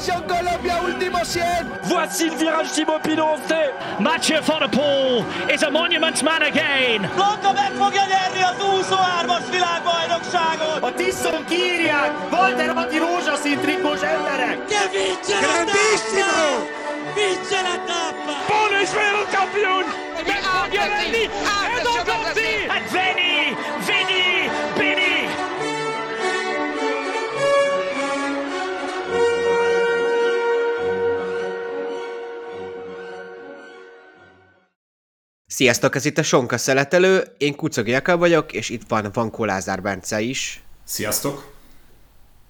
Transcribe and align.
Attention 0.00 0.26
Colombia, 0.26 0.80
último 0.82 1.22
100 1.22 1.42
Voici 1.82 2.30
le 2.30 2.36
virage 2.36 2.72
Thibaut 2.72 3.02
Pinot 3.02 3.38
Mathieu 3.98 4.40
van 4.40 4.60
der 4.60 4.68
Poel 4.68 5.24
is 5.52 5.62
a 5.62 5.70
monument 5.70 6.22
man 6.22 6.42
again. 6.42 7.06
Blanka 7.14 7.52
meg 7.52 7.72
fogja 7.76 8.04
nyerni 8.08 8.42
az 8.42 8.56
23-as 8.58 9.44
világbajnokságot! 9.50 10.82
A 10.82 10.92
Tiszon 10.94 11.44
kírják! 11.44 12.12
Walter 12.32 12.68
Atti 12.76 12.98
rózsaszín 12.98 13.58
trikós 13.58 14.00
emberek! 14.00 14.58
Vince 14.92 15.36
la 15.40 15.64
tappa! 15.68 16.40
Vince 17.14 17.60
la 17.66 17.76
tappa! 17.88 18.34
Paul 18.48 18.72
is 18.82 18.90
wereldkampioen! 18.98 19.86
Met 20.26 20.42
Machiavelli 20.42 21.24
en 21.76 21.82
dan 21.86 22.00
komt 22.08 22.38
hij! 22.38 22.68
And 22.76 22.86
Vinny, 22.94 23.19
Sziasztok, 35.60 35.94
ez 35.94 36.04
itt 36.04 36.18
a 36.18 36.22
Sonka 36.22 36.58
Szeletelő, 36.58 37.22
én 37.38 37.56
Kucog 37.56 37.88
Jakab 37.88 38.18
vagyok, 38.18 38.52
és 38.52 38.68
itt 38.68 38.82
van 38.88 39.10
Vankó 39.12 39.44
Lázár 39.44 39.82
Bence 39.82 40.20
is. 40.20 40.62
Sziasztok! 40.84 41.54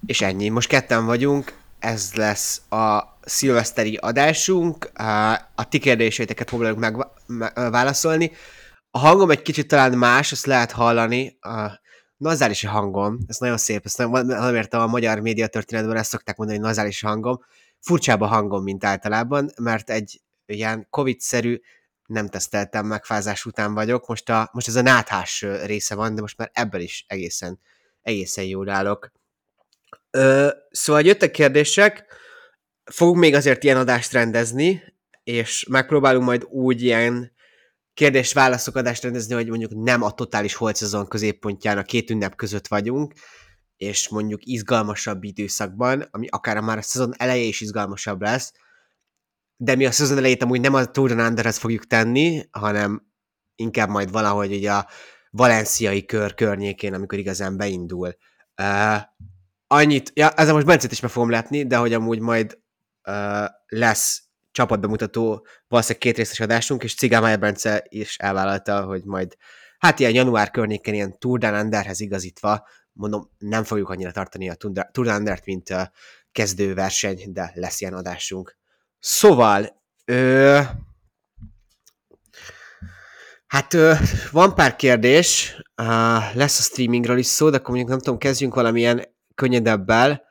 És 0.06 0.20
ennyi, 0.20 0.48
most 0.48 0.68
ketten 0.68 1.04
vagyunk, 1.04 1.58
ez 1.78 2.10
lesz 2.14 2.60
a 2.68 3.18
szilveszteri 3.20 3.96
adásunk, 3.96 4.90
a 5.54 5.68
ti 5.68 5.78
kérdéseiteket 5.78 6.48
próbáljuk 6.48 6.78
megválaszolni. 7.26 8.32
A 8.90 8.98
hangom 8.98 9.30
egy 9.30 9.42
kicsit 9.42 9.68
talán 9.68 9.92
más, 9.92 10.32
azt 10.32 10.46
lehet 10.46 10.72
hallani, 10.72 11.36
a 11.40 11.80
nazális 12.16 12.64
hangom, 12.64 13.18
ez 13.26 13.36
nagyon 13.38 13.58
szép, 13.58 13.84
ezt 13.84 13.98
nem, 13.98 14.10
nem 14.10 14.54
értem, 14.54 14.80
a 14.80 14.86
magyar 14.86 15.20
média 15.20 15.46
történetben 15.46 15.96
ezt 15.96 16.10
szokták 16.10 16.36
mondani, 16.36 16.58
hogy 16.58 16.68
nazális 16.68 17.00
hangom, 17.00 17.44
furcsább 17.80 18.20
a 18.20 18.26
hangom, 18.26 18.62
mint 18.62 18.84
általában, 18.84 19.50
mert 19.56 19.90
egy 19.90 20.20
ilyen 20.46 20.86
covid-szerű 20.90 21.60
nem 22.10 22.28
teszteltem, 22.28 22.86
megfázás 22.86 23.44
után 23.44 23.74
vagyok. 23.74 24.06
Most, 24.06 24.28
a, 24.28 24.50
most 24.52 24.68
ez 24.68 24.76
a 24.76 24.82
náthás 24.82 25.46
része 25.64 25.94
van, 25.94 26.14
de 26.14 26.20
most 26.20 26.36
már 26.36 26.50
ebből 26.52 26.80
is 26.80 27.04
egészen, 27.08 27.60
egészen 28.02 28.44
jól 28.44 28.68
állok. 28.68 29.12
Ö, 30.10 30.48
szóval 30.70 31.02
jöttek 31.02 31.30
kérdések, 31.30 32.04
fogunk 32.84 33.18
még 33.18 33.34
azért 33.34 33.64
ilyen 33.64 33.76
adást 33.76 34.12
rendezni, 34.12 34.82
és 35.24 35.66
megpróbálunk 35.68 36.24
majd 36.24 36.44
úgy 36.44 36.82
ilyen 36.82 37.32
kérdés-válaszok 37.94 38.76
adást 38.76 39.02
rendezni, 39.02 39.34
hogy 39.34 39.48
mondjuk 39.48 39.72
nem 39.74 40.02
a 40.02 40.10
totális 40.10 40.54
holt 40.54 41.08
középpontján 41.08 41.78
a 41.78 41.82
két 41.82 42.10
ünnep 42.10 42.34
között 42.34 42.66
vagyunk, 42.66 43.12
és 43.76 44.08
mondjuk 44.08 44.44
izgalmasabb 44.44 45.24
időszakban, 45.24 46.08
ami 46.10 46.26
akár 46.30 46.60
már 46.60 46.78
a 46.78 46.82
szezon 46.82 47.12
eleje 47.16 47.42
is 47.42 47.60
izgalmasabb 47.60 48.22
lesz, 48.22 48.52
de 49.62 49.74
mi 49.74 49.86
a 49.86 49.90
szezon 49.90 50.16
elejét 50.16 50.42
amúgy 50.42 50.60
nem 50.60 50.74
a 50.74 50.84
Tour 50.84 51.14
de 51.14 51.26
Underhez 51.26 51.58
fogjuk 51.58 51.86
tenni, 51.86 52.42
hanem 52.50 53.06
inkább 53.54 53.88
majd 53.88 54.10
valahogy 54.10 54.52
ugye 54.52 54.72
a 54.72 54.88
valenciai 55.30 56.04
kör 56.04 56.34
környékén, 56.34 56.94
amikor 56.94 57.18
igazán 57.18 57.56
beindul. 57.56 58.16
Uh, 58.62 59.00
annyit, 59.66 60.10
ja, 60.14 60.30
ezzel 60.30 60.54
most 60.54 60.66
Bencét 60.66 60.92
is 60.92 61.00
meg 61.00 61.10
fogom 61.10 61.30
letni, 61.30 61.66
de 61.66 61.76
hogy 61.76 61.92
amúgy 61.92 62.20
majd 62.20 62.58
uh, 63.08 63.46
lesz 63.66 64.22
csapatbemutató 64.52 65.46
valószínűleg 65.68 66.02
két 66.02 66.16
részes 66.16 66.40
adásunk, 66.40 66.82
és 66.82 66.94
Cigámája 66.94 67.36
Bence 67.36 67.84
is 67.88 68.16
elvállalta, 68.16 68.84
hogy 68.84 69.04
majd 69.04 69.36
hát 69.78 69.98
ilyen 69.98 70.14
január 70.14 70.50
környéken 70.50 70.94
ilyen 70.94 71.18
Tour 71.18 71.38
de 71.38 71.62
Underhez 71.62 72.00
igazítva, 72.00 72.66
mondom, 72.92 73.30
nem 73.38 73.64
fogjuk 73.64 73.88
annyira 73.88 74.10
tartani 74.10 74.50
a 74.50 74.54
Tour 74.54 75.06
de 75.06 75.16
Undert, 75.16 75.44
mint 75.44 75.70
a 75.70 75.90
kezdőverseny, 76.32 77.32
de 77.32 77.52
lesz 77.54 77.80
ilyen 77.80 77.94
adásunk. 77.94 78.58
Szóval, 79.00 79.82
ö, 80.04 80.60
hát 83.46 83.74
ö, 83.74 83.92
van 84.30 84.54
pár 84.54 84.76
kérdés, 84.76 85.56
uh, 85.82 86.34
lesz 86.34 86.58
a 86.58 86.62
streamingről 86.62 87.18
is 87.18 87.26
szó, 87.26 87.50
de 87.50 87.56
akkor 87.56 87.68
mondjuk 87.68 87.88
nem 87.88 87.98
tudom, 87.98 88.18
kezdjünk 88.18 88.54
valamilyen 88.54 89.04
könnyedebbel, 89.34 90.22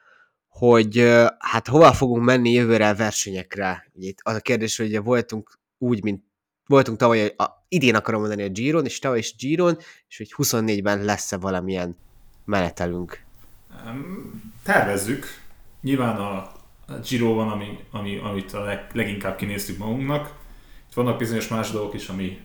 hogy 0.48 1.00
uh, 1.00 1.28
hát 1.40 1.68
hova 1.68 1.94
fogunk 1.94 2.24
menni 2.24 2.52
jövőre 2.52 2.90
a 2.90 2.96
versenyekre. 2.96 3.92
Ugye 3.94 4.08
itt 4.08 4.20
az 4.22 4.36
a 4.36 4.40
kérdés, 4.40 4.78
hogy 4.78 4.86
ugye 4.86 5.00
voltunk 5.00 5.60
úgy, 5.78 6.04
mint 6.04 6.24
voltunk 6.66 6.98
tavaly, 6.98 7.34
a, 7.38 7.66
idén 7.68 7.96
akarom 7.96 8.20
mondani 8.20 8.44
a 8.44 8.50
Giron, 8.50 8.86
és 8.86 9.00
tavaly 9.00 9.18
is 9.18 9.36
Giron, 9.36 9.78
és 10.08 10.18
hogy 10.18 10.34
24-ben 10.38 11.04
lesz-e 11.04 11.38
valamilyen 11.38 11.98
menetelünk. 12.46 13.24
Tervezzük. 14.64 15.26
Nyilván 15.82 16.16
a 16.16 16.52
Giro 17.10 17.34
van, 17.34 17.50
ami, 17.50 17.80
ami, 17.92 18.18
amit 18.18 18.54
a 18.54 18.64
leg, 18.64 18.90
leginkább 18.94 19.36
kinéztük 19.36 19.78
magunknak. 19.78 20.34
Itt 20.88 20.94
vannak 20.94 21.18
bizonyos 21.18 21.48
más 21.48 21.72
dolgok 21.72 21.94
is, 21.94 22.08
ami 22.08 22.40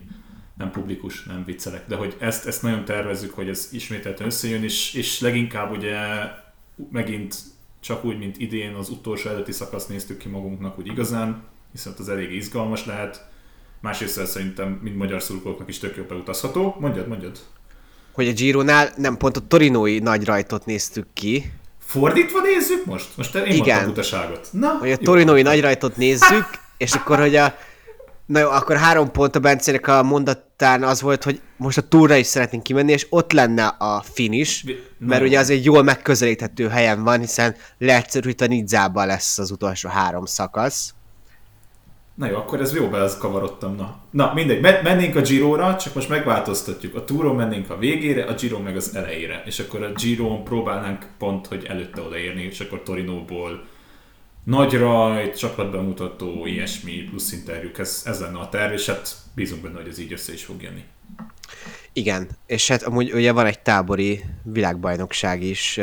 nem 0.55 0.71
publikus, 0.71 1.25
nem 1.25 1.45
viccelek, 1.45 1.87
de 1.87 1.97
hogy 1.97 2.17
ezt, 2.19 2.47
ezt 2.47 2.63
nagyon 2.63 2.85
tervezzük, 2.85 3.35
hogy 3.35 3.49
ez 3.49 3.69
ismételten 3.73 4.27
összejön, 4.27 4.63
és, 4.63 4.95
és 4.95 5.21
leginkább 5.21 5.71
ugye 5.71 5.99
megint 6.91 7.37
csak 7.81 8.05
úgy, 8.05 8.19
mint 8.19 8.39
idén 8.39 8.75
az 8.75 8.89
utolsó 8.89 9.29
előtti 9.29 9.53
szakaszt 9.53 9.89
néztük 9.89 10.19
ki 10.19 10.29
magunknak 10.29 10.79
úgy 10.79 10.87
igazán, 10.87 11.43
hiszen 11.73 11.95
az 11.99 12.09
elég 12.09 12.33
izgalmas 12.33 12.85
lehet. 12.85 13.29
Másrészt 13.81 14.27
szerintem 14.27 14.79
mind 14.83 14.97
magyar 14.97 15.23
szurkolóknak 15.23 15.69
is 15.69 15.79
tök 15.79 15.97
jó 15.97 16.03
beutazható. 16.03 16.77
Mondjad, 16.81 17.09
mondjad. 17.09 17.39
Hogy 18.13 18.29
a 18.29 18.33
Gironál 18.33 18.93
nem 18.97 19.17
pont 19.17 19.37
a 19.37 19.47
torinói 19.47 19.99
nagy 19.99 20.25
rajtot 20.25 20.67
néztük 20.67 21.07
ki, 21.13 21.53
Fordítva 21.85 22.41
nézzük 22.41 22.85
most? 22.85 23.07
Most 23.17 23.35
én 23.35 23.47
Igen. 23.47 23.89
utaságot. 23.89 24.49
Na, 24.51 24.77
hogy 24.81 24.93
a 24.93 24.97
torinói 24.97 25.43
nagyrajtot 25.43 25.97
nézzük, 25.97 26.47
és 26.77 26.93
akkor, 26.93 27.19
hogy 27.19 27.37
a 27.37 27.55
Na 28.27 28.39
jó, 28.39 28.51
akkor 28.51 28.77
három 28.77 29.11
pont 29.11 29.37
a 29.37 29.39
Bencének 29.39 29.87
a 29.87 30.03
mondatán 30.03 30.83
az 30.83 31.01
volt, 31.01 31.25
hogy 31.25 31.41
most 31.57 31.79
a 31.79 31.89
túra 31.89 32.15
is 32.17 32.27
szeretnénk 32.27 32.63
kimenni, 32.63 32.93
és 32.93 33.07
ott 33.11 33.33
lenne 33.33 33.67
a 33.67 34.05
finish, 34.13 34.65
mert 34.99 35.23
ugye 35.23 35.39
az 35.39 35.51
egy 35.51 35.65
jól 35.65 35.83
megközelíthető 35.83 36.69
helyen 36.69 37.03
van, 37.03 37.21
hiszen 37.21 37.57
leegyszerűsítve 37.79 38.47
Nidzában 38.47 39.07
lesz 39.07 39.39
az 39.39 39.51
utolsó 39.51 39.89
három 39.89 40.25
szakasz. 40.25 40.95
Na 42.15 42.27
jó, 42.27 42.37
akkor 42.37 42.61
ez 42.61 42.75
jó, 42.75 42.91
kavarodtam. 43.19 43.75
Na, 43.77 44.03
Na 44.11 44.33
mindegy, 44.35 44.61
mennénk 44.61 45.17
a 45.17 45.21
Giro-ra, 45.21 45.77
csak 45.77 45.95
most 45.95 46.09
megváltoztatjuk. 46.09 46.95
A 46.95 47.05
Touron 47.05 47.37
mennénk 47.37 47.71
a 47.71 47.79
végére, 47.79 48.25
a 48.25 48.35
Giro 48.35 48.59
meg 48.59 48.77
az 48.77 48.95
elejére. 48.95 49.43
És 49.47 49.59
akkor 49.59 49.83
a 49.83 49.93
Giro-n 49.93 50.45
próbálnánk 50.45 51.07
pont, 51.19 51.47
hogy 51.47 51.65
előtte 51.65 52.01
odaérni, 52.01 52.43
és 52.43 52.61
akkor 52.61 52.83
Torinóból 52.83 53.65
nagy 54.45 54.73
rajt, 54.73 55.39
csapatbemutató, 55.39 56.47
ilyesmi, 56.47 56.93
plusz 56.93 57.33
interjúk, 57.33 57.79
ez, 57.79 58.03
ez 58.05 58.21
lenne 58.21 58.39
a 58.39 58.49
terv, 58.49 58.73
és 58.73 58.87
hát 58.87 59.17
bízunk 59.35 59.63
benne, 59.63 59.77
hogy 59.77 59.89
ez 59.89 59.99
így 59.99 60.13
össze 60.13 60.33
is 60.33 60.45
fog 60.45 60.63
jönni. 60.63 60.85
Igen, 61.93 62.29
és 62.47 62.69
hát 62.69 62.83
amúgy 62.83 63.13
ugye 63.13 63.33
van 63.33 63.47
egy 63.47 63.61
tábori 63.61 64.25
világbajnokság 64.43 65.43
is 65.43 65.81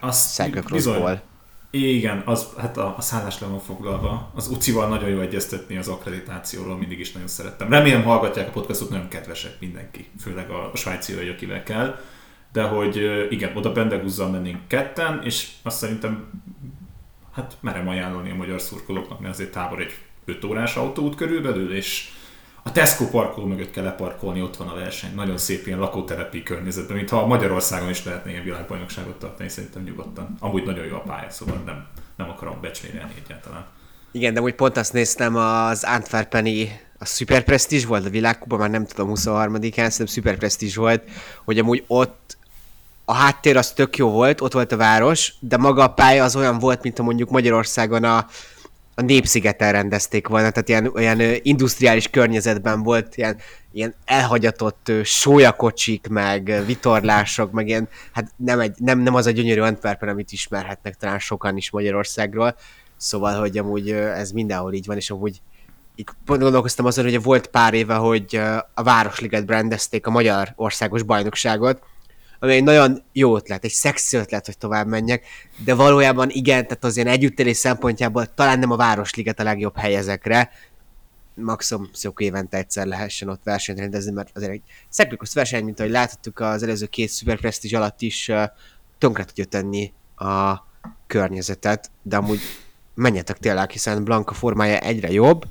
hát, 0.00 0.14
Cyclocrossból. 0.34 1.22
Igen, 1.70 2.22
az, 2.24 2.48
hát 2.58 2.76
a, 2.76 2.94
a 2.96 3.00
szállás 3.00 3.40
le 3.40 3.46
van 3.46 3.58
foglalva. 3.58 4.30
Az 4.34 4.48
UCI-val 4.48 4.88
nagyon 4.88 5.08
jó 5.08 5.20
egyeztetni 5.20 5.76
az 5.76 5.88
akkreditációról, 5.88 6.76
mindig 6.76 6.98
is 6.98 7.12
nagyon 7.12 7.28
szerettem. 7.28 7.70
Remélem 7.70 8.02
hallgatják 8.02 8.48
a 8.48 8.50
podcastot, 8.50 8.90
nagyon 8.90 9.08
kedvesek 9.08 9.56
mindenki, 9.60 10.08
főleg 10.20 10.50
a, 10.50 10.70
svájci 10.74 11.12
hölgy, 11.12 11.28
akivel 11.28 11.62
kell. 11.62 12.00
De 12.52 12.62
hogy 12.62 12.96
igen, 13.30 13.56
oda 13.56 13.72
Bendegúzzal 13.72 14.30
mennénk 14.30 14.68
ketten, 14.68 15.20
és 15.24 15.48
azt 15.62 15.76
szerintem 15.78 16.42
hát 17.32 17.56
merem 17.60 17.88
ajánlani 17.88 18.30
a 18.30 18.34
magyar 18.34 18.60
szurkolóknak, 18.60 19.20
mert 19.20 19.34
azért 19.34 19.52
tábor 19.52 19.80
egy 19.80 19.92
5 20.24 20.44
órás 20.44 20.76
autóút 20.76 21.14
körülbelül, 21.14 21.74
és 21.74 22.10
a 22.68 22.72
Tesco 22.72 23.08
parkoló 23.08 23.46
mögött 23.46 23.70
kell 23.70 23.84
leparkolni, 23.84 24.42
ott 24.42 24.56
van 24.56 24.68
a 24.68 24.74
verseny. 24.74 25.14
Nagyon 25.14 25.38
szép 25.38 25.66
ilyen 25.66 25.78
lakótelepi 25.78 26.42
környezetben, 26.42 26.96
mintha 26.96 27.26
Magyarországon 27.26 27.88
is 27.88 28.04
lehetne 28.04 28.30
ilyen 28.30 28.44
világbajnokságot 28.44 29.18
tartani, 29.18 29.48
szerintem 29.48 29.82
nyugodtan. 29.82 30.36
Amúgy 30.40 30.64
nagyon 30.64 30.84
jó 30.84 30.94
a 30.94 31.00
pálya, 31.00 31.30
szóval 31.30 31.62
nem, 31.66 31.86
nem 32.16 32.28
akarom 32.28 32.60
becsmérelni 32.60 33.12
egyáltalán. 33.24 33.66
Igen, 34.10 34.34
de 34.34 34.40
úgy 34.40 34.54
pont 34.54 34.76
azt 34.76 34.92
néztem, 34.92 35.36
az 35.36 35.84
Antwerpeni 35.84 36.80
a 36.98 37.04
Super 37.04 37.44
Prestige 37.44 37.86
volt 37.86 38.06
a 38.06 38.10
világkupa, 38.10 38.56
már 38.56 38.70
nem 38.70 38.86
tudom, 38.86 39.12
23-án, 39.14 39.72
szerintem 39.74 40.06
Super 40.06 40.36
Prestige 40.36 40.80
volt, 40.80 41.02
hogy 41.44 41.58
amúgy 41.58 41.84
ott 41.86 42.36
a 43.04 43.12
háttér 43.12 43.56
az 43.56 43.72
tök 43.72 43.96
jó 43.96 44.10
volt, 44.10 44.40
ott 44.40 44.52
volt 44.52 44.72
a 44.72 44.76
város, 44.76 45.34
de 45.40 45.56
maga 45.56 45.82
a 45.82 45.88
pálya 45.88 46.24
az 46.24 46.36
olyan 46.36 46.58
volt, 46.58 46.82
mint 46.82 46.98
a 46.98 47.02
mondjuk 47.02 47.30
Magyarországon 47.30 48.04
a, 48.04 48.26
a 48.98 49.02
Népszigeten 49.02 49.72
rendezték 49.72 50.28
volna, 50.28 50.50
tehát 50.50 50.68
ilyen, 50.68 50.90
olyan 50.94 51.20
industriális 51.42 52.08
környezetben 52.08 52.82
volt, 52.82 53.16
ilyen, 53.16 53.36
ilyen 53.72 53.94
elhagyatott 54.04 54.92
sójakocsik, 55.02 56.06
meg 56.08 56.62
vitorlások, 56.66 57.50
meg 57.52 57.68
ilyen, 57.68 57.88
hát 58.12 58.32
nem, 58.36 58.60
egy, 58.60 58.74
nem, 58.76 58.98
nem 58.98 59.14
az 59.14 59.26
a 59.26 59.30
gyönyörű 59.30 59.60
Antwerpen, 59.60 60.08
amit 60.08 60.32
ismerhetnek 60.32 60.96
talán 60.96 61.18
sokan 61.18 61.56
is 61.56 61.70
Magyarországról, 61.70 62.56
szóval, 62.96 63.40
hogy 63.40 63.58
amúgy 63.58 63.90
ez 63.90 64.30
mindenhol 64.30 64.72
így 64.72 64.86
van, 64.86 64.96
és 64.96 65.10
amúgy 65.10 65.40
így 65.94 66.08
pont 66.24 66.40
gondolkoztam 66.40 66.86
azon, 66.86 67.04
hogy 67.04 67.22
volt 67.22 67.46
pár 67.46 67.74
éve, 67.74 67.94
hogy 67.94 68.40
a 68.74 68.82
Városliget 68.82 69.48
rendezték 69.48 70.06
a 70.06 70.10
Magyar 70.10 70.52
Országos 70.56 71.02
Bajnokságot, 71.02 71.82
ami 72.38 72.52
egy 72.52 72.64
nagyon 72.64 73.02
jó 73.12 73.36
ötlet, 73.36 73.64
egy 73.64 73.70
szexi 73.70 74.16
ötlet, 74.16 74.46
hogy 74.46 74.58
tovább 74.58 74.86
menjek, 74.86 75.26
de 75.64 75.74
valójában 75.74 76.30
igen, 76.30 76.62
tehát 76.62 76.84
az 76.84 76.96
ilyen 76.96 77.08
együttélés 77.08 77.56
szempontjából 77.56 78.34
talán 78.34 78.58
nem 78.58 78.70
a 78.70 78.76
Városliget 78.76 79.40
a 79.40 79.42
legjobb 79.42 79.76
hely 79.76 79.94
ezekre, 79.94 80.50
maximum 81.34 81.88
szok 81.92 82.20
évente 82.20 82.56
egyszer 82.56 82.86
lehessen 82.86 83.28
ott 83.28 83.42
versenyt 83.44 83.78
rendezni, 83.78 84.12
mert 84.12 84.36
azért 84.36 84.52
egy 84.52 84.62
szeklikus 84.88 85.34
verseny, 85.34 85.64
mint 85.64 85.80
ahogy 85.80 85.92
láthattuk 85.92 86.40
az 86.40 86.62
előző 86.62 86.86
két 86.86 87.10
Super 87.10 87.38
Prestige 87.38 87.76
alatt 87.76 88.00
is, 88.00 88.30
tönkre 88.98 89.24
tudja 89.24 89.44
tenni 89.44 89.92
a 90.16 90.66
környezetet, 91.06 91.90
de 92.02 92.16
amúgy 92.16 92.40
menjetek 92.94 93.38
tényleg, 93.38 93.70
hiszen 93.70 94.04
Blanka 94.04 94.34
formája 94.34 94.78
egyre 94.78 95.10
jobb, 95.10 95.44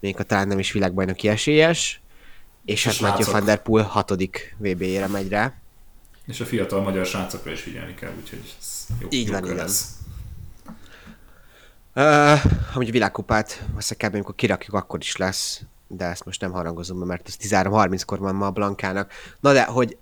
még 0.00 0.18
a 0.18 0.22
talán 0.22 0.48
nem 0.48 0.58
is 0.58 0.72
világbajnoki 0.72 1.28
esélyes, 1.28 2.00
és, 2.64 2.86
és 2.86 3.00
hát 3.00 3.00
Matthew 3.00 3.32
van 3.32 3.44
der 3.44 3.62
Poel 3.62 3.84
hatodik 3.84 4.56
VB-ére 4.58 5.06
megy 5.06 5.28
rá. 5.28 5.59
És 6.30 6.40
a 6.40 6.44
fiatal 6.44 6.82
magyar 6.82 7.06
srácokra 7.06 7.50
is 7.50 7.60
figyelni 7.60 7.94
kell, 7.94 8.12
úgyhogy 8.20 8.54
ez 8.60 8.86
jó, 9.00 9.08
Így 9.10 9.26
jó 9.26 9.32
van, 9.32 9.44
igen. 9.44 9.56
lesz. 9.56 9.94
Uh, 11.94 12.74
amúgy 12.74 12.88
a 12.88 12.92
világkupát, 12.92 13.64
azt 13.76 13.96
kb. 13.96 14.14
amikor 14.14 14.34
kirakjuk, 14.34 14.74
akkor 14.74 15.00
is 15.00 15.16
lesz, 15.16 15.60
de 15.88 16.04
ezt 16.04 16.24
most 16.24 16.40
nem 16.40 16.50
harangozom 16.50 16.98
mert 16.98 17.28
ez 17.28 17.36
13.30-kor 17.48 18.18
van 18.18 18.34
ma 18.34 18.46
a 18.46 18.50
Blankának. 18.50 19.12
Na 19.40 19.52
de, 19.52 19.64
hogy 19.64 19.96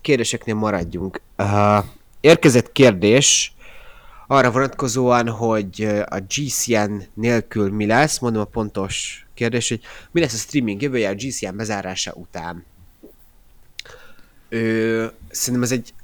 kérdéseknél 0.00 0.54
maradjunk. 0.54 1.20
Uh, 1.38 1.84
érkezett 2.20 2.72
kérdés 2.72 3.54
arra 4.26 4.50
vonatkozóan, 4.50 5.28
hogy 5.28 5.82
a 6.06 6.18
GCN 6.18 7.02
nélkül 7.14 7.70
mi 7.70 7.86
lesz, 7.86 8.18
mondom 8.18 8.42
a 8.42 8.44
pontos 8.44 9.26
kérdés, 9.34 9.68
hogy 9.68 9.80
mi 10.10 10.20
lesz 10.20 10.34
a 10.34 10.36
streaming 10.36 10.82
jövője 10.82 11.08
a 11.08 11.14
GCN 11.14 11.56
bezárása 11.56 12.12
után. 12.12 12.64
Ö, 14.52 15.06
szerintem 15.30 15.62
ez 15.62 15.72
egy 15.72 15.94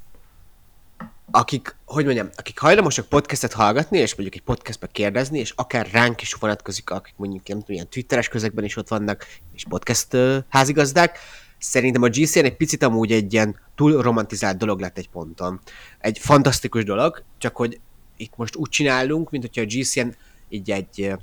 akik, 1.31 1.75
hogy 1.85 2.05
mondjam, 2.05 2.29
akik 2.35 2.59
hajlamosak 2.59 3.05
podcastet 3.05 3.53
hallgatni, 3.53 3.97
és 3.97 4.15
mondjuk 4.15 4.35
egy 4.35 4.55
podcastbe 4.55 4.87
kérdezni, 4.87 5.39
és 5.39 5.53
akár 5.55 5.89
ránk 5.91 6.21
is 6.21 6.33
vonatkozik, 6.33 6.89
akik 6.89 7.13
mondjuk 7.17 7.47
nem 7.47 7.59
tudom, 7.59 7.75
ilyen 7.75 7.89
twitteres 7.89 8.27
közegben 8.27 8.63
is 8.63 8.75
ott 8.75 8.87
vannak, 8.87 9.25
és 9.53 9.65
podcast 9.69 10.13
uh, 10.13 10.37
házigazdák, 10.47 11.17
szerintem 11.57 12.01
a 12.01 12.09
GCN 12.09 12.43
egy 12.43 12.55
picit 12.55 12.83
amúgy 12.83 13.11
egy 13.11 13.33
ilyen 13.33 13.59
túl 13.75 14.01
romantizált 14.01 14.57
dolog 14.57 14.79
lett 14.79 14.97
egy 14.97 15.09
ponton. 15.09 15.59
Egy 15.99 16.19
fantasztikus 16.19 16.83
dolog, 16.83 17.23
csak 17.37 17.55
hogy 17.55 17.79
itt 18.17 18.33
most 18.35 18.55
úgy 18.55 18.69
csinálunk, 18.69 19.29
mint 19.29 19.43
hogyha 19.43 19.61
a 19.61 19.79
GCN 19.79 20.15
így 20.49 20.71
egy, 20.71 21.13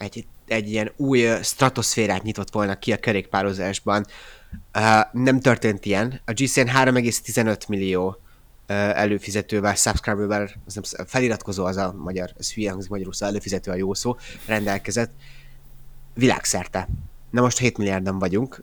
egy, 0.00 0.26
egy 0.46 0.70
ilyen 0.70 0.92
új 0.96 1.28
stratoszférát 1.42 2.22
nyitott 2.22 2.52
volna 2.52 2.78
ki 2.78 2.92
a 2.92 2.96
kerékpározásban. 2.96 4.06
Uh, 4.74 5.22
nem 5.22 5.40
történt 5.40 5.84
ilyen. 5.84 6.20
A 6.24 6.32
GCN 6.32 6.66
3,15 6.66 7.68
millió 7.68 8.20
előfizetővel, 8.76 9.74
subscribervel, 9.74 10.50
az 10.66 10.96
feliratkozó 11.06 11.64
az 11.64 11.76
a 11.76 11.94
magyar, 11.98 12.30
ez 12.38 12.52
hülye 12.52 12.70
hangzik 12.70 12.90
magyarul, 12.90 13.12
szóval 13.12 13.28
előfizető 13.28 13.70
a 13.70 13.74
jó 13.74 13.94
szó, 13.94 14.16
rendelkezett 14.46 15.10
világszerte. 16.14 16.88
Na 17.30 17.40
most 17.40 17.58
7 17.58 17.78
milliárdan 17.78 18.18
vagyunk, 18.18 18.62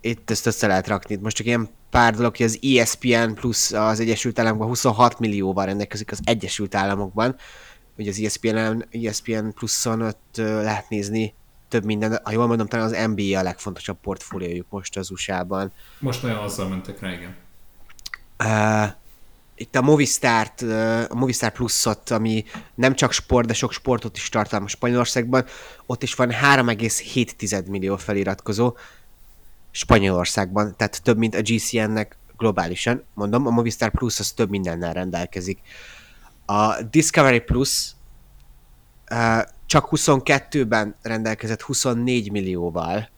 itt 0.00 0.30
ezt 0.30 0.46
össze 0.46 0.66
lehet 0.66 0.86
rakni. 0.86 1.16
Most 1.16 1.36
csak 1.36 1.46
ilyen 1.46 1.68
pár 1.90 2.14
dolog, 2.14 2.36
hogy 2.36 2.46
az 2.46 2.58
ESPN 2.62 3.32
plusz 3.34 3.72
az 3.72 4.00
Egyesült 4.00 4.38
Államokban 4.38 4.68
26 4.68 5.18
millióval 5.18 5.64
rendelkezik 5.64 6.10
az 6.10 6.20
Egyesült 6.24 6.74
Államokban, 6.74 7.36
hogy 7.98 8.08
az 8.08 8.20
ESPN, 8.20 8.82
ESPN 8.90 9.48
pluszon 9.54 10.02
ott 10.02 10.34
lehet 10.36 10.88
nézni 10.88 11.34
több 11.68 11.84
minden, 11.84 12.20
ha 12.22 12.32
jól 12.32 12.46
mondom, 12.46 12.66
talán 12.66 12.86
az 12.86 13.10
NBA 13.14 13.38
a 13.38 13.42
legfontosabb 13.42 13.96
portfóliójuk 14.00 14.66
most 14.70 14.96
az 14.96 15.10
USA-ban. 15.10 15.72
Most 15.98 16.22
nagyon 16.22 16.38
azzal 16.38 16.68
mentek 16.68 17.00
rá, 17.00 17.12
igen. 17.12 17.36
Uh, 18.44 18.92
itt 19.54 19.76
a 19.76 19.82
Movistart, 19.82 20.62
a 21.08 21.14
Movistar 21.14 21.52
Plus-ot, 21.52 22.10
ami 22.10 22.44
nem 22.74 22.94
csak 22.94 23.12
sport, 23.12 23.46
de 23.46 23.52
sok 23.52 23.72
sportot 23.72 24.16
is 24.16 24.28
tartalmaz 24.28 24.70
Spanyolországban, 24.70 25.44
ott 25.86 26.02
is 26.02 26.14
van 26.14 26.30
3,7 26.30 27.66
millió 27.66 27.96
feliratkozó 27.96 28.76
Spanyolországban, 29.70 30.76
tehát 30.76 31.02
több, 31.02 31.18
mint 31.18 31.34
a 31.34 31.42
GCN-nek 31.42 32.16
globálisan. 32.36 33.04
Mondom, 33.14 33.46
a 33.46 33.50
Movistar 33.50 33.90
Plus 33.90 34.18
az 34.18 34.32
több 34.32 34.50
mindennel 34.50 34.92
rendelkezik. 34.92 35.58
A 36.50 36.82
Discovery 36.82 37.40
Plus 37.40 37.92
csak 39.66 39.88
22-ben 39.90 40.94
rendelkezett 41.02 41.62
24 41.62 42.30
millióval 42.30 43.08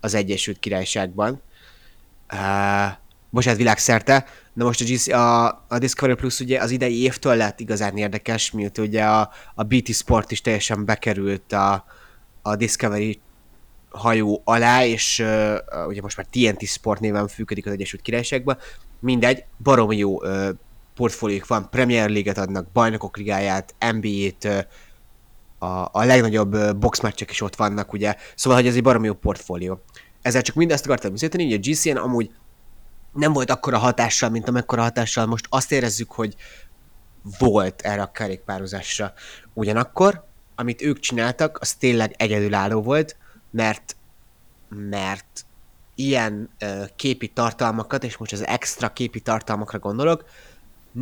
az 0.00 0.14
Egyesült 0.14 0.58
Királyságban. 0.58 1.40
bocsánat, 3.30 3.58
világszerte, 3.58 4.26
Na 4.52 4.64
most 4.64 4.80
a, 4.80 4.84
GC, 4.84 5.08
a, 5.08 5.46
a 5.68 5.78
Discovery 5.78 6.18
Plus 6.18 6.40
ugye 6.40 6.60
az 6.60 6.70
idei 6.70 7.02
évtől 7.02 7.36
lett 7.36 7.60
igazán 7.60 7.96
érdekes, 7.96 8.50
miut 8.50 8.78
ugye 8.78 9.04
a, 9.04 9.30
a 9.54 9.62
BT 9.62 9.94
Sport 9.94 10.30
is 10.30 10.40
teljesen 10.40 10.84
bekerült 10.84 11.52
a, 11.52 11.84
a 12.42 12.56
Discovery 12.56 13.20
hajó 13.90 14.42
alá, 14.44 14.84
és 14.84 15.18
uh, 15.18 15.86
ugye 15.86 16.00
most 16.00 16.16
már 16.16 16.26
TNT 16.30 16.66
Sport 16.66 17.00
néven 17.00 17.28
fűködik 17.28 17.66
az 17.66 17.72
Egyesült 17.72 18.02
Királyságban. 18.02 18.56
Mindegy, 19.00 19.44
barom 19.62 19.92
jó 19.92 20.22
uh, 20.22 20.48
portfóliók 20.96 21.46
van, 21.46 21.70
Premier 21.70 22.10
League-et 22.10 22.38
adnak, 22.38 22.72
Bajnokok 22.72 23.16
Ligáját, 23.16 23.74
NBA-t, 23.92 24.66
a, 25.58 25.88
a 25.92 26.04
legnagyobb 26.04 26.76
boxmatchek 26.76 27.30
is 27.30 27.40
ott 27.40 27.56
vannak, 27.56 27.92
ugye, 27.92 28.14
szóval, 28.34 28.58
hogy 28.58 28.68
ez 28.68 28.74
egy 28.74 28.82
barom 28.82 29.04
jó 29.04 29.14
portfólió. 29.14 29.82
Ezzel 30.22 30.42
csak 30.42 30.54
mindezt 30.56 30.84
akartam 30.84 31.12
bizonyítani, 31.12 31.44
hogy 31.44 31.52
a 31.52 31.70
GCN 31.70 31.96
amúgy 31.96 32.30
nem 33.12 33.32
volt 33.32 33.50
akkora 33.50 33.78
hatással, 33.78 34.28
mint 34.28 34.48
amekkora 34.48 34.82
hatással 34.82 35.26
most 35.26 35.46
azt 35.48 35.72
érezzük, 35.72 36.10
hogy 36.10 36.34
volt 37.38 37.80
erre 37.80 38.02
a 38.02 38.12
kerékpározásra. 38.12 39.12
Ugyanakkor, 39.52 40.24
amit 40.54 40.82
ők 40.82 40.98
csináltak, 40.98 41.58
az 41.60 41.74
tényleg 41.74 42.14
egyedülálló 42.16 42.82
volt, 42.82 43.16
mert 43.50 43.96
mert 44.68 45.44
ilyen 45.94 46.50
uh, 46.60 46.84
képi 46.96 47.28
tartalmakat, 47.28 48.04
és 48.04 48.16
most 48.16 48.32
az 48.32 48.46
extra 48.46 48.92
képi 48.92 49.20
tartalmakra 49.20 49.78
gondolok, 49.78 50.24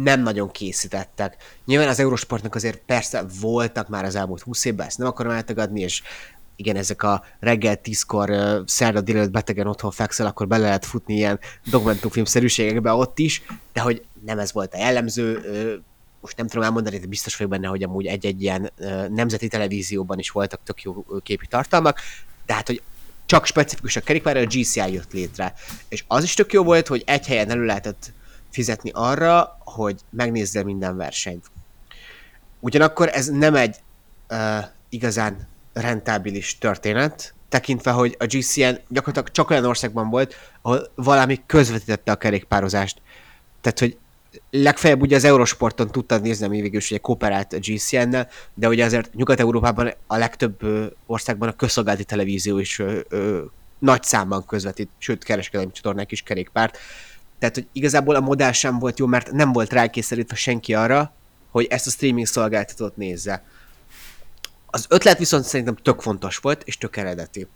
nem 0.02 0.23
nagyon 0.23 0.50
készítettek. 0.50 1.37
Nyilván 1.64 1.88
az 1.88 2.00
Eurosportnak 2.00 2.55
azért 2.55 2.81
persze 2.87 3.25
voltak 3.41 3.88
már 3.88 4.05
az 4.05 4.14
elmúlt 4.14 4.43
20 4.43 4.64
évben, 4.64 4.87
ezt 4.87 4.99
nem 4.99 5.06
akarom 5.06 5.32
eltagadni, 5.32 5.81
és 5.81 6.02
igen, 6.56 6.76
ezek 6.76 7.02
a 7.02 7.25
reggel 7.41 7.81
tízkor 7.81 8.31
uh, 8.31 8.58
szerda 8.67 9.00
délelőtt 9.00 9.31
betegen 9.31 9.67
otthon 9.67 9.91
fekszel, 9.91 10.26
akkor 10.26 10.46
bele 10.46 10.64
lehet 10.64 10.85
futni 10.85 11.14
ilyen 11.14 11.41
dokumentumfilmszerűségekbe 11.70 12.93
ott 12.93 13.19
is, 13.19 13.43
de 13.73 13.81
hogy 13.81 14.05
nem 14.25 14.38
ez 14.38 14.52
volt 14.52 14.75
a 14.75 14.79
jellemző, 14.79 15.41
most 16.20 16.37
nem 16.37 16.47
tudom 16.47 16.64
elmondani, 16.64 16.99
de 16.99 17.06
biztos 17.06 17.37
vagyok 17.37 17.52
benne, 17.52 17.67
hogy 17.67 17.82
amúgy 17.82 18.06
egy-egy 18.06 18.43
ilyen 18.43 18.70
nemzeti 19.08 19.49
televízióban 19.49 20.19
is 20.19 20.31
voltak 20.31 20.61
tök 20.64 20.82
jó 20.82 21.05
képi 21.23 21.47
tartalmak, 21.47 22.00
de 22.47 22.54
hát, 22.54 22.66
hogy 22.66 22.83
csak 23.26 23.47
specifikus 23.47 23.97
a 23.97 24.00
kerékpárra 24.00 24.40
a 24.40 24.47
GCI 24.47 24.92
jött 24.92 25.12
létre. 25.12 25.54
És 25.88 26.04
az 26.07 26.25
is 26.25 26.35
tök 26.35 26.52
jó 26.52 26.62
volt, 26.62 26.87
hogy 26.87 27.02
egy 27.07 27.26
helyen 27.26 27.50
elő 27.50 27.64
lehetett 27.64 28.12
fizetni 28.54 28.90
arra, 28.92 29.58
hogy 29.58 30.00
megnézzél 30.11 30.64
minden 30.64 30.96
versenyt. 30.96 31.44
Ugyanakkor 32.61 33.08
ez 33.12 33.26
nem 33.26 33.54
egy 33.54 33.76
uh, 34.30 34.64
igazán 34.88 35.49
rentábilis 35.73 36.58
történet, 36.58 37.34
tekintve, 37.49 37.90
hogy 37.90 38.16
a 38.18 38.25
GCN 38.25 38.78
gyakorlatilag 38.88 39.30
csak 39.30 39.50
olyan 39.50 39.64
országban 39.64 40.11
volt, 40.11 40.34
ahol 40.62 40.90
valami 40.94 41.40
közvetítette 41.46 42.12
a 42.12 42.16
kerékpározást. 42.16 43.00
Tehát, 43.61 43.78
hogy 43.78 43.96
legfeljebb 44.50 45.00
ugye 45.00 45.16
az 45.16 45.25
Eurosporton 45.25 45.90
tudtad 45.90 46.23
nézni, 46.23 46.46
ami 46.46 46.61
végül 46.61 46.78
is 46.78 46.90
ugye 46.90 47.00
kooperált 47.00 47.52
a 47.52 47.58
GCN-nel, 47.58 48.28
de 48.54 48.68
ugye 48.68 48.84
azért 48.84 49.14
Nyugat-Európában 49.14 49.94
a 50.06 50.16
legtöbb 50.16 50.61
országban 51.06 51.49
a 51.49 51.56
közszolgálati 51.56 52.04
televízió 52.04 52.58
is 52.58 52.78
ö, 52.78 53.00
ö, 53.08 53.42
nagy 53.78 54.02
számban 54.02 54.46
közvetít, 54.46 54.88
sőt 54.99 55.25
kereskedelmi 55.25 55.73
csatornák 55.73 56.12
is 56.12 56.23
kerékpárt. 56.23 56.78
Tehát, 57.38 57.55
hogy 57.55 57.67
igazából 57.73 58.14
a 58.14 58.21
modell 58.21 58.53
sem 58.53 58.79
volt 58.79 58.99
jó, 58.99 59.07
mert 59.07 59.33
nem 59.33 59.53
volt 59.53 59.73
rákészítve 59.73 60.37
senki 60.37 60.75
arra, 60.75 61.12
hogy 61.50 61.67
ezt 61.71 61.87
a 61.87 61.91
streaming 61.91 62.26
szolgáltatót 62.26 62.97
nézze. 62.97 63.43
Az 64.67 64.87
ötlet 64.88 65.19
viszont 65.19 65.45
szerintem 65.45 65.76
tök 65.76 66.00
fontos 66.00 66.37
volt, 66.37 66.62
és 66.64 66.79
tök 66.79 66.97
eredeti. 66.97 67.47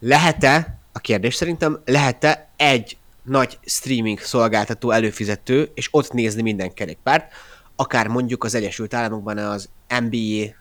Lehet-e, 0.00 0.78
a 0.92 0.98
kérdés 0.98 1.34
szerintem, 1.34 1.80
lehet-e 1.84 2.48
egy 2.56 2.96
nagy 3.22 3.58
streaming 3.64 4.18
szolgáltató 4.20 4.90
előfizető, 4.90 5.70
és 5.74 5.88
ott 5.90 6.12
nézni 6.12 6.42
minden 6.42 6.74
kerékpárt, 6.74 7.32
akár 7.76 8.06
mondjuk 8.06 8.44
az 8.44 8.54
Egyesült 8.54 8.94
Államokban 8.94 9.38
az 9.38 9.68
NBA 9.88 10.54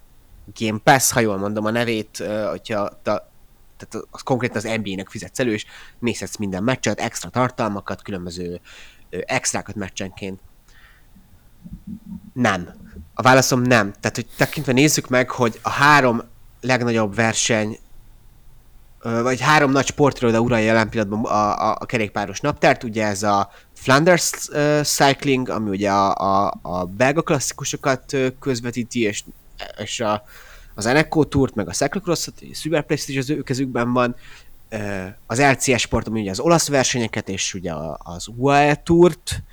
Game 0.60 0.80
Pass, 0.84 1.12
ha 1.12 1.20
jól 1.20 1.38
mondom 1.38 1.66
a 1.66 1.72
nevét, 1.72 2.24
hogyha 2.50 3.02
tehát 3.90 4.08
az 4.12 4.22
konkrétan 4.22 4.58
az 4.58 4.80
NBA-nek 4.84 5.10
fizetsz 5.10 5.40
elő, 5.40 5.54
és 5.54 5.66
nézhetsz 6.00 6.38
minden 6.38 6.64
meccset, 6.64 7.00
extra 7.00 7.30
tartalmakat, 7.30 8.02
különböző 8.02 8.62
extrákat 9.10 9.76
meccsenként. 9.76 10.40
Nem. 12.34 12.70
A 13.14 13.22
válaszom 13.22 13.62
nem. 13.62 13.92
Tehát, 14.00 14.16
hogy 14.16 14.28
tekintve 14.38 14.72
nézzük 14.72 15.08
meg, 15.08 15.30
hogy 15.30 15.60
a 15.62 15.70
három 15.70 16.22
legnagyobb 16.62 17.16
verseny, 17.16 17.80
vagy 19.04 19.42
három 19.42 19.72
nagy 19.72 19.86
sportiroda 19.86 20.40
uralja 20.40 20.66
jelen 20.66 20.90
pillanatban 20.90 21.24
a, 21.32 21.70
a, 21.70 21.78
a 21.80 21.86
kerékpáros 21.86 22.40
naptárt, 22.40 22.84
ugye 22.84 23.06
ez 23.06 23.24
a 23.24 23.50
Flanders 23.74 24.32
Cycling, 24.84 25.50
ami 25.50 25.70
ugye 25.70 25.92
a, 25.92 26.16
a, 26.16 26.54
a 26.62 26.86
belga 26.86 27.22
klasszikusokat 27.22 28.18
közvetíti, 28.40 29.02
és, 29.02 29.24
és 29.78 30.00
a, 30.00 30.24
az 30.76 30.86
Eneco 30.86 31.24
Tourt, 31.24 31.56
meg 31.56 31.68
a 31.68 31.72
Cyclocross-ot, 31.72 32.42
a 32.52 32.56
Superplace 32.56 33.12
is 33.12 33.18
az 33.18 33.30
ő 33.30 33.42
kezükben 33.42 33.94
van, 33.94 34.16
az 35.26 35.42
LCS 35.42 35.82
Sport, 35.82 36.08
ami 36.08 36.22
ugye 36.22 36.32
az 36.32 36.40
olasz 36.40 36.68
versenyeket, 36.68 37.30
és 37.30 37.54
ugye 37.54 37.74
az 37.98 38.28
UAE 38.36 38.76
Tourt, 38.76 39.44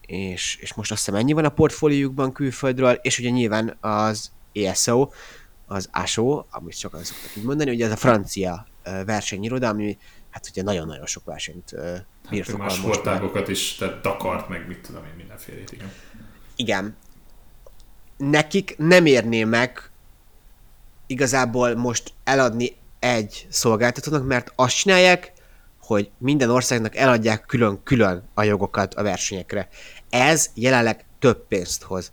és, 0.00 0.56
és 0.60 0.74
most 0.74 0.90
azt 0.90 1.04
hiszem 1.04 1.20
ennyi 1.20 1.32
van 1.32 1.44
a 1.44 1.48
portfóliójukban 1.48 2.32
külföldről, 2.32 2.92
és 3.02 3.18
ugye 3.18 3.30
nyilván 3.30 3.76
az 3.80 4.30
ESO, 4.52 5.08
az 5.66 5.88
ASO, 5.92 6.44
amit 6.50 6.78
sokan 6.78 7.04
szoktak 7.04 7.36
így 7.36 7.44
mondani, 7.44 7.70
ugye 7.70 7.86
ez 7.86 7.92
a 7.92 7.96
francia 7.96 8.66
versenyiroda, 9.06 9.68
ami 9.68 9.98
hát 10.30 10.48
ugye 10.50 10.62
nagyon-nagyon 10.62 11.06
sok 11.06 11.24
versenyt 11.24 11.74
birtokol 12.30 12.60
hát, 12.60 12.70
most 12.70 12.82
sportágokat 12.82 13.48
is, 13.48 13.74
tehát 13.74 14.00
Dakart, 14.00 14.48
meg 14.48 14.66
mit 14.68 14.78
tudom 14.78 15.04
én, 15.04 15.14
mindenfélét, 15.16 15.72
igen. 15.72 15.92
Igen. 16.56 16.96
Nekik 18.16 18.74
nem 18.78 19.06
érné 19.06 19.44
meg 19.44 19.90
igazából 21.06 21.74
most 21.74 22.12
eladni 22.24 22.76
egy 22.98 23.46
szolgáltatónak, 23.50 24.26
mert 24.26 24.52
azt 24.56 24.76
csinálják, 24.76 25.32
hogy 25.80 26.10
minden 26.18 26.50
országnak 26.50 26.96
eladják 26.96 27.46
külön-külön 27.46 28.28
a 28.34 28.42
jogokat 28.42 28.94
a 28.94 29.02
versenyekre. 29.02 29.68
Ez 30.10 30.50
jelenleg 30.54 31.04
több 31.18 31.46
pénzt 31.46 31.82
hoz. 31.82 32.12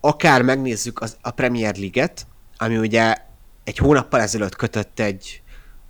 Akár 0.00 0.42
megnézzük 0.42 1.00
az, 1.00 1.16
a 1.20 1.30
Premier 1.30 1.76
League-et, 1.76 2.26
ami 2.56 2.76
ugye 2.76 3.14
egy 3.64 3.76
hónappal 3.76 4.20
ezelőtt 4.20 4.56
kötött 4.56 5.00
egy 5.00 5.42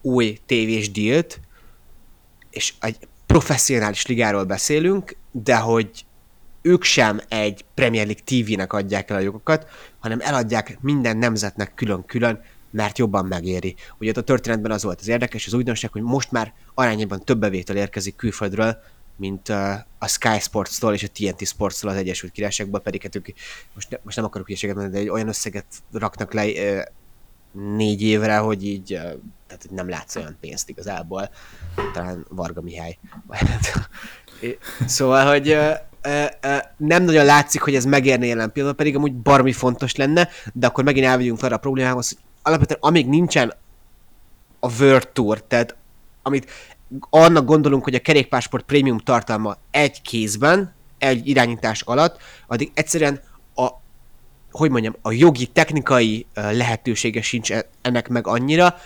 új 0.02 0.38
tévés 0.47 0.90
dílt, 0.90 1.40
és 2.50 2.75
egy 2.81 2.97
professzionális 3.26 4.07
ligáról 4.07 4.45
beszélünk, 4.45 5.16
de 5.33 5.57
hogy 5.57 6.06
ők 6.66 6.82
sem 6.82 7.20
egy 7.28 7.64
Premier 7.75 8.06
League 8.06 8.23
TV-nek 8.25 8.73
adják 8.73 9.11
el 9.11 9.16
a 9.16 9.20
jogokat, 9.20 9.66
hanem 9.99 10.20
eladják 10.20 10.78
minden 10.80 11.16
nemzetnek 11.16 11.75
külön-külön, 11.75 12.40
mert 12.70 12.99
jobban 12.99 13.26
megéri. 13.26 13.75
Ugye 13.99 14.11
ott 14.11 14.16
a 14.16 14.23
történetben 14.23 14.70
az 14.70 14.82
volt 14.82 15.00
az 15.00 15.08
érdekes, 15.08 15.46
az 15.46 15.52
újdonság, 15.52 15.92
hogy 15.92 16.02
most 16.02 16.30
már 16.30 16.52
arányában 16.75 17.25
több 17.25 17.38
bevétel 17.38 17.76
érkezik 17.76 18.16
külföldről, 18.16 18.76
mint 19.16 19.49
a 19.99 20.06
Sky 20.06 20.38
Sports-tól 20.40 20.94
és 20.94 21.02
a 21.02 21.08
TNT 21.12 21.46
Sports-tól 21.46 21.90
az 21.90 21.96
Egyesült 21.96 22.32
Királyságban, 22.32 22.82
pedig 22.82 23.02
hát 23.02 23.16
ők 23.16 23.26
most, 23.75 23.90
ne, 23.90 23.96
most 24.02 24.16
nem 24.16 24.25
akarok 24.25 24.46
hülyeséget 24.46 24.76
mondani, 24.76 24.96
de 24.96 25.02
egy 25.04 25.12
olyan 25.12 25.28
összeget 25.28 25.66
raknak 25.92 26.32
le 26.32 26.44
négy 27.52 28.02
évre, 28.02 28.37
hogy 28.37 28.64
így 28.64 28.87
tehát 29.46 29.66
nem 29.70 29.88
látsz 29.88 30.16
olyan 30.16 30.37
pénzt 30.40 30.68
igazából. 30.68 31.30
Talán 31.92 32.26
Varga 32.28 32.61
Mihály. 32.61 32.99
szóval, 34.87 35.26
hogy 35.26 35.58
nem 36.77 37.03
nagyon 37.03 37.25
látszik, 37.25 37.61
hogy 37.61 37.75
ez 37.75 37.85
megérné 37.85 38.29
jelen 38.29 38.53
pillanatban, 38.53 38.87
pedig 38.87 38.97
amúgy 38.97 39.15
barmi 39.15 39.53
fontos 39.53 39.95
lenne, 39.95 40.29
de 40.53 40.67
akkor 40.67 40.85
megint 40.85 41.07
elvegyünk 41.07 41.39
fel 41.39 41.53
a 41.53 41.57
problémához, 41.57 42.09
hogy 42.09 42.19
alapvetően 42.43 42.81
amíg 42.83 43.09
nincsen 43.09 43.53
a 44.61 44.81
World 44.81 45.09
Tour, 45.09 45.43
tehát 45.43 45.77
amit 46.23 46.51
annak 47.11 47.45
gondolunk, 47.45 47.85
hogy 47.85 47.95
a 47.95 48.01
kerékpásport 48.01 48.65
prémium 48.65 48.99
tartalma 48.99 49.57
egy 49.71 50.03
kézben, 50.03 50.75
egy 50.99 51.29
irányítás 51.29 51.83
alatt, 51.83 52.17
addig 52.47 52.71
egyszerűen 52.75 53.21
a, 53.55 53.69
hogy 54.51 54.71
mondjam, 54.71 54.97
a 55.03 55.13
jogi, 55.13 55.47
technikai 55.47 56.27
lehetősége 56.35 57.23
sincs 57.23 57.53
e, 57.53 57.69
ennek 57.83 58.09
meg 58.09 58.27
annyira, 58.27 58.77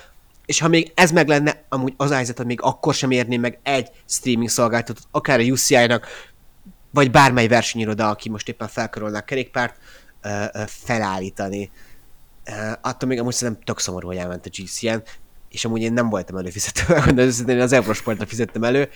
és 0.47 0.61
ha 0.61 0.69
még 0.69 0.93
ez 0.95 1.11
meg 1.11 1.29
lenne, 1.29 1.65
amúgy 1.69 1.95
az 1.97 2.13
helyzet, 2.13 2.37
hogy 2.37 2.47
még 2.47 2.63
akkor 2.63 2.95
sem 2.95 3.11
érné 3.11 3.37
meg 3.37 3.59
egy 3.63 3.91
streaming 4.09 4.49
szolgáltatót, 4.49 5.07
akár 5.11 5.41
a 5.41 5.43
UCI-nak, 5.43 6.07
vagy 6.91 7.11
bármely 7.11 7.49
versenyiroda, 7.49 8.09
aki 8.09 8.29
most 8.29 8.49
éppen 8.49 8.69
felkarolná 8.69 9.19
a 9.19 9.25
kerékpárt, 9.25 9.77
felállítani. 10.67 11.71
attól 12.81 13.09
még 13.09 13.19
amúgy 13.19 13.35
szerintem 13.35 13.65
tök 13.65 13.79
szomorú, 13.79 14.07
hogy 14.07 14.17
elment 14.17 14.47
a 14.47 14.51
GCN, 14.53 15.03
és 15.49 15.65
amúgy 15.65 15.81
én 15.81 15.93
nem 15.93 16.09
voltam 16.09 16.37
előfizető, 16.37 16.95
de 17.45 17.53
én 17.53 17.61
az 17.61 17.73
Eurosportra 17.73 18.27
fizettem 18.27 18.65
elő, 18.65 18.89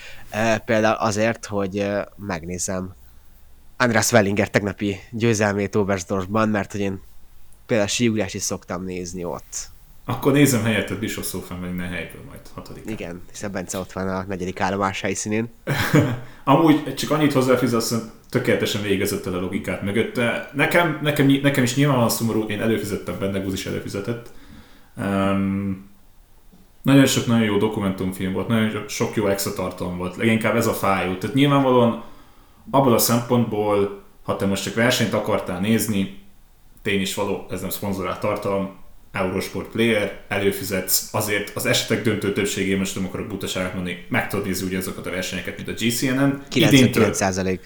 például 0.65 0.97
azért, 0.97 1.47
hogy 1.47 1.87
megnézem 2.17 2.95
András 3.77 4.13
Wellinger 4.13 4.51
tegnapi 4.51 5.01
győzelmét 5.11 5.75
Oberstdorfban, 5.75 6.49
mert 6.49 6.73
hogy 6.73 6.81
én 6.81 7.01
például 7.67 7.89
síugrás 7.89 8.35
is 8.35 8.43
szoktam 8.43 8.85
nézni 8.85 9.25
ott. 9.25 9.73
Akkor 10.07 10.33
nézem 10.33 10.63
helyettet 10.63 10.99
Bischofshofen, 10.99 11.59
meg 11.59 11.75
ne 11.75 11.87
helyből 11.87 12.23
majd 12.29 12.41
hatodik. 12.55 12.83
Igen, 12.87 13.23
hiszen 13.31 13.53
Bence 13.53 13.79
ott 13.79 13.93
van 13.93 14.09
a 14.09 14.25
negyedik 14.29 14.61
állomás 14.61 15.01
helyszínén. 15.01 15.49
Amúgy 16.45 16.95
csak 16.95 17.11
annyit 17.11 17.33
hozzáfűz, 17.33 18.03
tökéletesen 18.29 18.83
végezett 18.83 19.27
el 19.27 19.35
a 19.35 19.41
logikát 19.41 19.83
mögötte. 19.83 20.51
Nekem, 20.53 20.99
nekem, 21.03 21.27
nekem 21.27 21.63
is 21.63 21.77
nyilvánvalóan 21.77 22.13
szomorú, 22.13 22.43
én 22.43 22.61
előfizettem 22.61 23.19
benne, 23.19 23.39
Guz 23.39 23.53
is 23.53 23.67
előfizetett. 23.67 24.33
Um, 24.97 25.91
nagyon 26.83 27.07
sok 27.07 27.27
nagyon 27.27 27.45
jó 27.45 27.59
dokumentumfilm 27.59 28.33
volt, 28.33 28.49
nagyon 28.49 28.89
sok 28.89 29.15
jó 29.15 29.27
extra 29.27 29.53
tartalom 29.53 29.97
volt, 29.97 30.17
leginkább 30.17 30.57
ez 30.57 30.67
a 30.67 30.73
fájó. 30.73 31.15
Tehát 31.15 31.37
nyilvánvalóan 31.37 32.05
abból 32.71 32.93
a 32.93 32.99
szempontból, 32.99 34.03
ha 34.23 34.37
te 34.37 34.47
most 34.47 34.63
csak 34.63 34.75
versenyt 34.75 35.13
akartál 35.13 35.61
nézni, 35.61 36.19
tény 36.83 37.01
is 37.01 37.15
való, 37.15 37.47
ez 37.51 37.61
nem 37.61 37.71
szponzorált 37.71 38.21
tartalom, 38.21 38.83
Eurosport 39.15 39.69
Player, 39.69 40.21
előfizetsz, 40.29 41.09
azért 41.13 41.51
az 41.55 41.67
esetek 41.67 42.03
döntő 42.03 42.33
többségében, 42.33 42.79
most 42.79 42.95
nem 42.95 43.05
akarok 43.05 43.27
butaságot 43.27 43.75
mondani, 43.75 44.05
meg 44.09 44.29
tudod 44.29 44.47
nézni 44.47 44.67
ugye 44.67 44.79
azokat 44.79 45.07
a 45.07 45.11
versenyeket, 45.11 45.57
mint 45.57 45.69
a 45.69 45.85
GCN-en. 45.85 46.43
99% 46.51 47.59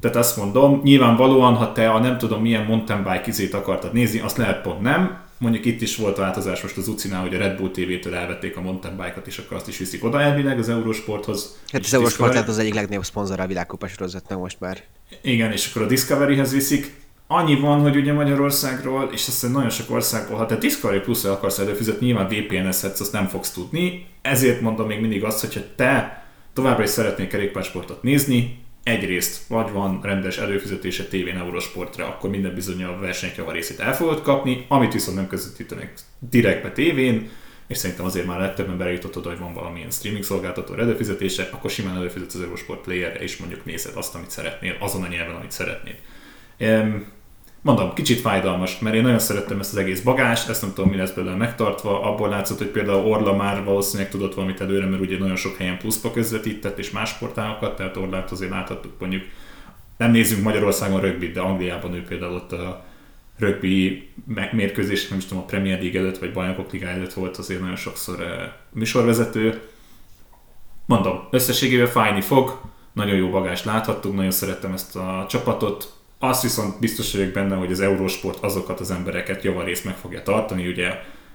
Tehát 0.00 0.16
azt 0.16 0.36
mondom, 0.36 0.80
nyilvánvalóan, 0.82 1.54
ha 1.54 1.72
te 1.72 1.90
a 1.90 1.98
nem 1.98 2.18
tudom 2.18 2.42
milyen 2.42 2.64
mountain 2.64 3.02
bike 3.02 3.24
izét 3.26 3.54
akartad 3.54 3.92
nézni, 3.92 4.18
azt 4.18 4.36
lehet 4.36 4.62
pont 4.62 4.80
nem. 4.80 5.18
Mondjuk 5.38 5.64
itt 5.64 5.80
is 5.80 5.96
volt 5.96 6.16
változás 6.16 6.62
most 6.62 6.76
az 6.76 6.88
UCI-nál, 6.88 7.20
hogy 7.20 7.34
a 7.34 7.38
Red 7.38 7.56
Bull 7.56 7.70
TV-től 7.70 8.14
elvették 8.14 8.56
a 8.56 8.60
mountain 8.60 8.96
bike-ot, 8.96 9.26
és 9.26 9.38
akkor 9.38 9.56
azt 9.56 9.68
is 9.68 9.78
viszik 9.78 10.04
oda 10.04 10.20
elvileg 10.20 10.58
az 10.58 10.68
Eurosporthoz. 10.68 11.58
Hát 11.72 11.84
az 11.84 11.94
Eurosport 11.94 12.34
hát 12.34 12.48
az 12.48 12.58
egyik 12.58 12.74
legnagyobb 12.74 13.04
szponzor 13.04 13.40
a 13.40 13.46
világkupa 13.46 13.88
most 14.28 14.60
már. 14.60 14.84
Igen, 15.22 15.52
és 15.52 15.70
akkor 15.70 15.82
a 15.82 15.86
Discoveryhez 15.86 16.52
viszik 16.52 16.92
annyi 17.32 17.56
van, 17.56 17.80
hogy 17.80 17.96
ugye 17.96 18.12
Magyarországról, 18.12 19.10
és 19.12 19.28
azt 19.28 19.52
nagyon 19.52 19.70
sok 19.70 19.90
országból, 19.90 20.36
ha 20.36 20.46
te 20.46 20.56
Discovery 20.56 21.00
plus 21.00 21.24
akarsz 21.24 21.58
előfizetni, 21.58 22.06
nyilván 22.06 22.28
VPN-ezhetsz, 22.28 23.00
azt 23.00 23.12
nem 23.12 23.26
fogsz 23.26 23.50
tudni. 23.52 24.06
Ezért 24.22 24.60
mondom 24.60 24.86
még 24.86 25.00
mindig 25.00 25.24
azt, 25.24 25.40
hogyha 25.40 25.60
te 25.76 26.24
továbbra 26.52 26.82
is 26.82 26.90
szeretnél 26.90 27.26
kerékpársportot 27.26 28.02
nézni, 28.02 28.58
egyrészt 28.82 29.46
vagy 29.48 29.72
van 29.72 30.00
rendes 30.02 30.38
előfizetése 30.38 31.04
tévén 31.04 31.36
Eurosportra, 31.36 32.06
akkor 32.06 32.30
minden 32.30 32.54
bizony 32.54 32.84
a 32.84 32.98
versenyek 32.98 33.46
a 33.46 33.52
részét 33.52 33.80
el 33.80 33.94
fogod 33.94 34.22
kapni, 34.22 34.64
amit 34.68 34.92
viszont 34.92 35.16
nem 35.16 35.26
közvetítenek 35.26 35.92
direktbe 36.18 36.72
tévén, 36.72 37.28
és 37.66 37.76
szerintem 37.76 38.04
azért 38.04 38.26
már 38.26 38.40
legtöbben 38.40 38.78
bejutott 38.78 39.16
oda, 39.16 39.28
hogy 39.28 39.38
van 39.38 39.54
valamilyen 39.54 39.90
streaming 39.90 40.24
szolgáltató 40.24 40.74
előfizetése, 40.74 41.48
akkor 41.52 41.70
simán 41.70 41.96
előfizetsz 41.96 42.34
az 42.34 42.42
Eurosport 42.42 42.80
Player-re, 42.80 43.20
és 43.20 43.36
mondjuk 43.36 43.64
nézed 43.64 43.96
azt, 43.96 44.14
amit 44.14 44.30
szeretnél, 44.30 44.76
azon 44.80 45.02
a 45.02 45.08
nyelven, 45.08 45.34
amit 45.34 45.50
szeretnél 45.50 45.94
mondom, 47.62 47.94
kicsit 47.94 48.20
fájdalmas, 48.20 48.78
mert 48.78 48.94
én 48.94 49.02
nagyon 49.02 49.18
szerettem 49.18 49.60
ezt 49.60 49.72
az 49.72 49.78
egész 49.78 50.00
bagást, 50.00 50.48
ezt 50.48 50.62
nem 50.62 50.72
tudom, 50.74 50.90
mi 50.90 50.96
lesz 50.96 51.10
belőle 51.10 51.36
megtartva. 51.36 52.02
Abból 52.02 52.28
látszott, 52.28 52.58
hogy 52.58 52.66
például 52.66 53.06
Orla 53.06 53.36
már 53.36 53.64
valószínűleg 53.64 54.10
tudott 54.10 54.34
valamit 54.34 54.60
előre, 54.60 54.86
mert 54.86 55.02
ugye 55.02 55.18
nagyon 55.18 55.36
sok 55.36 55.56
helyen 55.56 55.78
pluszba 55.78 56.10
közvetített, 56.10 56.78
és 56.78 56.90
más 56.90 57.12
portálokat, 57.12 57.76
tehát 57.76 57.96
Orlát 57.96 58.30
azért 58.30 58.50
láthattuk 58.50 58.92
mondjuk. 58.98 59.22
Nem 59.96 60.10
nézzünk 60.10 60.42
Magyarországon 60.42 61.00
rögbit, 61.00 61.32
de 61.32 61.40
Angliában 61.40 61.94
ő 61.94 62.02
például 62.02 62.34
ott 62.34 62.52
a 62.52 62.84
rögbi 63.38 64.08
mérkőzés, 64.52 65.08
nem 65.08 65.18
is 65.18 65.24
tudom, 65.24 65.42
a 65.42 65.46
Premier 65.46 65.80
League 65.80 66.00
előtt, 66.00 66.18
vagy 66.18 66.32
Bajnokok 66.32 66.72
Liga 66.72 66.86
előtt 66.86 67.12
volt 67.12 67.36
azért 67.36 67.60
nagyon 67.60 67.76
sokszor 67.76 68.20
eh, 68.20 68.50
műsorvezető. 68.70 69.60
Mondom, 70.86 71.28
összességében 71.30 71.86
fájni 71.86 72.20
fog, 72.20 72.60
nagyon 72.92 73.16
jó 73.16 73.30
bagást 73.30 73.64
láthattunk, 73.64 74.14
nagyon 74.14 74.30
szerettem 74.30 74.72
ezt 74.72 74.96
a 74.96 75.26
csapatot, 75.28 75.99
azt 76.22 76.42
viszont 76.42 76.78
biztos 76.78 77.12
vagyok 77.12 77.32
benne, 77.32 77.54
hogy 77.54 77.72
az 77.72 77.80
Eurosport 77.80 78.44
azokat 78.44 78.80
az 78.80 78.90
embereket 78.90 79.42
javarészt 79.42 79.84
meg 79.84 79.96
fogja 79.96 80.22
tartani. 80.22 80.68
Ugye 80.68 80.88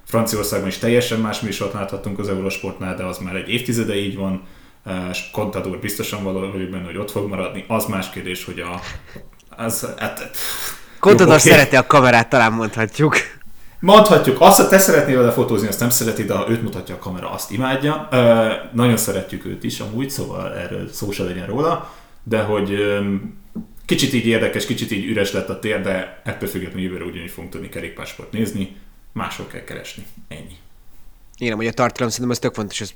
Franciaországban 0.04 0.68
is 0.68 0.78
teljesen 0.78 1.20
más 1.20 1.40
műsort 1.40 1.72
láthattunk 1.72 2.18
az 2.18 2.28
Eurosportnál, 2.28 2.96
de 2.96 3.04
az 3.04 3.18
már 3.18 3.34
egy 3.34 3.48
évtizede 3.48 3.96
így 3.96 4.16
van. 4.16 4.42
És 5.10 5.30
Contador 5.32 5.78
biztosan 5.78 6.22
valahogy 6.22 6.70
benne, 6.70 6.84
hogy 6.84 6.96
ott 6.96 7.10
fog 7.10 7.28
maradni. 7.28 7.64
Az 7.68 7.84
más 7.84 8.10
kérdés, 8.10 8.44
hogy 8.44 8.60
a... 8.60 8.80
Az, 9.62 9.88
hát, 9.96 10.30
Contador 11.00 11.34
okay. 11.34 11.50
szereti 11.50 11.76
a 11.76 11.86
kamerát, 11.86 12.28
talán 12.28 12.52
mondhatjuk. 12.52 13.16
Mondhatjuk, 13.80 14.40
azt, 14.40 14.56
hogy 14.56 14.68
te 14.68 14.78
szeretnél 14.78 15.18
vele 15.18 15.32
fotózni, 15.32 15.68
azt 15.68 15.80
nem 15.80 15.90
szereti, 15.90 16.24
de 16.24 16.34
ha 16.34 16.48
őt 16.48 16.62
mutatja 16.62 16.94
a 16.94 16.98
kamera, 16.98 17.30
azt 17.30 17.50
imádja. 17.50 18.08
Uh, 18.12 18.18
nagyon 18.72 18.96
szeretjük 18.96 19.44
őt 19.44 19.64
is 19.64 19.80
amúgy, 19.80 20.10
szóval 20.10 20.54
erről 20.54 20.88
szó 20.92 21.10
se 21.10 21.22
legyen 21.22 21.46
róla, 21.46 21.92
de 22.22 22.40
hogy 22.40 22.70
Kicsit 23.86 24.12
így 24.12 24.26
érdekes, 24.26 24.66
kicsit 24.66 24.90
így 24.90 25.04
üres 25.04 25.32
lett 25.32 25.48
a 25.48 25.58
tér, 25.58 25.80
de 25.80 26.20
ettől 26.24 26.48
függetlenül 26.48 26.84
jövőre 26.84 27.04
ugyanígy 27.04 27.30
fogunk 27.30 27.52
tudni 27.52 27.68
kerékpásport 27.68 28.32
nézni, 28.32 28.76
máshol 29.12 29.46
kell 29.46 29.64
keresni. 29.64 30.06
Ennyi. 30.28 30.56
Igen, 31.38 31.56
hogy 31.56 31.66
a 31.66 31.72
tartalom 31.72 32.10
szerintem 32.10 32.30
ez 32.30 32.38
tök 32.38 32.54
fontos, 32.54 32.80
ez 32.80 32.94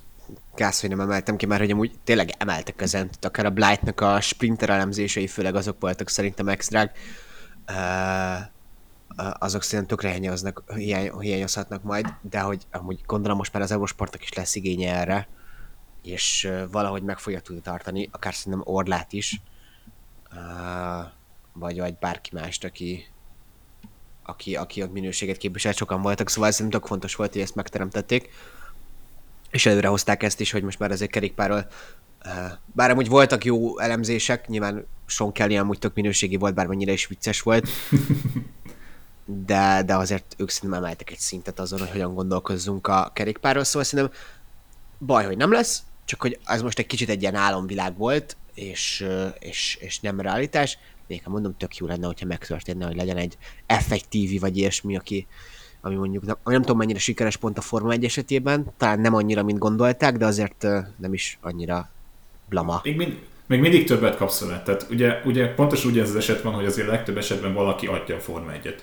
gáz, 0.55 0.81
hogy 0.81 0.91
nem 0.91 1.01
emeltem 1.01 1.37
ki, 1.37 1.47
mert 1.47 1.61
hogy 1.61 1.71
amúgy 1.71 1.93
tényleg 2.05 2.35
emeltek 2.39 2.77
tehát 2.77 3.25
akár 3.25 3.47
a 3.47 3.51
Blightnak 3.51 4.01
a 4.01 4.21
sprinter 4.21 4.71
elemzései, 4.71 5.27
főleg 5.27 5.55
azok 5.55 5.81
voltak 5.81 6.09
szerintem 6.09 6.49
extrák, 6.49 6.99
uh, 7.69 8.41
azok 9.39 9.63
szerintem 9.63 9.87
tökre 9.87 10.09
hiányoznak, 10.09 10.63
hiány, 10.75 11.19
hiányozhatnak 11.19 11.83
majd, 11.83 12.07
de 12.21 12.41
hogy 12.41 12.63
amúgy 12.71 13.01
gondolom 13.07 13.37
most 13.37 13.53
már 13.53 13.63
az 13.63 13.73
Eurosportnak 13.73 14.23
is 14.23 14.33
lesz 14.33 14.55
igénye 14.55 14.95
erre, 14.95 15.29
és 16.03 16.51
valahogy 16.71 17.03
meg 17.03 17.19
fogja 17.19 17.41
tudni 17.41 17.61
tartani, 17.61 18.09
akár 18.13 18.35
szerintem 18.35 18.63
Orlát 18.65 19.13
is, 19.13 19.41
vagy, 21.53 21.79
vagy 21.79 21.95
bárki 21.95 22.31
mást, 22.33 22.65
aki, 22.65 23.07
aki, 24.23 24.57
aki 24.57 24.83
ott 24.83 24.93
minőséget 24.93 25.37
képviselt, 25.37 25.77
sokan 25.77 26.03
voltak, 26.03 26.29
szóval 26.29 26.51
szerintem 26.51 26.81
tök 26.81 26.89
fontos 26.89 27.15
volt, 27.15 27.33
hogy 27.33 27.43
ezt 27.43 27.55
megteremtették. 27.55 28.29
És 29.51 29.67
előre 29.67 29.89
hozták 29.89 30.23
ezt 30.23 30.41
is, 30.41 30.51
hogy 30.51 30.63
most 30.63 30.79
már 30.79 30.91
azért 30.91 31.11
kerékpárról 31.11 31.67
bár 32.65 32.91
amúgy 32.91 33.09
voltak 33.09 33.45
jó 33.45 33.79
elemzések, 33.79 34.49
nyilván 34.49 34.87
Sean 35.07 35.33
Kelly 35.33 35.57
amúgy 35.57 35.79
tök 35.79 35.95
minőségi 35.95 36.37
volt, 36.37 36.55
bármennyire 36.55 36.93
is 36.93 37.07
vicces 37.07 37.41
volt, 37.41 37.69
de, 39.47 39.83
de 39.83 39.95
azért 39.95 40.35
ők 40.37 40.51
szerintem 40.51 40.83
emeltek 40.83 41.11
egy 41.11 41.19
szintet 41.19 41.61
azon, 41.61 41.79
hogy 41.79 41.91
hogyan 41.91 42.15
gondolkozzunk 42.15 42.87
a 42.87 43.11
kerékpárról, 43.15 43.65
szóval 43.65 43.85
szerintem 43.85 44.19
baj, 44.99 45.25
hogy 45.25 45.37
nem 45.37 45.53
lesz, 45.53 45.83
csak 46.05 46.21
hogy 46.21 46.39
ez 46.45 46.63
most 46.63 46.79
egy 46.79 46.87
kicsit 46.87 47.09
egy 47.09 47.23
ilyen 47.23 47.35
álomvilág 47.35 47.97
volt, 47.97 48.37
és, 48.61 49.07
és, 49.39 49.79
és 49.81 50.01
nem 50.01 50.21
realitás. 50.21 50.79
Még 51.07 51.23
mondom, 51.25 51.57
tök 51.57 51.77
jó 51.77 51.87
lenne, 51.87 52.07
hogyha 52.07 52.27
megtörténne, 52.27 52.87
hogy 52.87 52.97
legyen 52.97 53.17
egy 53.17 53.37
F1 53.69 54.01
TV 54.01 54.41
vagy 54.41 54.57
ilyesmi, 54.57 54.97
aki, 54.97 55.27
ami 55.81 55.95
mondjuk 55.95 56.27
nem, 56.27 56.37
nem 56.45 56.61
tudom 56.61 56.77
mennyire 56.77 56.99
sikeres 56.99 57.37
pont 57.37 57.59
a 57.59 57.61
Forma 57.61 57.93
1 57.93 58.05
esetében, 58.05 58.73
talán 58.77 59.01
nem 59.01 59.15
annyira, 59.15 59.43
mint 59.43 59.59
gondolták, 59.59 60.17
de 60.17 60.27
azért 60.27 60.67
nem 60.97 61.13
is 61.13 61.39
annyira 61.41 61.91
blama. 62.49 62.81
Még, 62.85 62.97
mind, 62.97 63.19
még 63.47 63.61
mindig 63.61 63.87
többet 63.87 64.17
kapsz 64.17 64.41
vele. 64.41 64.63
Tehát 64.63 64.87
ugye, 64.91 65.21
ugye 65.25 65.55
pontosan 65.55 65.91
ugye 65.91 66.03
ez 66.03 66.09
az 66.09 66.17
eset 66.17 66.43
van, 66.43 66.53
hogy 66.53 66.67
azért 66.67 66.89
legtöbb 66.89 67.17
esetben 67.17 67.55
valaki 67.55 67.87
adja 67.87 68.17
a 68.17 68.21
Forma 68.21 68.53
1-et. 68.63 68.79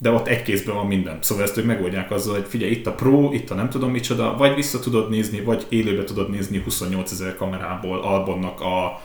De 0.00 0.10
ott 0.10 0.26
egy 0.26 0.42
kézben 0.42 0.74
van 0.74 0.86
minden. 0.86 1.18
Szóval 1.20 1.44
ezt 1.44 1.56
ők 1.56 1.64
megoldják 1.64 2.10
azzal, 2.10 2.34
hogy 2.34 2.46
figyelj, 2.48 2.70
itt 2.70 2.86
a 2.86 2.92
Pro, 2.92 3.32
itt 3.32 3.50
a 3.50 3.54
nem 3.54 3.68
tudom 3.68 3.90
micsoda, 3.90 4.36
vagy 4.36 4.54
vissza 4.54 4.80
tudod 4.80 5.10
nézni, 5.10 5.40
vagy 5.40 5.66
élőbe 5.68 6.04
tudod 6.04 6.30
nézni 6.30 6.58
28 6.58 7.12
ezer 7.12 7.36
kamerából 7.36 8.00
Albonnak 8.00 8.60
a 8.60 9.00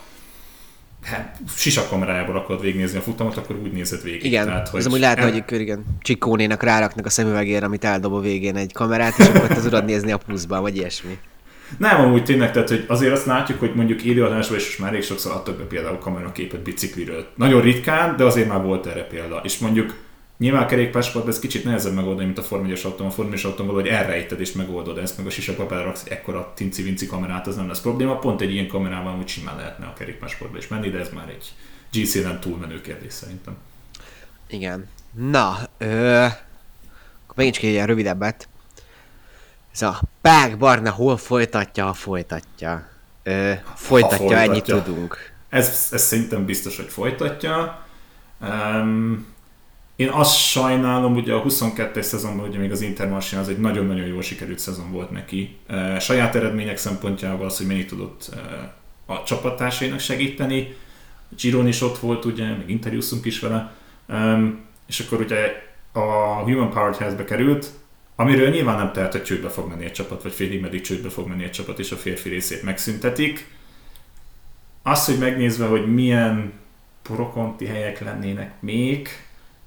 hát, 1.04 1.40
sisakamerájából 1.56 2.38
akarod 2.38 2.62
végignézni 2.62 2.98
a 2.98 3.02
futamot, 3.02 3.38
akkor 3.38 3.56
úgy 3.56 3.72
nézed 3.72 4.04
végig. 4.04 4.24
Igen, 4.24 4.46
Tehát, 4.46 4.70
hogy 4.70 4.80
ez 4.80 4.86
amúgy 4.86 5.00
lehet, 5.00 5.18
el... 5.18 5.32
hogy 5.32 5.62
igen, 5.62 5.86
Csikónénak 6.02 6.64
ráraknak 6.64 7.06
a 7.06 7.10
szemüvegére, 7.10 7.66
amit 7.66 7.84
eldob 7.84 8.14
a 8.14 8.20
végén 8.20 8.56
egy 8.56 8.74
kamerát, 8.74 9.20
és 9.20 9.26
akkor 9.26 9.48
te 9.48 9.62
tudod 9.62 9.86
nézni 9.86 10.12
a 10.12 10.18
pluszban, 10.18 10.62
vagy 10.62 10.76
ilyesmi. 10.76 11.18
Nem, 11.78 12.02
amúgy 12.02 12.24
tényleg, 12.24 12.52
tehát 12.52 12.70
hogy 12.70 12.86
azért 12.88 13.14
azt 13.14 13.26
látjuk, 13.26 13.60
hogy 13.60 13.76
mondjuk 13.76 14.04
élőadásban 14.04 14.58
is 14.58 14.78
már 14.78 14.90
elég 14.90 15.04
sokszor 15.04 15.32
adtak 15.32 15.58
be 15.58 15.64
például 15.64 15.98
kameraképet 15.98 16.64
bicikliről. 16.64 17.26
Nagyon 17.36 17.62
ritkán, 17.62 18.18
de 18.18 18.24
azért 18.24 18.48
már 18.48 18.62
volt 18.62 18.86
erre 18.86 19.04
példa. 19.04 19.42
És 19.44 19.58
mondjuk 19.58 19.96
Nyilván 20.38 20.64
a 20.64 20.66
kerékpársportban 20.66 21.34
ez 21.34 21.40
kicsit 21.40 21.64
nehezebb 21.64 21.94
megoldani, 21.94 22.26
mint 22.26 22.38
a 22.38 22.42
Form 22.42 22.66
1 22.66 22.82
autón. 22.84 23.08
A 23.08 23.12
Form 23.12 23.32
1 23.32 23.46
autón 23.46 23.68
hogy 23.68 23.88
elrejted 23.88 24.40
és 24.40 24.52
megoldod 24.52 24.98
ezt, 24.98 25.18
meg 25.18 25.26
a 25.26 25.30
sisakba 25.30 25.82
raksz 25.82 26.04
ekkora 26.10 26.52
tinci-vinci 26.56 27.06
kamerát, 27.06 27.48
az 27.48 27.56
nem 27.56 27.68
lesz 27.68 27.82
probléma. 27.82 28.20
Pont 28.20 28.42
egy 28.42 28.52
ilyen 28.54 28.68
kamerával 28.68 29.18
úgy 29.18 29.28
simán 29.28 29.56
lehetne 29.56 29.86
a 29.86 29.94
kerékpársportba 29.94 30.58
is 30.58 30.68
menni, 30.68 30.90
de 30.90 31.00
ez 31.00 31.10
már 31.14 31.30
egy 31.30 31.54
GC-en 31.92 32.40
túlmenő 32.40 32.82
kérdés 32.82 33.14
szerintem. 33.14 33.58
Igen. 34.48 34.90
Na, 35.12 35.58
ö, 35.78 36.26
megint 37.36 37.56
csak 37.56 37.64
egy 37.64 37.70
ilyen 37.70 37.88
rövidebbet. 37.88 38.48
Ez 39.74 39.82
a 39.82 40.02
Pák 40.22 40.58
Barna 40.58 40.92
hol 40.92 41.18
folytatja, 41.18 41.86
ha 41.86 41.94
folytatja. 41.94 42.88
Ö, 43.24 43.54
folytatja, 43.76 44.18
ha 44.18 44.18
folytatja, 44.18 44.38
ennyit 44.38 44.64
tudunk. 44.64 45.32
Ez, 45.50 45.90
ez 45.92 46.02
szerintem 46.02 46.46
biztos, 46.46 46.76
hogy 46.76 46.90
folytatja. 46.90 47.86
Um, 48.42 49.33
én 49.96 50.10
azt 50.10 50.36
sajnálom, 50.36 51.16
ugye 51.16 51.34
a 51.34 51.44
22-es 51.44 52.02
szezonban 52.02 52.48
ugye 52.48 52.58
még 52.58 52.72
az 52.72 52.82
Intermarché 52.82 53.38
az 53.38 53.50
egy 53.50 53.60
nagyon-nagyon 53.60 54.06
jól 54.06 54.22
sikerült 54.22 54.60
szezon 54.60 54.92
volt 54.92 55.12
neki. 55.12 55.58
Saját 56.00 56.36
eredmények 56.36 56.78
szempontjából 56.78 57.46
az, 57.46 57.58
hogy 57.58 57.68
mennyit 57.68 57.88
tudott 57.88 58.30
a 59.06 59.24
csapattársainak 59.24 60.00
segíteni. 60.00 60.76
Giron 61.38 61.68
is 61.68 61.82
ott 61.82 61.98
volt, 61.98 62.26
ugye, 62.26 62.56
még 62.56 62.70
interjúszunk 62.70 63.26
is 63.26 63.40
vele. 63.40 63.76
És 64.88 65.00
akkor 65.00 65.20
ugye 65.20 65.38
a 65.92 66.00
Human 66.44 66.70
Powered 66.70 66.96
Health-be 66.96 67.24
került, 67.24 67.70
amiről 68.16 68.50
nyilván 68.50 68.78
nem 68.78 68.92
tehet, 68.92 69.12
hogy 69.12 69.24
csődbe 69.24 69.50
fog 69.50 69.70
menni 69.70 69.86
egy 69.86 69.92
csapat, 69.92 70.24
vagy 70.24 70.34
félig 70.34 70.62
meddig 70.62 70.82
csődbe 70.82 71.10
fog 71.10 71.28
menni 71.28 71.44
egy 71.44 71.52
csapat, 71.52 71.80
és 71.80 71.92
a 71.92 71.96
férfi 71.96 72.30
részét 72.30 72.64
megszüntetik. 72.64 73.48
Az, 74.84 75.06
hogy 75.06 75.18
megnézve, 75.18 75.66
hogy 75.66 75.94
milyen 75.94 76.54
prokonti 77.02 77.66
helyek 77.66 78.00
lennének 78.00 78.62
még, 78.62 79.10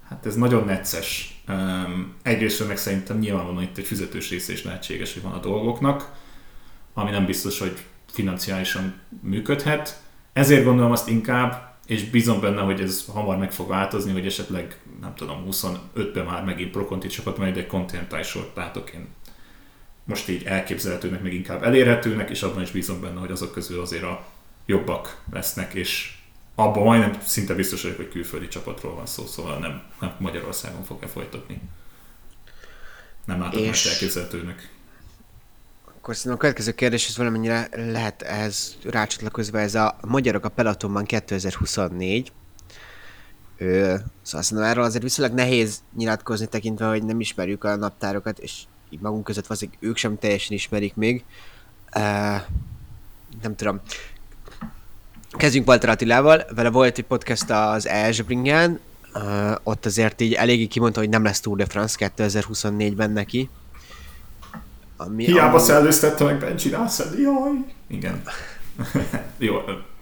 Hát 0.09 0.27
ez 0.27 0.35
nagyon 0.35 0.65
necces. 0.65 1.41
Egyrészt 2.23 2.69
meg 2.69 2.77
szerintem 2.77 3.19
nyilvánvalóan 3.19 3.63
itt 3.63 3.79
egy 3.79 3.87
fizetős 3.87 4.31
része 4.31 4.53
is 4.53 4.65
lehetséges, 4.65 5.13
hogy 5.13 5.23
van 5.23 5.33
a 5.33 5.41
dolgoknak, 5.41 6.13
ami 6.95 7.11
nem 7.11 7.27
biztos, 7.27 7.59
hogy 7.59 7.77
financiálisan 8.13 8.95
működhet. 9.23 10.01
Ezért 10.33 10.65
gondolom 10.65 10.91
azt 10.93 11.09
inkább, 11.09 11.75
és 11.87 12.11
bízom 12.11 12.41
benne, 12.41 12.61
hogy 12.61 12.81
ez 12.81 13.05
hamar 13.13 13.37
meg 13.37 13.53
fog 13.53 13.69
változni, 13.69 14.13
hogy 14.13 14.27
esetleg, 14.27 14.79
nem 15.01 15.15
tudom, 15.15 15.47
25-ben 15.51 16.25
már 16.25 16.45
megint 16.45 16.71
prokonti 16.71 17.09
csapat, 17.09 17.39
majd 17.39 17.57
egy 17.57 17.67
kontinentális 17.67 18.27
sort 18.27 18.57
látok 18.57 18.91
én 18.91 19.07
most 20.07 20.29
így 20.29 20.45
elképzelhetőnek, 20.45 21.23
meg 21.23 21.33
inkább 21.33 21.63
elérhetőnek, 21.63 22.31
és 22.31 22.43
abban 22.43 22.63
is 22.63 22.71
bízom 22.71 23.01
benne, 23.01 23.21
hogy 23.21 23.31
azok 23.31 23.53
közül 23.53 23.81
azért 23.81 24.03
a 24.03 24.25
jobbak 24.67 25.23
lesznek, 25.33 25.75
és 25.75 26.16
abban 26.57 26.83
majdnem 26.83 27.21
szinte 27.25 27.55
biztos 27.55 27.83
vagyok, 27.83 27.97
hogy 27.97 28.09
külföldi 28.09 28.49
csapatról 28.49 28.95
van 28.95 29.07
szó, 29.07 29.27
szóval 29.27 29.59
nem, 29.59 29.83
nem 30.01 30.15
Magyarországon 30.19 30.85
fogja 30.85 31.09
folytatni. 31.09 31.61
Nem 33.25 33.41
látom 33.41 33.61
és... 33.61 33.67
más 33.67 33.87
elképzelhetőnek. 33.87 34.71
Akkor 35.85 36.17
szerintem 36.17 36.39
a 36.39 36.41
következő 36.41 36.73
kérdés, 36.73 37.09
ez 37.09 37.17
valamennyire 37.17 37.69
lehet 37.73 38.23
ehhez 38.23 38.77
rácsatlakozva, 38.85 39.59
ez 39.59 39.75
a 39.75 39.97
magyarok 40.01 40.45
a 40.45 40.49
Pelotonban 40.49 41.05
2024. 41.05 42.33
Ö, 43.59 43.95
szóval 44.23 44.43
szerintem 44.43 44.71
erről 44.71 44.85
azért 44.85 45.03
viszonylag 45.03 45.37
nehéz 45.37 45.83
nyilatkozni 45.97 46.47
tekintve, 46.47 46.87
hogy 46.87 47.05
nem 47.05 47.21
ismerjük 47.21 47.65
a 47.65 47.77
naptárokat, 47.77 48.39
és 48.39 48.63
így 48.91 49.01
magunk 49.01 49.25
között 49.25 49.47
valószínűleg 49.47 49.83
ők 49.83 49.97
sem 49.97 50.19
teljesen 50.19 50.57
ismerik 50.57 50.95
még. 50.95 51.25
Uh, 51.97 52.03
nem 53.43 53.57
tudom. 53.57 53.81
Kezdjünk 55.37 55.69
Walter 55.69 55.89
Attilával, 55.89 56.45
vele 56.55 56.71
volt 56.71 56.99
egy 56.99 57.05
podcast 57.05 57.51
az 57.51 57.89
Esbringen, 57.89 58.81
uh, 59.15 59.55
ott 59.63 59.87
azért 59.87 60.21
így 60.21 60.33
eléggé 60.33 60.67
kimondta, 60.67 61.01
hogy 61.01 61.09
nem 61.09 61.25
lesz 61.25 61.41
Tour 61.41 61.57
de 61.57 61.67
France 61.67 62.13
2024-ben 62.17 63.11
neki. 63.11 63.51
Ami, 64.97 65.25
Hiába 65.25 65.57
ami... 65.57 65.67
szellőztette 65.67 66.25
meg 66.25 66.39
Benji 66.39 66.71
Russell, 66.71 67.13
jaj! 67.19 67.75
Igen. 67.87 68.23
Jó. 69.39 69.55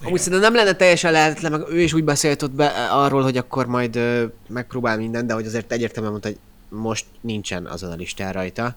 Amúgy 0.05 0.20
szerintem 0.20 0.53
nem 0.53 0.64
lenne 0.64 0.77
teljesen 0.77 1.12
lehetetlen, 1.12 1.53
meg 1.53 1.62
ő 1.70 1.81
is 1.81 1.92
úgy 1.92 2.05
beszélt 2.05 2.42
ott 2.42 2.53
be 2.53 2.66
arról, 2.90 3.23
hogy 3.23 3.37
akkor 3.37 3.66
majd 3.66 3.97
uh, 3.97 4.23
megpróbál 4.49 4.97
minden, 4.97 5.27
de 5.27 5.35
hogy 5.35 5.47
azért 5.47 5.73
egyértelműen 5.73 6.12
mondta, 6.12 6.29
hogy 6.29 6.38
most 6.81 7.05
nincsen 7.20 7.66
azon 7.66 7.90
a 7.90 7.94
listán 7.94 8.33
rajta. 8.33 8.77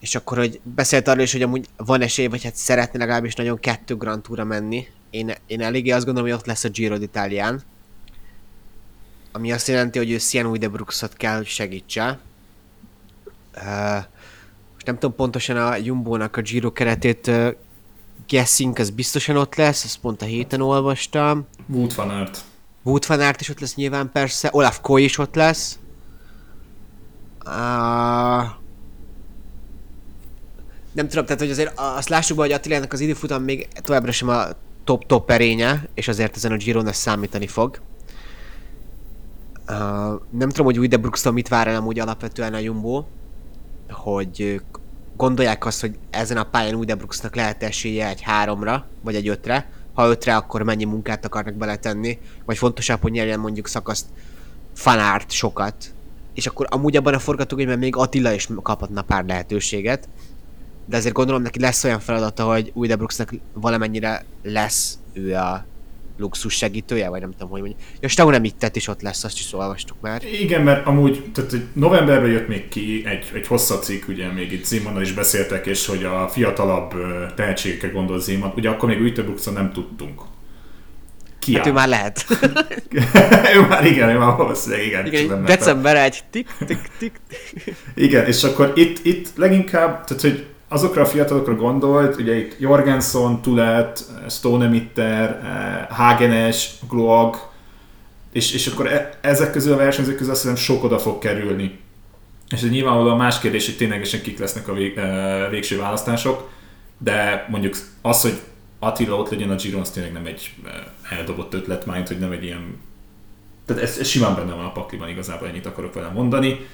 És 0.00 0.14
akkor, 0.14 0.38
hogy 0.38 0.60
beszélt 0.62 1.08
arról 1.08 1.22
is, 1.22 1.32
hogy 1.32 1.42
amúgy 1.42 1.66
van 1.76 2.00
esély, 2.00 2.26
vagy 2.26 2.44
hát 2.44 2.56
szeretne 2.56 2.98
legalábbis 2.98 3.34
nagyon 3.34 3.58
kettő 3.58 3.96
Grand 3.96 4.22
Tour-ra 4.22 4.44
menni. 4.44 4.86
Én, 5.10 5.32
én 5.46 5.60
eléggé 5.60 5.90
azt 5.90 6.04
gondolom, 6.04 6.30
hogy 6.30 6.38
ott 6.38 6.46
lesz 6.46 6.64
a 6.64 6.68
Giro 6.68 6.96
d'Italián. 6.98 7.60
Ami 9.32 9.52
azt 9.52 9.68
jelenti, 9.68 9.98
hogy 9.98 10.10
ő 10.10 10.18
Sienui 10.18 10.58
de 10.58 10.68
Bruxot 10.68 11.12
kell, 11.12 11.36
hogy 11.36 11.46
segítse. 11.46 12.18
Uh, 13.56 14.04
most 14.72 14.86
nem 14.86 14.98
tudom 14.98 15.16
pontosan 15.16 15.56
a 15.56 15.76
Jumbo-nak 15.76 16.36
a 16.36 16.40
Giro 16.40 16.72
keretét 16.72 17.26
uh, 17.26 17.54
guessing, 18.28 18.78
az 18.78 18.90
biztosan 18.90 19.36
ott 19.36 19.54
lesz, 19.54 19.84
ezt 19.84 19.98
pont 19.98 20.22
a 20.22 20.24
héten 20.24 20.60
olvastam. 20.60 21.46
Wood 21.66 21.94
van 21.94 22.10
Aert. 22.10 22.44
Wood 22.82 23.06
van 23.06 23.20
Aert 23.20 23.40
is 23.40 23.48
ott 23.48 23.60
lesz 23.60 23.74
nyilván 23.74 24.10
persze, 24.12 24.48
Olaf 24.52 24.80
Koy 24.80 25.04
is 25.04 25.18
ott 25.18 25.34
lesz. 25.34 25.78
Uh, 27.46 28.44
nem 30.98 31.08
tudom, 31.08 31.24
tehát 31.24 31.40
hogy 31.40 31.50
azért 31.50 31.72
azt 31.74 32.08
lássuk 32.08 32.36
be, 32.36 32.42
hogy 32.42 32.52
Attilának 32.52 32.92
az 32.92 33.00
időfutam 33.00 33.42
még 33.42 33.68
továbbra 33.82 34.12
sem 34.12 34.28
a 34.28 34.44
top-top 34.84 35.30
erénye, 35.30 35.88
és 35.94 36.08
azért 36.08 36.36
ezen 36.36 36.52
a 36.52 36.56
Giron 36.56 36.92
számítani 36.92 37.46
fog. 37.46 37.80
Uh, 39.68 39.76
nem 40.30 40.48
tudom, 40.48 40.64
hogy 40.64 40.78
Udebrooks-tól 40.78 41.32
mit 41.32 41.48
vár 41.48 41.66
el 41.66 41.76
amúgy 41.76 41.98
alapvetően 41.98 42.54
a 42.54 42.58
Jumbo, 42.58 43.04
hogy 43.90 44.60
gondolják 45.16 45.66
azt, 45.66 45.80
hogy 45.80 45.98
ezen 46.10 46.36
a 46.36 46.44
pályán 46.44 46.74
Udebrooksnak 46.74 47.34
lehet 47.34 47.62
esélye 47.62 48.08
egy 48.08 48.20
háromra, 48.20 48.86
vagy 49.02 49.14
egy 49.14 49.28
ötre. 49.28 49.70
Ha 49.94 50.08
ötre, 50.08 50.36
akkor 50.36 50.62
mennyi 50.62 50.84
munkát 50.84 51.24
akarnak 51.24 51.54
beletenni, 51.54 52.18
vagy 52.44 52.58
fontosabb, 52.58 53.02
hogy 53.02 53.12
nyerjen 53.12 53.40
mondjuk 53.40 53.68
szakaszt 53.68 54.06
fanárt 54.74 55.30
sokat, 55.30 55.74
és 56.34 56.46
akkor 56.46 56.66
amúgy 56.70 56.96
abban 56.96 57.14
a 57.14 57.18
forgatókönyvben 57.18 57.78
még 57.78 57.96
Attila 57.96 58.32
is 58.32 58.48
kaphatna 58.62 59.02
pár 59.02 59.24
lehetőséget, 59.24 60.08
de 60.88 60.96
azért 60.96 61.14
gondolom 61.14 61.42
neki 61.42 61.60
lesz 61.60 61.84
olyan 61.84 62.00
feladata, 62.00 62.44
hogy 62.44 62.70
Uydebruxnak 62.74 63.34
valamennyire 63.52 64.24
lesz 64.42 64.98
ő 65.12 65.34
a 65.34 65.66
luxus 66.18 66.54
segítője, 66.54 67.08
vagy 67.08 67.20
nem 67.20 67.30
tudom, 67.30 67.48
hogy 67.48 67.60
mondjuk. 67.60 67.80
Ja, 68.00 68.08
Stau 68.08 68.30
nem 68.30 68.44
itt 68.44 68.58
tett, 68.58 68.76
és 68.76 68.88
ott 68.88 69.02
lesz, 69.02 69.24
azt 69.24 69.38
is 69.38 69.52
olvastuk 69.52 69.96
már. 70.00 70.22
Igen, 70.40 70.62
mert 70.62 70.86
amúgy, 70.86 71.30
tehát 71.34 71.56
novemberben 71.72 72.30
jött 72.30 72.48
még 72.48 72.68
ki 72.68 73.02
egy, 73.06 73.30
egy 73.34 73.46
hosszabb 73.46 73.82
cikk, 73.82 74.08
ugye 74.08 74.32
még 74.32 74.52
itt 74.52 74.64
Zimonnal 74.64 75.02
is 75.02 75.12
beszéltek, 75.12 75.66
és 75.66 75.86
hogy 75.86 76.04
a 76.04 76.28
fiatalabb 76.28 76.94
tehetségekre 77.34 77.88
gondol 77.88 78.20
Zimon, 78.20 78.52
ugye 78.56 78.68
akkor 78.68 78.88
még 78.88 79.00
Uydebruxon 79.00 79.54
nem 79.54 79.72
tudtunk. 79.72 80.20
Ki 81.38 81.54
hát 81.54 81.66
ő 81.66 81.72
már 81.72 81.88
lehet. 81.88 82.26
ő 83.56 83.60
már 83.68 83.86
igen, 83.86 84.08
ő 84.08 84.18
már 84.18 84.36
valószínűleg 84.36 84.86
igen. 84.86 85.06
igen 85.06 85.44
december 85.44 85.96
egy 85.96 86.20
tik, 86.30 86.48
tik, 86.66 86.90
tik. 86.98 87.20
igen, 87.94 88.26
és 88.26 88.44
akkor 88.44 88.72
itt, 88.74 89.04
itt 89.04 89.28
leginkább, 89.36 90.04
tehát 90.04 90.22
hogy 90.22 90.46
azokra 90.68 91.02
a 91.02 91.06
fiatalokra 91.06 91.54
gondolt, 91.54 92.20
ugye 92.20 92.36
itt 92.36 92.58
Jorgenson, 92.58 93.42
Tulet, 93.42 94.04
Stonemitter, 94.28 95.40
eh, 95.44 95.96
Hagenes, 95.96 96.70
Gloag, 96.88 97.36
és, 98.32 98.52
és 98.52 98.66
akkor 98.66 98.86
e, 98.86 99.18
ezek 99.20 99.52
közül 99.52 99.72
a 99.72 99.76
versenyzők 99.76 100.16
közül 100.16 100.32
azt 100.32 100.42
hiszem 100.42 100.56
sok 100.56 100.84
oda 100.84 100.98
fog 100.98 101.18
kerülni. 101.18 101.78
És 102.50 102.62
ez 102.62 102.70
nyilvánvalóan 102.70 103.16
más 103.16 103.38
kérdés, 103.38 103.66
hogy 103.66 103.76
ténylegesen 103.76 104.22
kik 104.22 104.38
lesznek 104.38 104.68
a 104.68 104.72
vég, 104.72 104.96
e, 104.96 105.48
végső 105.48 105.78
választások, 105.78 106.50
de 106.98 107.46
mondjuk 107.50 107.76
az, 108.02 108.20
hogy 108.22 108.40
Attila 108.78 109.16
ott 109.16 109.30
legyen 109.30 109.50
a 109.50 109.54
Giron, 109.54 109.80
az 109.80 109.90
tényleg 109.90 110.12
nem 110.12 110.26
egy 110.26 110.54
eh, 110.64 111.18
eldobott 111.18 111.54
ötlet, 111.54 111.86
már 111.86 112.06
hogy 112.06 112.18
nem 112.18 112.32
egy 112.32 112.44
ilyen... 112.44 112.80
Tehát 113.66 113.82
ez, 113.82 113.98
ez 113.98 114.06
simán 114.06 114.34
benne 114.34 114.52
van 114.52 114.64
a 114.64 114.72
pakliban, 114.72 115.08
igazából 115.08 115.48
ennyit 115.48 115.66
akarok 115.66 115.94
vele 115.94 116.08
mondani. 116.08 116.66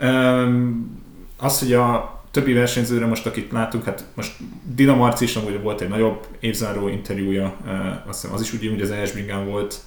Um, 0.00 1.02
az, 1.36 1.58
hogy 1.58 1.72
a 1.72 2.19
többi 2.30 2.52
versenyzőre 2.52 3.06
most, 3.06 3.26
akit 3.26 3.52
látunk, 3.52 3.84
hát 3.84 4.04
most 4.14 4.36
Dina 4.74 4.94
Marci 4.94 5.24
is 5.24 5.36
amúgy 5.36 5.62
volt 5.62 5.80
egy 5.80 5.88
nagyobb 5.88 6.26
évzáró 6.40 6.88
interjúja, 6.88 7.56
azt 8.06 8.20
hiszem 8.20 8.36
az 8.36 8.42
is 8.42 8.52
ugye, 8.52 8.70
hogy 8.70 8.80
az 8.80 8.90
Esbringán 8.90 9.46
volt. 9.46 9.80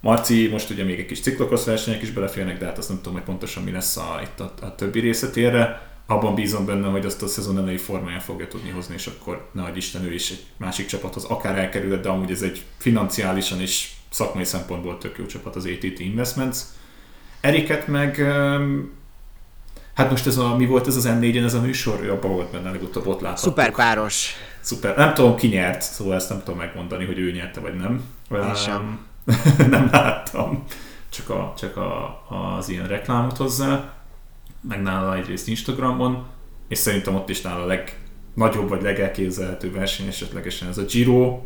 Marci 0.00 0.48
most 0.48 0.70
ugye 0.70 0.84
még 0.84 0.98
egy 0.98 1.06
kis 1.06 1.20
ciklokrosz 1.20 1.64
versenyek 1.64 2.02
is 2.02 2.10
beleférnek, 2.10 2.58
de 2.58 2.64
hát 2.64 2.78
azt 2.78 2.88
nem 2.88 2.96
tudom, 2.96 3.12
hogy 3.12 3.22
pontosan 3.22 3.62
mi 3.62 3.70
lesz 3.70 3.96
a, 3.96 4.20
itt 4.22 4.40
a, 4.40 4.54
a 4.60 4.74
többi 4.74 5.00
részletére. 5.00 5.90
Abban 6.06 6.34
bízom 6.34 6.66
benne, 6.66 6.88
hogy 6.88 7.06
azt 7.06 7.22
a 7.22 7.26
szezon 7.26 7.58
elejé 7.58 7.76
formáján 7.76 8.20
fogja 8.20 8.48
tudni 8.48 8.70
hozni, 8.70 8.94
és 8.94 9.06
akkor 9.06 9.48
ne 9.52 9.62
adj 9.62 9.76
Isten 9.76 10.04
ő 10.04 10.12
is 10.14 10.30
egy 10.30 10.44
másik 10.56 10.86
csapathoz 10.86 11.24
akár 11.24 11.58
elkerülhet, 11.58 12.00
de 12.00 12.08
amúgy 12.08 12.30
ez 12.30 12.42
egy 12.42 12.64
financiálisan 12.76 13.60
és 13.60 13.90
szakmai 14.10 14.44
szempontból 14.44 14.98
tök 14.98 15.18
jó 15.18 15.26
csapat 15.26 15.56
az 15.56 15.64
ATT 15.64 15.98
Investments. 15.98 16.58
Eriket 17.40 17.86
meg 17.86 18.26
Hát 19.96 20.10
most 20.10 20.26
ez 20.26 20.36
a, 20.36 20.56
mi 20.56 20.66
volt 20.66 20.86
ez 20.86 20.96
az 20.96 21.08
M4-en, 21.08 21.44
ez 21.44 21.54
a 21.54 21.60
műsor, 21.60 22.00
ő 22.02 22.10
abban 22.10 22.30
volt 22.30 22.50
benne, 22.50 22.70
legutóbb 22.70 23.06
ott 23.06 23.20
láthattuk. 23.20 23.44
Szuper 23.44 23.70
páros. 23.70 24.32
Szuper. 24.60 24.96
Nem 24.96 25.14
tudom, 25.14 25.36
ki 25.36 25.46
nyert, 25.46 25.82
szóval 25.82 26.14
ezt 26.14 26.28
nem 26.28 26.38
tudom 26.38 26.56
megmondani, 26.56 27.04
hogy 27.04 27.18
ő 27.18 27.30
nyerte, 27.30 27.60
vagy 27.60 27.74
nem. 27.74 28.04
Én 28.30 28.54
sem. 28.54 29.06
nem 29.70 29.88
láttam. 29.92 30.64
Csak, 31.08 31.30
a, 31.30 31.54
csak 31.58 31.76
a, 31.76 32.22
az 32.56 32.68
ilyen 32.68 32.86
reklámot 32.86 33.36
hozzá. 33.36 33.92
Meg 34.68 34.82
nála 34.82 35.16
egyrészt 35.16 35.48
Instagramon, 35.48 36.26
és 36.68 36.78
szerintem 36.78 37.14
ott 37.14 37.28
is 37.28 37.40
nála 37.40 37.62
a 37.62 37.66
legnagyobb 37.66 38.68
vagy 38.68 38.82
legelképzelhető 38.82 39.72
verseny 39.72 40.06
esetlegesen 40.06 40.68
ez 40.68 40.78
a 40.78 40.84
Giro, 40.84 41.42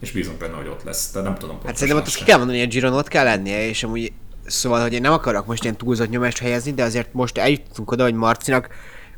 és 0.00 0.12
bízom 0.12 0.34
benne, 0.38 0.56
hogy 0.56 0.68
ott 0.68 0.82
lesz, 0.82 1.12
de 1.12 1.20
nem 1.20 1.34
tudom 1.34 1.58
Hát 1.64 1.74
szerintem 1.74 2.02
ott 2.02 2.06
azt 2.06 2.16
ki 2.16 2.24
kell 2.24 2.38
mondani, 2.38 2.58
hogy 2.58 2.68
a 2.68 2.70
Giron 2.70 2.92
ott 2.92 3.08
kell 3.08 3.24
lennie, 3.24 3.68
és 3.68 3.82
amúgy 3.82 4.12
Szóval, 4.48 4.80
hogy 4.80 4.92
én 4.92 5.00
nem 5.00 5.12
akarok 5.12 5.46
most 5.46 5.62
ilyen 5.62 5.76
túlzott 5.76 6.08
nyomást 6.08 6.38
helyezni, 6.38 6.72
de 6.72 6.82
azért 6.82 7.12
most 7.12 7.38
eljutottunk 7.38 7.90
oda, 7.90 8.02
hogy 8.02 8.14
Marcinak 8.14 8.68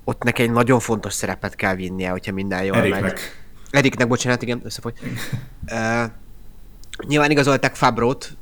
ott 0.04 0.22
neki 0.22 0.42
egy 0.42 0.50
nagyon 0.50 0.80
fontos 0.80 1.12
szerepet 1.12 1.54
kell 1.54 1.74
vinnie, 1.74 2.10
hogyha 2.10 2.32
minden 2.32 2.64
jól 2.64 2.76
Eriknek. 2.76 3.02
megy. 3.02 3.20
Eriknek, 3.70 4.08
bocsánat, 4.08 4.42
igen, 4.42 4.60
összefogy. 4.64 4.94
uh, 5.72 6.04
nyilván 7.06 7.30
igazolták 7.30 7.74
Fabrót, 7.74 8.32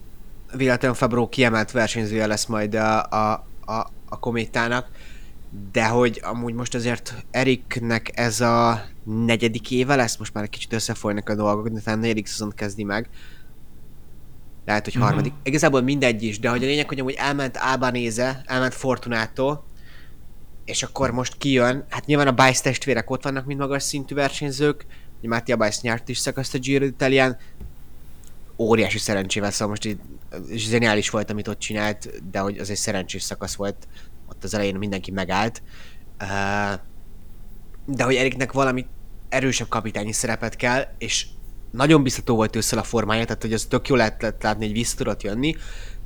véletlenül 0.53 0.97
Fabró 0.97 1.29
kiemelt 1.29 1.71
versenyzője 1.71 2.27
lesz 2.27 2.47
majd 2.47 2.75
a, 2.75 3.03
a, 3.03 3.47
a, 3.65 3.91
a 4.09 4.19
kométának, 4.19 4.87
de 5.73 5.87
hogy 5.87 6.21
amúgy 6.25 6.55
most 6.55 6.75
azért 6.75 7.15
Eriknek 7.31 8.11
ez 8.15 8.41
a 8.41 8.85
negyedik 9.05 9.71
éve 9.71 9.97
lesz, 9.97 10.17
most 10.17 10.35
már 10.35 10.45
egy 10.45 10.51
kicsit 10.51 10.73
összefolynak 10.73 11.29
a 11.29 11.35
dolgok, 11.35 11.69
de 11.69 11.81
talán 11.81 11.99
negyedik 11.99 12.27
szezon 12.27 12.53
kezdi 12.55 12.85
meg, 12.85 13.09
lehet, 14.69 14.85
hogy 14.85 14.95
uh-huh. 14.95 15.09
harmadik. 15.09 15.33
Igazából 15.43 15.81
mindegy 15.81 16.23
is, 16.23 16.39
de 16.39 16.49
hogy 16.49 16.63
a 16.63 16.67
lényeg, 16.67 16.89
hogy 16.89 17.01
amúgy 17.01 17.15
elment 17.19 17.57
Albanese, 17.57 18.43
elment 18.47 18.75
Fortunato, 18.75 19.61
és 20.65 20.83
akkor 20.83 21.11
most 21.11 21.37
kijön, 21.39 21.85
hát 21.89 22.07
nyilván 22.07 22.27
a 22.27 22.33
Bice 22.33 22.63
testvérek 22.63 23.11
ott 23.11 23.23
vannak, 23.23 23.47
mint 23.47 23.61
magas 23.61 23.83
szintű 23.83 24.15
versenyzők, 24.15 24.87
hogy 25.21 25.29
Mattia 25.29 25.57
Bice 25.57 25.79
nyert 25.83 26.09
is 26.09 26.19
szakaszt 26.19 26.55
a 26.55 26.59
Giro 26.59 26.87
d'Italián, 26.87 27.37
óriási 28.57 28.99
szerencsével, 28.99 29.51
szóval 29.51 29.69
most 29.69 29.85
így 29.85 29.99
zseniális 30.51 31.11
volt, 31.11 31.31
amit 31.31 31.49
ott 31.49 31.59
csinált, 31.59 32.31
de 32.31 32.39
hogy 32.39 32.59
az 32.59 32.71
egy 32.71 32.77
szerencsés 32.77 33.23
szakasz 33.23 33.55
volt, 33.55 33.89
ott 34.29 34.45
az 34.45 34.55
elején 34.55 34.77
mindenki 34.77 35.11
megállt. 35.11 35.63
De 37.85 38.05
hogy 38.05 38.15
Eriknek 38.15 38.53
valami 38.53 38.87
erősebb 39.29 39.69
kapitányi 39.69 40.13
szerepet 40.13 40.57
kell, 40.57 40.87
és 40.99 41.27
nagyon 41.71 42.03
biztató 42.03 42.35
volt 42.35 42.57
ősszel 42.57 42.79
a 42.79 42.83
formája, 42.83 43.25
tehát 43.25 43.43
hogy 43.43 43.53
az 43.53 43.65
tök 43.65 43.89
jó 43.89 43.97
lehet 43.97 44.37
látni, 44.41 44.65
hogy 44.65 44.75
vissza 44.75 44.97
tudott 44.97 45.23
jönni, 45.23 45.57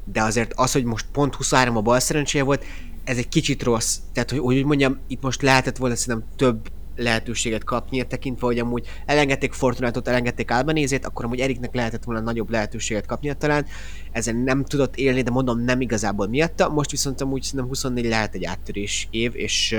de 0.04 0.22
azért 0.22 0.52
az, 0.54 0.72
hogy 0.72 0.84
most 0.84 1.06
pont 1.12 1.34
23 1.34 1.76
a 1.76 1.80
bal 1.80 2.00
szerencséje 2.00 2.44
volt, 2.44 2.64
ez 3.04 3.16
egy 3.16 3.28
kicsit 3.28 3.62
rossz. 3.62 3.98
Tehát, 4.12 4.30
hogy 4.30 4.38
úgy 4.38 4.64
mondjam, 4.64 4.98
itt 5.06 5.22
most 5.22 5.42
lehetett 5.42 5.76
volna 5.76 5.96
szerintem 5.96 6.28
több 6.36 6.70
lehetőséget 6.96 7.64
kapni, 7.64 8.06
tekintve, 8.06 8.46
hogy 8.46 8.58
amúgy 8.58 8.86
elengedték 9.06 9.52
Fortunátot, 9.52 10.08
elengedték 10.08 10.50
Albanézét, 10.50 11.06
akkor 11.06 11.24
amúgy 11.24 11.40
Eriknek 11.40 11.74
lehetett 11.74 12.04
volna 12.04 12.20
nagyobb 12.20 12.50
lehetőséget 12.50 13.06
kapni 13.06 13.36
talán. 13.38 13.66
Ezen 14.12 14.36
nem 14.36 14.64
tudott 14.64 14.96
élni, 14.96 15.22
de 15.22 15.30
mondom 15.30 15.60
nem 15.60 15.80
igazából 15.80 16.28
miatta. 16.28 16.68
Most 16.68 16.90
viszont 16.90 17.20
amúgy 17.20 17.42
szerintem 17.42 17.68
24 17.68 18.04
lehet 18.04 18.34
egy 18.34 18.44
áttörés 18.44 19.08
év, 19.10 19.36
és, 19.36 19.76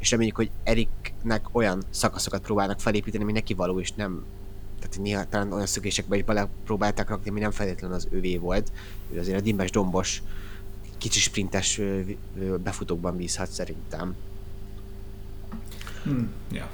és 0.00 0.10
reméljük, 0.10 0.36
hogy 0.36 0.50
Eriknek 0.64 1.46
olyan 1.52 1.82
szakaszokat 1.90 2.42
próbálnak 2.42 2.80
felépíteni, 2.80 3.22
ami 3.22 3.32
neki 3.32 3.54
való, 3.54 3.80
és 3.80 3.92
nem 3.92 4.24
tehát 4.88 5.02
néha 5.02 5.24
talán 5.28 5.52
olyan 5.52 5.66
szökésekbe 5.66 6.16
is 6.16 6.24
belepróbálták 6.24 7.08
rakni, 7.08 7.30
ami 7.30 7.40
nem 7.40 7.50
feltétlenül 7.50 7.96
az 7.96 8.08
övé 8.10 8.36
volt. 8.36 8.72
Ő 9.12 9.18
azért 9.18 9.38
a 9.38 9.40
dimbes 9.40 9.70
dombos, 9.70 10.22
kicsi 10.98 11.20
sprintes 11.20 11.80
befutókban 12.62 13.16
bízhat 13.16 13.50
szerintem. 13.50 14.14
Hmm, 16.02 16.30
ja, 16.52 16.70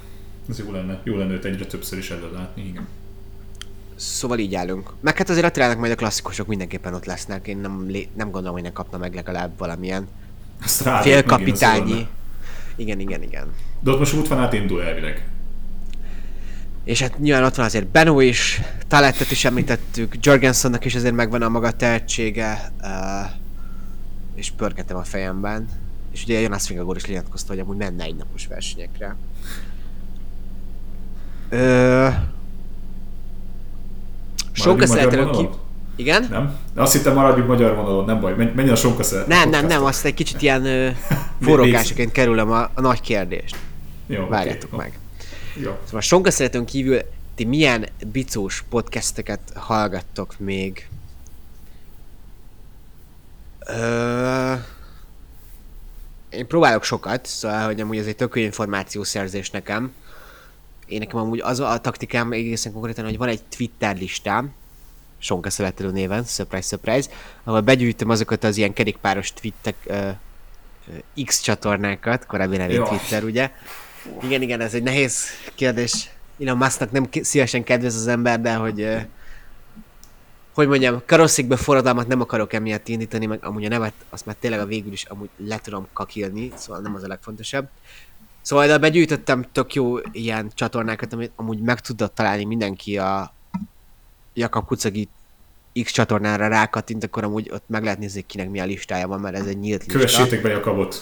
ez 0.49 0.59
jó 0.59 0.71
lenne. 0.71 1.01
Jó 1.03 1.15
lenne 1.15 1.33
őt 1.33 1.45
egyre 1.45 1.65
többször 1.65 1.97
is 1.97 2.11
előlátni, 2.11 2.65
igen. 2.65 2.87
Szóval 3.95 4.39
így 4.39 4.55
állunk. 4.55 4.93
Meg 4.99 5.17
hát 5.17 5.29
azért 5.29 5.45
Attilának 5.45 5.77
majd 5.77 5.91
a 5.91 5.95
klasszikusok 5.95 6.47
mindenképpen 6.47 6.93
ott 6.93 7.05
lesznek. 7.05 7.47
Én 7.47 7.57
nem, 7.57 7.91
nem 8.13 8.31
gondolom, 8.31 8.53
hogy 8.53 8.63
ne 8.63 8.71
kapna 8.71 8.97
meg 8.97 9.13
legalább 9.13 9.57
valamilyen 9.57 10.07
félkapitányi. 11.01 12.07
Igen, 12.75 12.99
igen, 12.99 13.23
igen. 13.23 13.53
De 13.79 13.91
ott 13.91 13.99
most 13.99 14.13
út 14.13 14.27
van 14.27 14.39
át 14.39 14.53
indul 14.53 14.83
elvileg. 14.83 15.29
És 16.83 17.01
hát 17.01 17.19
nyilván 17.19 17.43
ott 17.43 17.55
van 17.55 17.65
azért 17.65 17.87
Benó 17.87 18.19
is, 18.19 18.61
Talentet 18.87 19.31
is 19.31 19.45
említettük, 19.45 20.15
Jorgensonnak 20.19 20.85
is 20.85 20.95
azért 20.95 21.15
megvan 21.15 21.41
a 21.41 21.49
maga 21.49 21.71
tehetsége, 21.71 22.71
uh, 22.81 23.31
és 24.35 24.51
pörgetem 24.51 24.97
a 24.97 25.03
fejemben. 25.03 25.67
És 26.11 26.23
ugye 26.23 26.39
Jonas 26.39 26.65
Fingagor 26.65 26.95
is 26.95 27.05
lenyilatkozta, 27.05 27.53
hogy 27.53 27.61
amúgy 27.61 27.77
menne 27.77 28.03
egy 28.03 28.15
napos 28.15 28.47
versenyekre. 28.47 29.15
Ö... 31.49 32.07
Sonka 34.51 34.87
szeretelő 34.87 35.29
ki... 35.29 35.49
Igen? 35.95 36.27
Nem? 36.29 36.55
Azt 36.75 36.93
hittem 36.93 37.13
maradjuk 37.13 37.47
magyar 37.47 37.75
vonalon, 37.75 38.05
nem 38.05 38.19
baj. 38.19 38.33
Menj, 38.35 38.51
menj 38.55 38.69
a 38.69 38.75
Sonka 38.75 39.03
szeret. 39.03 39.27
Nem, 39.27 39.49
nem, 39.49 39.67
nem, 39.67 39.83
azt 39.83 40.05
egy 40.05 40.13
kicsit 40.13 40.41
ilyen 40.41 40.95
forrókásaként 41.41 42.11
kerülöm 42.11 42.51
a, 42.51 42.69
a 42.73 42.81
nagy 42.81 43.01
kérdést. 43.01 43.55
Jó, 44.07 44.27
Várjátok 44.27 44.73
okay, 44.73 44.85
meg. 44.85 45.00
Ja. 45.55 45.79
Szóval 45.85 46.01
Sonka 46.01 46.31
szeretőn 46.31 46.65
kívül 46.65 46.99
ti 47.35 47.45
milyen 47.45 47.87
bicós 48.11 48.63
podcasteket 48.69 49.39
hallgattok 49.55 50.39
még? 50.39 50.89
Ö... 53.59 54.53
Én 56.29 56.47
próbálok 56.47 56.83
sokat, 56.83 57.25
szóval, 57.25 57.65
hogy 57.65 57.81
amúgy 57.81 57.97
ez 57.97 58.05
egy 58.05 58.15
tök 58.15 58.35
információszerzés 58.35 59.49
nekem. 59.49 59.93
Én 60.85 60.99
nekem 60.99 61.19
amúgy 61.19 61.39
az 61.39 61.59
a 61.59 61.79
taktikám 61.79 62.31
egészen 62.31 62.71
konkrétan, 62.71 63.05
hogy 63.05 63.17
van 63.17 63.27
egy 63.27 63.43
Twitter 63.43 63.97
listám, 63.97 64.53
Sonka 65.17 65.49
Szeretelő 65.49 65.91
néven, 65.91 66.23
surprise, 66.23 66.67
surprise, 66.67 67.09
ahol 67.43 67.61
begyűjtöm 67.61 68.09
azokat 68.09 68.43
az 68.43 68.57
ilyen 68.57 68.73
kerékpáros 68.73 69.33
twittek, 69.33 69.75
uh, 69.85 71.25
X 71.25 71.41
csatornákat, 71.41 72.25
korábbi 72.25 72.57
nevén 72.57 72.83
Twitter, 72.83 73.23
ugye, 73.23 73.51
igen, 74.23 74.41
igen, 74.41 74.61
ez 74.61 74.73
egy 74.73 74.83
nehéz 74.83 75.25
kérdés. 75.55 76.09
Elon 76.39 76.57
Musknak 76.57 76.91
nem 76.91 77.09
szívesen 77.11 77.63
kedvez 77.63 77.95
az 77.95 78.07
ember, 78.07 78.41
de 78.41 78.53
hogy 78.53 78.87
hogy 80.53 80.67
mondjam, 80.67 81.01
karosszékbe 81.05 81.55
forradalmat 81.55 82.07
nem 82.07 82.21
akarok 82.21 82.53
emiatt 82.53 82.87
indítani, 82.87 83.25
meg 83.25 83.45
amúgy 83.45 83.65
a 83.65 83.69
nevet, 83.69 83.93
azt 84.09 84.25
már 84.25 84.35
tényleg 84.39 84.59
a 84.59 84.65
végül 84.65 84.91
is 84.91 85.03
amúgy 85.03 85.29
le 85.37 85.59
tudom 85.59 85.87
kakilni, 85.93 86.51
szóval 86.55 86.81
nem 86.81 86.95
az 86.95 87.03
a 87.03 87.07
legfontosabb. 87.07 87.67
Szóval 88.41 88.67
de 88.67 88.77
begyűjtöttem 88.77 89.45
tök 89.51 89.73
jó 89.73 89.97
ilyen 90.11 90.51
csatornákat, 90.53 91.13
amit 91.13 91.31
amúgy 91.35 91.59
meg 91.59 91.79
tudott 91.79 92.15
találni 92.15 92.45
mindenki 92.45 92.97
a 92.97 93.33
Jakab 94.33 94.65
Kucagi 94.65 95.07
X 95.83 95.91
csatornára 95.91 96.47
rákattint, 96.47 97.03
akkor 97.03 97.23
amúgy 97.23 97.49
ott 97.53 97.63
meg 97.67 97.83
lehet 97.83 97.99
nézni, 97.99 98.25
kinek 98.27 98.49
mi 98.49 98.59
a 98.59 98.65
listája 98.65 99.07
van, 99.07 99.19
mert 99.19 99.35
ez 99.35 99.45
egy 99.45 99.59
nyílt 99.59 99.79
lista. 99.83 99.93
Kövessétek 99.93 100.41
be 100.41 100.49
Jakabot. 100.49 100.95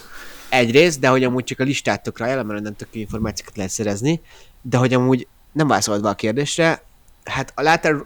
Egyrészt, 0.50 1.00
de 1.00 1.08
hogy 1.08 1.24
amúgy 1.24 1.44
csak 1.44 1.60
a 1.60 1.64
listát 1.64 2.04
tök 2.04 2.18
rá, 2.18 2.42
mert 2.42 2.64
nem 2.64 2.76
tök 2.76 2.88
információkat 2.92 3.58
lehet 3.58 3.72
szerezni, 3.72 4.22
de 4.62 4.78
hogy 4.78 4.94
amúgy 4.94 5.28
nem 5.52 5.68
válaszolva 5.68 6.10
a 6.10 6.16
kérdésre, 6.16 6.84
hát 7.24 7.54
a 7.56 7.62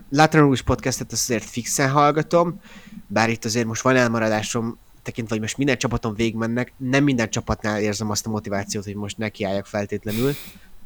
Lateral 0.10 0.46
Rouge 0.46 0.62
podcastet 0.66 1.12
azért 1.12 1.44
fixen 1.44 1.90
hallgatom, 1.90 2.60
bár 3.08 3.30
itt 3.30 3.46
azért 3.46 3.66
most 3.66 3.82
van 3.82 3.96
elmaradásom, 3.96 4.78
tekintve, 5.04 5.34
hogy 5.34 5.44
most 5.44 5.58
minden 5.58 5.78
csapaton 5.78 6.14
végigmennek, 6.16 6.74
nem 6.78 7.04
minden 7.04 7.30
csapatnál 7.30 7.82
érzem 7.82 8.10
azt 8.10 8.26
a 8.26 8.30
motivációt, 8.30 8.84
hogy 8.84 8.96
most 8.96 9.18
nekiálljak 9.18 9.66
feltétlenül, 9.66 10.34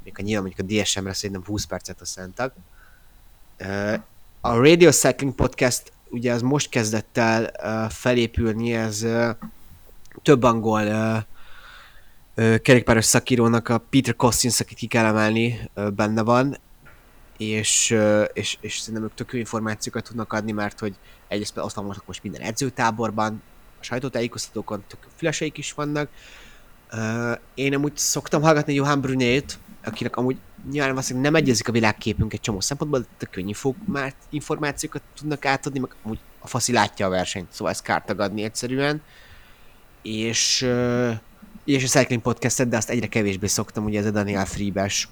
még 0.03 0.13
a 0.17 0.21
nyilván 0.21 0.43
mondjuk 0.43 0.69
a 0.69 0.83
DSM-re 0.83 1.13
szerintem 1.13 1.43
20 1.45 1.65
percet 1.65 2.01
a 2.01 2.05
szántak. 2.05 2.53
A 4.41 4.55
Radio 4.55 4.91
Cycling 4.91 5.33
Podcast 5.35 5.91
ugye 6.09 6.33
az 6.33 6.41
most 6.41 6.69
kezdett 6.69 7.17
el 7.17 7.51
felépülni, 7.89 8.73
ez 8.73 9.05
több 10.21 10.43
angol 10.43 10.81
kerékpáros 12.61 13.05
szakírónak 13.05 13.69
a 13.69 13.77
Peter 13.77 14.15
Cossins, 14.15 14.59
akit 14.59 14.77
ki 14.77 14.87
kell 14.87 15.05
emelni, 15.05 15.69
benne 15.95 16.21
van, 16.21 16.57
és, 17.37 17.97
és, 18.33 18.57
és 18.61 18.77
szerintem 18.77 19.03
ők 19.03 19.13
tök 19.13 19.33
információkat 19.33 20.03
tudnak 20.03 20.33
adni, 20.33 20.51
mert 20.51 20.79
hogy 20.79 20.95
egyrészt 21.27 21.57
azt 21.57 21.75
vannak 21.75 22.05
most 22.05 22.23
minden 22.23 22.41
edzőtáborban, 22.41 23.41
a 23.79 23.83
sajtótájékoztatókon 23.83 24.83
tök 24.87 24.99
füleseik 25.15 25.57
is 25.57 25.73
vannak. 25.73 26.09
Én 27.53 27.73
amúgy 27.73 27.97
szoktam 27.97 28.41
hallgatni 28.41 28.73
Johan 28.73 29.01
Brunét, 29.01 29.59
akinek 29.83 30.15
amúgy 30.15 30.37
nyilván 30.71 30.89
valószínűleg 30.89 31.31
nem 31.31 31.41
egyezik 31.41 31.67
a 31.67 31.71
világképünk 31.71 32.33
egy 32.33 32.39
csomó 32.39 32.59
szempontból, 32.59 33.05
de 33.19 33.25
könnyű 33.25 33.51
már 33.85 34.13
információkat 34.29 35.01
tudnak 35.15 35.45
átadni, 35.45 35.79
meg 35.79 35.95
amúgy 36.03 36.19
a 36.39 36.47
faszi 36.47 36.71
látja 36.71 37.05
a 37.05 37.09
versenyt, 37.09 37.51
szóval 37.51 37.73
ezt 37.73 37.83
kár 37.83 38.03
tagadni 38.05 38.43
egyszerűen. 38.43 39.01
És, 40.01 40.67
és 41.75 41.83
a 41.83 41.99
Cycling 41.99 42.21
Podcastet, 42.21 42.67
de 42.67 42.77
azt 42.77 42.89
egyre 42.89 43.07
kevésbé 43.07 43.47
szoktam, 43.47 43.85
ugye 43.85 43.99
ez 43.99 44.05
a 44.05 44.11
Daniel 44.11 44.45
Friebes, 44.45 45.07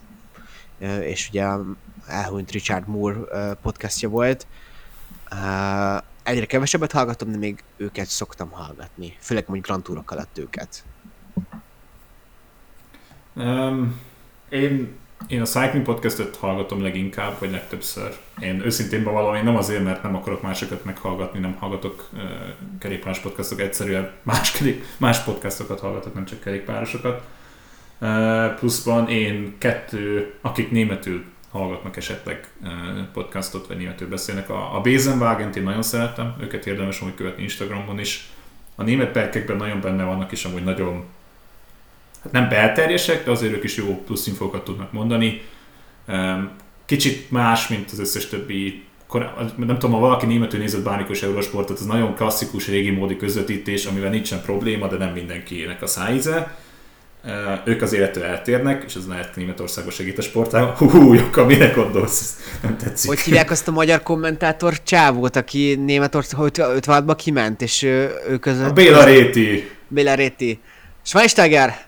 és 1.02 1.30
ugye 1.30 1.48
elhunyt 2.08 2.52
Richard 2.52 2.88
Moore 2.88 3.54
podcastja 3.62 4.10
volt. 4.10 4.48
Egyre 6.24 6.46
kevesebbet 6.46 6.92
hallgatom, 6.92 7.32
de 7.32 7.38
még 7.38 7.64
őket 7.78 8.08
szoktam 8.08 8.50
hallgatni. 8.50 9.18
Főleg 9.20 9.44
mondjuk 9.48 9.68
Grand 9.68 9.84
Tourok 9.84 10.12
alatt 10.12 10.38
őket. 10.38 10.84
Um, 13.34 14.02
én, 14.50 14.96
én 15.28 15.42
a 15.42 15.46
Cycling 15.46 15.84
Podcastet 15.84 16.36
hallgatom 16.36 16.82
leginkább, 16.82 17.36
vagy 17.40 17.52
legtöbbször. 17.52 18.16
Én 18.40 18.62
őszintén 18.66 19.04
valami 19.04 19.42
nem 19.42 19.56
azért, 19.56 19.84
mert 19.84 20.04
nem 20.04 20.16
akarok 20.16 20.42
másokat 20.42 20.86
meghallgatni, 20.86 21.40
nem 21.40 21.56
hallgatok 21.60 22.10
uh, 22.14 22.22
kerékpáros 22.80 23.20
podcastok, 23.20 23.60
egyszerűen 23.60 24.12
más, 24.24 24.52
kerék, 24.52 24.84
más 24.98 25.20
podcastokat 25.20 25.80
hallgatok, 25.80 26.14
nem 26.14 26.26
csak 26.26 26.40
kerékpárosokat. 26.40 27.24
Uh, 28.00 28.54
pluszban 28.54 29.10
én 29.10 29.56
kettő, 29.58 30.34
akik 30.42 30.72
németül 30.72 31.24
hallgatnak 31.52 31.98
esetleg 31.98 32.48
podcastot, 33.14 33.68
vagy 33.68 33.78
németül 33.78 34.08
beszélnek. 34.08 34.50
A, 34.50 34.76
a 34.76 34.82
besenwagen 34.82 35.54
én 35.56 35.64
nagyon 35.64 35.82
szeretem, 35.82 36.36
őket 36.42 36.68
érdemes 36.68 37.02
amúgy 37.02 37.16
követni 37.16 37.44
Instagramon 37.44 38.00
is. 38.00 38.30
A 38.76 38.84
német 38.84 39.12
perkekben 39.12 39.58
nagyon 39.58 39.82
benne 39.82 40.04
vannak, 40.04 40.32
és 40.32 40.46
amúgy 40.46 40.64
nagyon 40.64 41.04
hát 42.26 42.34
nem 42.34 42.50
belterjesek, 42.50 43.26
de 43.26 43.32
azért 43.32 43.54
ők 43.54 43.64
is 43.64 43.76
jó 43.76 44.02
plusz 44.06 44.28
infókat 44.28 44.64
tudnak 44.64 44.92
mondani. 44.92 45.42
Kicsit 46.86 47.32
más, 47.32 47.68
mint 47.68 47.92
az 47.92 48.00
összes 48.00 48.28
többi 48.28 48.84
nem 49.56 49.80
tudom, 49.80 49.92
ha 49.92 50.00
valaki 50.00 50.26
németül 50.26 50.60
nézett 50.60 50.84
bármikor 50.84 51.18
Eurosportot, 51.22 51.80
ez 51.80 51.86
nagyon 51.86 52.16
klasszikus 52.16 52.68
régi 52.68 52.90
módi 52.90 53.18
közvetítés, 53.18 53.86
amivel 53.86 54.10
nincsen 54.10 54.42
probléma, 54.42 54.88
de 54.88 54.98
nem 54.98 55.14
mindenkinek 55.14 55.82
a 55.82 55.88
szájíze 55.88 56.58
ők 57.66 57.82
az 57.82 57.94
élettől 57.94 58.24
eltérnek, 58.24 58.84
és 58.88 58.96
ez 58.96 59.08
lehet 59.08 59.36
Németországban 59.36 59.94
segít 59.94 60.18
a 60.18 60.22
sportában. 60.22 60.76
Hú, 60.76 61.14
Jokka, 61.14 61.46
minek 61.46 61.76
gondolsz? 61.76 62.36
Nem 62.62 62.78
tetszik. 62.78 63.10
Hogy 63.10 63.20
hívják 63.20 63.52
azt 63.52 63.68
a 63.68 63.72
magyar 63.72 64.04
kommentátor 64.04 64.84
csávót, 64.84 65.36
aki 65.36 65.76
Németország 65.76 66.40
56-ba 66.40 67.14
kiment, 67.18 67.62
és 67.62 67.84
ő 67.84 68.40
között... 68.40 68.70
A 68.70 68.74
Béla 68.74 69.04
Réti. 69.04 69.70
Béla 69.88 70.14
Réti. 70.14 70.60
Schweinsteiger! 71.04 71.86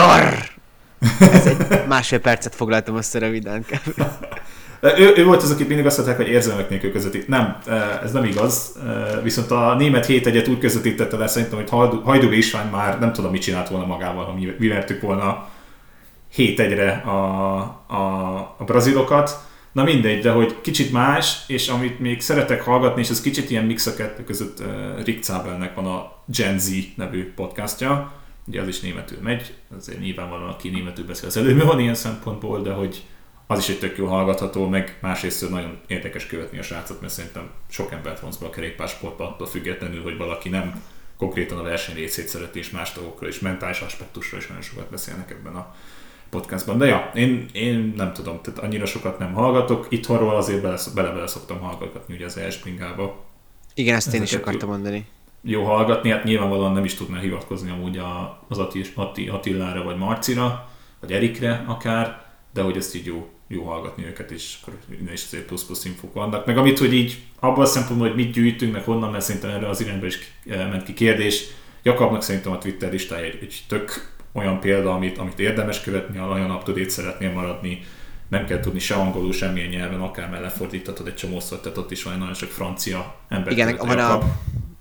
Tar! 0.00 0.38
Ez 1.20 1.46
egy 1.46 1.86
másfél 1.88 2.20
percet 2.20 2.54
foglaltam 2.54 2.94
azt 2.94 3.14
a 3.14 3.18
röviden. 3.18 3.64
Ő, 4.80 5.12
ő 5.16 5.24
volt 5.24 5.42
az, 5.42 5.50
akit 5.50 5.68
mindig 5.68 5.86
azt 5.86 5.96
mondták, 5.96 6.18
hogy 6.18 6.28
érzelmek 6.28 6.68
nélkül 6.68 6.92
közvetít. 6.92 7.28
Nem, 7.28 7.56
ez 8.02 8.12
nem 8.12 8.24
igaz. 8.24 8.78
Viszont 9.22 9.50
a 9.50 9.74
német 9.78 10.06
7 10.06 10.26
egyet 10.26 10.48
úgy 10.48 10.58
közvetítette 10.58 11.16
le, 11.16 11.26
szerintem, 11.26 11.58
hogy 11.58 11.70
Hajdú 12.04 12.30
István 12.30 12.66
már 12.66 12.98
nem 12.98 13.12
tudom, 13.12 13.30
mit 13.30 13.42
csinált 13.42 13.68
volna 13.68 13.86
magával, 13.86 14.24
ha 14.24 14.32
mi, 14.32 14.54
mi 14.58 14.68
vertük 14.68 15.00
volna 15.00 15.48
7 16.32 16.60
egyre 16.60 16.90
a, 16.90 17.56
a, 17.86 18.36
a 18.58 18.64
brazilokat. 18.64 19.38
Na 19.72 19.84
mindegy, 19.84 20.20
de 20.20 20.30
hogy 20.30 20.60
kicsit 20.60 20.92
más, 20.92 21.36
és 21.46 21.68
amit 21.68 21.98
még 21.98 22.20
szeretek 22.20 22.62
hallgatni, 22.62 23.00
és 23.00 23.08
ez 23.08 23.20
kicsit 23.20 23.50
ilyen 23.50 23.64
mix 23.64 23.86
a 23.86 23.94
kettő 23.94 24.24
között, 24.24 24.62
Rick 25.04 25.22
Zabelnek 25.22 25.74
van 25.74 25.86
a 25.86 26.12
Gen 26.26 26.58
Z 26.58 26.70
nevű 26.96 27.32
podcastja, 27.34 28.19
ugye 28.50 28.60
az 28.60 28.68
is 28.68 28.80
németül 28.80 29.18
megy, 29.22 29.54
azért 29.76 30.00
nyilvánvalóan 30.00 30.48
aki 30.48 30.68
németül 30.68 31.06
beszél 31.06 31.28
az 31.28 31.36
előbb 31.36 31.62
van 31.62 31.80
ilyen 31.80 31.94
szempontból, 31.94 32.62
de 32.62 32.72
hogy 32.72 33.02
az 33.46 33.58
is 33.58 33.68
egy 33.68 33.78
tök 33.78 33.96
jó 33.96 34.06
hallgatható, 34.06 34.68
meg 34.68 34.98
másrészt 35.00 35.50
nagyon 35.50 35.78
érdekes 35.86 36.26
követni 36.26 36.58
a 36.58 36.62
srácot, 36.62 37.00
mert 37.00 37.12
szerintem 37.12 37.50
sok 37.68 37.92
embert 37.92 38.20
vonz 38.20 38.36
be 38.36 38.46
a 38.46 38.50
kerékpársportba, 38.50 39.28
attól 39.28 39.46
függetlenül, 39.46 40.02
hogy 40.02 40.16
valaki 40.16 40.48
nem 40.48 40.82
konkrétan 41.16 41.58
a 41.58 41.62
verseny 41.62 41.94
részét 41.94 42.28
szereti, 42.28 42.58
és 42.58 42.70
más 42.70 42.92
dolgokról, 42.92 43.30
és 43.30 43.40
mentális 43.40 43.80
aspektusról 43.80 44.40
is 44.40 44.46
nagyon 44.46 44.62
sokat 44.62 44.90
beszélnek 44.90 45.30
ebben 45.30 45.54
a 45.54 45.74
podcastban. 46.30 46.78
De 46.78 46.86
ja, 46.86 47.10
én, 47.14 47.48
én 47.52 47.92
nem 47.96 48.12
tudom, 48.12 48.40
tehát 48.42 48.58
annyira 48.58 48.86
sokat 48.86 49.18
nem 49.18 49.32
hallgatok. 49.32 49.86
Itthonról 49.88 50.36
azért 50.36 50.62
bele-bele 50.94 51.26
szoktam 51.26 51.60
hallgatni 51.60 52.14
ugye 52.14 52.24
az 52.24 52.36
Espringába. 52.36 53.24
Igen, 53.74 53.96
ezt 53.96 54.14
én 54.14 54.22
is 54.22 54.32
akartam 54.32 54.68
mondani. 54.68 55.06
Jó 55.42 55.64
hallgatni, 55.64 56.10
hát 56.10 56.24
nyilvánvalóan 56.24 56.72
nem 56.72 56.84
is 56.84 56.94
tudná 56.94 57.18
hivatkozni 57.18 57.70
amúgy 57.70 58.00
az 58.48 58.58
Attilára 59.28 59.82
vagy 59.82 59.96
Marcira, 59.96 60.68
vagy 61.00 61.12
Erikre 61.12 61.64
akár, 61.66 62.22
de 62.52 62.62
hogy 62.62 62.76
ezt 62.76 62.94
így 62.94 63.06
jó 63.06 63.28
jó 63.48 63.64
hallgatni 63.64 64.06
őket, 64.06 64.30
és 64.30 64.58
akkor 64.60 64.78
innen 65.00 65.12
is 65.12 65.24
azért 65.24 65.44
plusz-plusz 65.44 65.84
infók 65.84 66.12
vannak. 66.12 66.46
Meg 66.46 66.58
amit, 66.58 66.78
hogy 66.78 66.94
így 66.94 67.18
abban 67.40 67.60
a 67.60 67.66
szempontból, 67.66 68.06
hogy 68.06 68.16
mit 68.16 68.32
gyűjtünk, 68.32 68.72
meg 68.72 68.84
honnan, 68.84 69.10
mert 69.10 69.24
szerintem 69.24 69.50
erre 69.50 69.68
az 69.68 69.80
irányba 69.80 70.06
is 70.06 70.18
ment 70.44 70.82
ki 70.82 70.94
kérdés. 70.94 71.44
Jakabnak 71.82 72.22
szerintem 72.22 72.52
a 72.52 72.58
Twitter 72.58 72.90
listája 72.90 73.24
egy, 73.24 73.38
egy 73.42 73.64
tök 73.68 74.14
olyan 74.32 74.60
példa, 74.60 74.94
amit, 74.94 75.18
amit 75.18 75.38
érdemes 75.38 75.80
követni, 75.80 76.18
ha 76.18 76.26
nagyon 76.26 76.50
up 76.50 76.62
to 76.62 76.72
szeretnél 76.88 77.32
maradni, 77.32 77.82
nem 78.28 78.46
kell 78.46 78.60
tudni 78.60 78.78
se 78.78 78.94
angolul, 78.94 79.32
semmilyen 79.32 79.68
nyelven, 79.68 80.00
akár 80.00 80.30
mellefordíthatod 80.30 81.06
egy 81.06 81.14
csomószor, 81.14 81.60
tehát 81.60 81.78
ott 81.78 81.90
is 81.90 82.02
van 82.02 82.18
nagyon 82.18 82.34
sok 82.34 82.48
francia 82.48 83.14
ember. 83.28 83.52
Igen, 83.52 83.76
van 83.76 83.98
a 83.98 84.20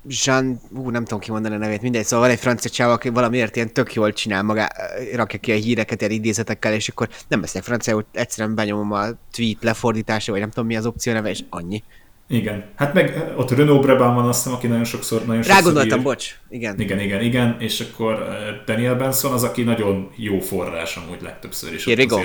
Jean, 0.07 0.59
ú, 0.75 0.89
nem 0.89 1.03
tudom 1.03 1.19
kimondani 1.19 1.55
a 1.55 1.57
nevét, 1.57 1.81
mindegy, 1.81 2.03
szóval 2.03 2.25
van 2.25 2.35
egy 2.35 2.41
francia 2.41 2.69
csáv, 2.69 2.89
aki 2.89 3.09
valamiért 3.09 3.55
ilyen 3.55 3.73
tök 3.73 3.93
jól 3.93 4.13
csinál 4.13 4.43
maga, 4.43 4.67
rakja 5.15 5.39
ki 5.39 5.51
a 5.51 5.55
híreket 5.55 6.01
ilyen 6.01 6.13
idézetekkel, 6.13 6.73
és 6.73 6.89
akkor 6.89 7.09
nem 7.27 7.41
beszélek 7.41 7.67
franciául, 7.67 8.05
egyszerűen 8.11 8.55
benyomom 8.55 8.91
a 8.91 9.05
tweet 9.31 9.57
lefordítása, 9.63 10.31
vagy 10.31 10.41
nem 10.41 10.49
tudom 10.49 10.65
mi 10.65 10.75
az 10.75 10.85
opció 10.85 11.13
neve, 11.13 11.29
és 11.29 11.43
annyi. 11.49 11.83
Igen. 12.27 12.65
Hát 12.75 12.93
meg 12.93 13.33
ott 13.35 13.51
Renault 13.51 13.81
Brabant 13.81 14.15
van 14.15 14.27
azt 14.27 14.43
hiszem, 14.43 14.57
aki 14.57 14.67
nagyon 14.67 14.83
sokszor 14.83 15.25
nagyon 15.25 15.43
sokszor 15.43 15.63
gondoltam, 15.63 15.97
ír. 15.97 16.03
bocs. 16.03 16.39
Igen. 16.49 16.79
Igen, 16.79 16.99
igen, 16.99 17.21
igen. 17.21 17.55
És 17.59 17.79
akkor 17.79 18.27
Daniel 18.65 18.95
Benson 18.95 19.31
az, 19.33 19.43
aki 19.43 19.63
nagyon 19.63 20.09
jó 20.15 20.39
forrás 20.39 20.95
amúgy 20.95 21.21
legtöbbször 21.21 21.73
is. 21.73 21.85
Here 21.85 22.01
we 22.01 22.05
go. 22.05 22.17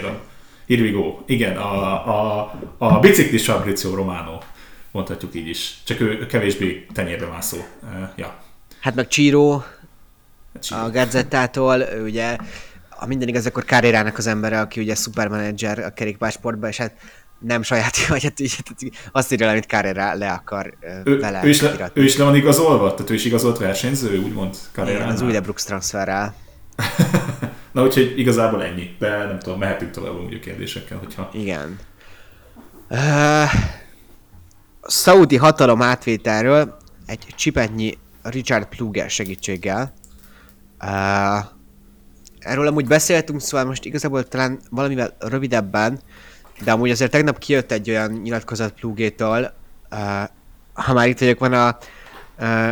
Here 0.66 0.82
we 0.82 0.90
go. 0.90 1.18
Igen, 1.26 1.56
a, 1.56 1.92
a, 2.38 2.52
a 2.78 2.98
biciklis 3.00 3.44
Fabrizio 3.44 3.94
Romano 3.94 4.38
mondhatjuk 4.94 5.35
így 5.35 5.48
is. 5.48 5.74
Csak 5.85 6.00
ő 6.00 6.26
kevésbé 6.26 6.87
tenyérbe 6.92 7.26
mászó. 7.26 7.59
Ja. 8.16 8.42
Hát 8.80 8.94
meg 8.94 9.09
Csíró, 9.09 9.64
a 10.70 10.90
Gazettától, 10.90 11.85
ugye 12.02 12.37
a 12.90 13.07
minden 13.07 13.28
igaz, 13.28 13.46
akkor 13.46 13.64
Carrera-nak 13.64 14.18
az 14.18 14.26
embere, 14.26 14.61
aki 14.61 14.80
ugye 14.80 14.94
szupermenedzser 14.94 15.78
a 15.78 15.90
kerékpársportban, 15.90 16.70
és 16.70 16.76
hát 16.76 16.92
nem 17.38 17.62
saját, 17.62 17.96
vagy 18.09 18.22
hát 18.22 18.40
így, 18.40 18.57
hát 18.57 18.92
azt 19.12 19.33
írja 19.33 19.46
le, 19.46 19.52
amit 19.52 19.64
Carrera 19.64 20.14
le 20.14 20.30
akar 20.30 20.74
ő, 21.04 21.18
vele 21.18 21.44
ő 21.44 21.48
is, 21.48 21.61
le, 21.61 21.90
ő 21.94 22.04
is 22.04 22.16
le 22.16 22.24
van 22.24 22.35
igazolva? 22.35 22.94
Tehát 22.94 23.11
ő 23.11 23.14
is 23.14 23.24
igazolt 23.24 23.59
versenyző, 23.59 24.18
úgymond 24.18 24.57
Carrera? 24.72 24.96
Igen, 24.96 25.09
az 25.09 25.22
új 25.22 25.38
Brooks 25.38 25.64
transferrel. 25.64 26.35
Na 27.72 27.83
úgyhogy 27.83 28.18
igazából 28.18 28.64
ennyi, 28.64 28.96
de 28.98 29.09
nem 29.09 29.38
tudom, 29.38 29.59
mehetünk 29.59 29.90
tovább 29.90 30.14
a 30.14 30.38
kérdésekkel, 30.38 30.98
hogyha... 30.98 31.30
Igen. 31.33 31.78
Uh, 32.88 33.50
szaudi 34.86 35.36
hatalom 35.36 35.82
átvételről 35.82 36.76
egy 37.06 37.26
csipetnyi 37.36 37.98
Richard 38.22 38.66
Pluger 38.66 39.10
segítséggel. 39.10 39.92
Uh, 40.80 41.44
erről 42.38 42.66
amúgy 42.66 42.86
beszéltünk, 42.86 43.40
szóval 43.40 43.66
most 43.66 43.84
igazából 43.84 44.28
talán 44.28 44.60
valamivel 44.70 45.16
rövidebben, 45.18 46.00
de 46.64 46.72
amúgy 46.72 46.90
azért 46.90 47.10
tegnap 47.10 47.38
kijött 47.38 47.72
egy 47.72 47.90
olyan 47.90 48.10
nyilatkozat 48.10 48.72
Plugétól, 48.72 49.54
uh, 49.90 49.98
ha 50.72 50.92
már 50.92 51.08
itt 51.08 51.18
vagyok, 51.18 51.38
van 51.38 51.52
a 51.52 51.76
uh, 52.38 52.70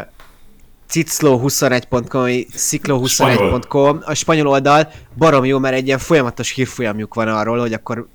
ciclo21.com, 0.91 2.47
ciclo21.com, 2.57 4.05
a 4.05 4.15
spanyol 4.15 4.47
oldal, 4.47 4.93
barom 5.17 5.45
jó, 5.45 5.59
mert 5.59 5.75
egy 5.75 5.87
ilyen 5.87 5.99
folyamatos 5.99 6.51
hírfolyamjuk 6.51 7.15
van 7.15 7.29
arról, 7.29 7.59
hogy 7.59 7.73
akkor 7.73 8.09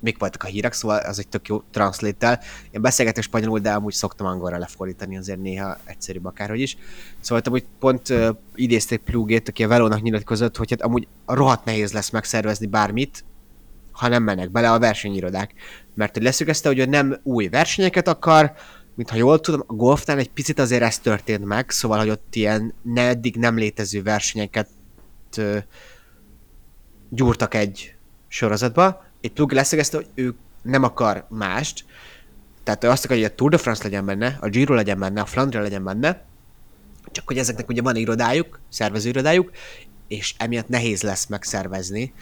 mik 0.00 0.18
voltak 0.18 0.42
a 0.42 0.46
hírek, 0.46 0.72
szóval 0.72 0.98
az 0.98 1.18
egy 1.18 1.28
tök 1.28 1.48
jó 1.48 1.62
translate 1.70 2.40
Én 2.70 2.80
beszélgetek 2.80 3.22
spanyolul, 3.22 3.58
de 3.58 3.72
amúgy 3.72 3.92
szoktam 3.92 4.26
angolra 4.26 4.58
lefordítani, 4.58 5.16
azért 5.16 5.40
néha 5.40 5.76
egyszerűbb 5.84 6.24
akárhogy 6.24 6.60
is. 6.60 6.76
Szóval 7.20 7.42
amúgy 7.46 7.64
pont 7.78 8.08
uh, 8.08 8.28
idézték 8.54 9.00
Plugét, 9.00 9.48
aki 9.48 9.64
a 9.64 9.68
Velónak 9.68 10.02
nyilatkozott, 10.02 10.56
hogy 10.56 10.70
hát 10.70 10.82
amúgy 10.82 11.08
rohadt 11.26 11.64
nehéz 11.64 11.92
lesz 11.92 12.10
megszervezni 12.10 12.66
bármit, 12.66 13.24
ha 13.92 14.08
nem 14.08 14.22
mennek 14.22 14.50
bele 14.50 14.72
a 14.72 14.78
versenyirodák. 14.78 15.52
Mert 15.94 16.14
hogy 16.14 16.22
leszögezte, 16.22 16.68
hogy 16.68 16.88
nem 16.88 17.20
új 17.22 17.48
versenyeket 17.48 18.08
akar, 18.08 18.52
mint 18.94 19.10
ha 19.10 19.16
jól 19.16 19.40
tudom, 19.40 19.64
a 19.66 19.72
golfnál 19.72 20.18
egy 20.18 20.30
picit 20.30 20.58
azért 20.58 20.82
ez 20.82 20.98
történt 20.98 21.44
meg, 21.44 21.70
szóval, 21.70 21.98
hogy 21.98 22.10
ott 22.10 22.34
ilyen 22.34 22.74
ne 22.82 23.08
eddig 23.08 23.36
nem 23.36 23.56
létező 23.56 24.02
versenyeket 24.02 24.68
uh, 25.36 25.56
gyúrtak 27.08 27.54
egy 27.54 27.94
sorozatba, 28.28 29.07
itt 29.20 29.32
Plug 29.32 29.52
leszögezte, 29.52 29.96
hogy 29.96 30.08
ő 30.14 30.34
nem 30.62 30.82
akar 30.82 31.26
mást, 31.28 31.84
tehát 32.62 32.84
ő 32.84 32.88
azt 32.88 33.04
akarja, 33.04 33.22
hogy 33.22 33.32
a 33.32 33.34
Tour 33.34 33.50
de 33.50 33.58
France 33.58 33.82
legyen 33.82 34.06
benne, 34.06 34.38
a 34.40 34.48
Giro 34.48 34.74
legyen 34.74 34.98
benne, 34.98 35.20
a 35.20 35.26
Flandria 35.26 35.60
legyen 35.60 35.84
benne, 35.84 36.24
csak 37.12 37.26
hogy 37.26 37.38
ezeknek 37.38 37.68
ugye 37.68 37.82
van 37.82 37.96
irodájuk, 37.96 38.60
szervezőirodájuk, 38.68 39.50
és 40.08 40.34
emiatt 40.38 40.68
nehéz 40.68 41.02
lesz 41.02 41.26
megszervezni. 41.26 42.12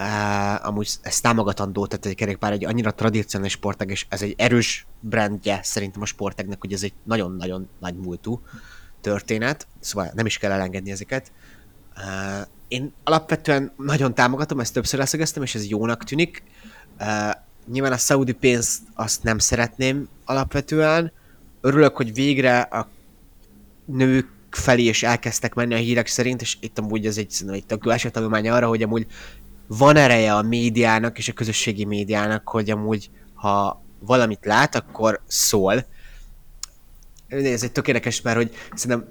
Uh, 0.00 0.66
amúgy 0.66 0.90
ez 1.02 1.20
támogatandó, 1.20 1.86
tehát 1.86 2.06
egy 2.06 2.14
kerékpár 2.14 2.52
egy 2.52 2.64
annyira 2.64 2.94
tradicionális 2.94 3.52
sportág, 3.52 3.90
és 3.90 4.06
ez 4.08 4.22
egy 4.22 4.34
erős 4.36 4.86
brandje 5.00 5.60
szerintem 5.62 6.02
a 6.02 6.06
sportágnak, 6.06 6.60
hogy 6.60 6.72
ez 6.72 6.82
egy 6.82 6.92
nagyon-nagyon 7.04 7.68
nagy 7.80 7.96
múltú 7.96 8.42
történet, 9.00 9.66
szóval 9.80 10.10
nem 10.14 10.26
is 10.26 10.38
kell 10.38 10.50
elengedni 10.50 10.90
ezeket. 10.90 11.32
Én 12.68 12.92
alapvetően 13.04 13.72
nagyon 13.76 14.14
támogatom, 14.14 14.60
ezt 14.60 14.72
többször 14.72 14.98
leszögeztem, 14.98 15.42
és 15.42 15.54
ez 15.54 15.68
jónak 15.68 16.04
tűnik. 16.04 16.42
Uh, 17.00 17.30
nyilván 17.72 17.92
a 17.92 17.96
szaudi 17.96 18.32
pénzt 18.32 18.82
azt 18.94 19.22
nem 19.22 19.38
szeretném 19.38 20.08
alapvetően. 20.24 21.12
Örülök, 21.60 21.96
hogy 21.96 22.14
végre 22.14 22.60
a 22.60 22.88
nők 23.84 24.28
felé 24.50 24.82
is 24.82 25.02
elkezdtek 25.02 25.54
menni 25.54 25.74
a 25.74 25.78
hírek 25.78 26.06
szerint, 26.06 26.40
és 26.40 26.56
itt 26.60 26.78
amúgy 26.78 27.06
ez 27.06 27.16
egy, 27.16 27.34
egy 27.48 27.66
tök 27.66 27.84
jó 27.84 27.90
esetanulmány 27.90 28.48
arra, 28.48 28.68
hogy 28.68 28.82
amúgy 28.82 29.06
van 29.66 29.96
ereje 29.96 30.34
a 30.34 30.42
médiának 30.42 31.18
és 31.18 31.28
a 31.28 31.32
közösségi 31.32 31.84
médiának, 31.84 32.48
hogy 32.48 32.70
amúgy 32.70 33.10
ha 33.34 33.82
valamit 33.98 34.44
lát, 34.44 34.74
akkor 34.74 35.20
szól. 35.26 35.86
Ez 37.28 37.62
egy 37.62 37.72
tökéletes, 37.72 38.20
mert 38.20 38.36
hogy 38.36 38.54
szerintem 38.74 39.08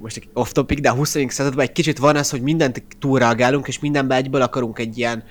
most 0.00 0.16
egy 0.16 0.28
off 0.32 0.52
topic, 0.52 0.80
de 0.80 0.88
a 0.88 0.94
20. 0.94 1.16
században 1.28 1.64
egy 1.64 1.72
kicsit 1.72 1.98
van 1.98 2.16
az, 2.16 2.30
hogy 2.30 2.42
mindent 2.42 2.82
túlreagálunk, 2.98 3.68
és 3.68 3.78
mindenbe 3.78 4.14
egyből 4.14 4.42
akarunk 4.42 4.78
egy 4.78 4.98
ilyen 4.98 5.24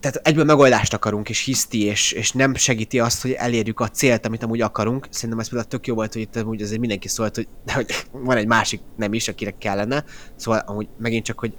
tehát 0.00 0.26
egyből 0.26 0.44
megoldást 0.44 0.94
akarunk, 0.94 1.28
és 1.28 1.44
hiszti, 1.44 1.84
és, 1.84 2.12
és 2.12 2.32
nem 2.32 2.54
segíti 2.54 2.98
azt, 2.98 3.22
hogy 3.22 3.30
elérjük 3.30 3.80
a 3.80 3.88
célt, 3.88 4.26
amit 4.26 4.42
amúgy 4.42 4.60
akarunk. 4.60 5.06
Szerintem 5.10 5.38
ez 5.38 5.48
például 5.48 5.68
tök 5.68 5.86
jó 5.86 5.94
volt, 5.94 6.12
hogy 6.12 6.22
itt 6.22 6.36
amúgy 6.36 6.62
azért 6.62 6.80
mindenki 6.80 7.08
szólt, 7.08 7.34
hogy, 7.34 7.48
hogy 7.74 7.86
van 8.12 8.36
egy 8.36 8.46
másik 8.46 8.80
nem 8.96 9.12
is, 9.12 9.28
akire 9.28 9.54
kellene. 9.58 10.04
Szóval 10.36 10.62
amúgy 10.66 10.88
megint 10.98 11.24
csak, 11.24 11.38
hogy 11.38 11.52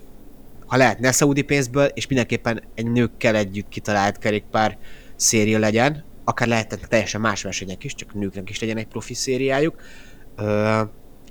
ha 0.66 0.78
lehet 0.78 1.00
ne 1.00 1.12
szaudi 1.12 1.42
pénzből, 1.42 1.86
és 1.86 2.08
mindenképpen 2.08 2.64
egy 2.76 2.92
nőkkel 2.92 3.36
együtt 3.36 3.70
kitalált 3.70 4.18
kerékpár 4.18 4.78
széria 5.16 5.60
legyen, 5.60 6.04
akár 6.24 6.48
lehetnek 6.48 6.88
teljesen 6.88 7.22
más 7.22 7.44
versenyek 7.44 7.84
is, 7.84 7.96
csak 7.96 8.14
nőknek 8.14 8.50
is 8.50 8.60
legyen 8.60 8.78
egy 8.78 8.88
profi 8.88 9.14
szériájuk. 9.14 9.82
Ö, 10.36 10.82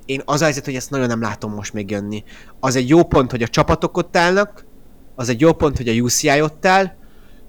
én 0.07 0.23
az 0.25 0.41
a 0.41 0.45
helyzet, 0.45 0.65
hogy 0.65 0.75
ezt 0.75 0.91
nagyon 0.91 1.07
nem 1.07 1.21
látom 1.21 1.53
most 1.53 1.73
még 1.73 1.91
jönni. 1.91 2.25
Az 2.61 2.77
egy 2.77 2.89
jó 2.89 3.03
pont, 3.03 3.31
hogy 3.31 3.43
a 3.43 3.49
csapatok 3.49 3.97
ott 3.97 4.17
állnak, 4.17 4.65
az 5.15 5.29
egy 5.29 5.41
jó 5.41 5.53
pont, 5.53 5.77
hogy 5.77 5.89
a 5.89 5.93
UCI 5.93 6.41
ott 6.41 6.67
áll, 6.67 6.93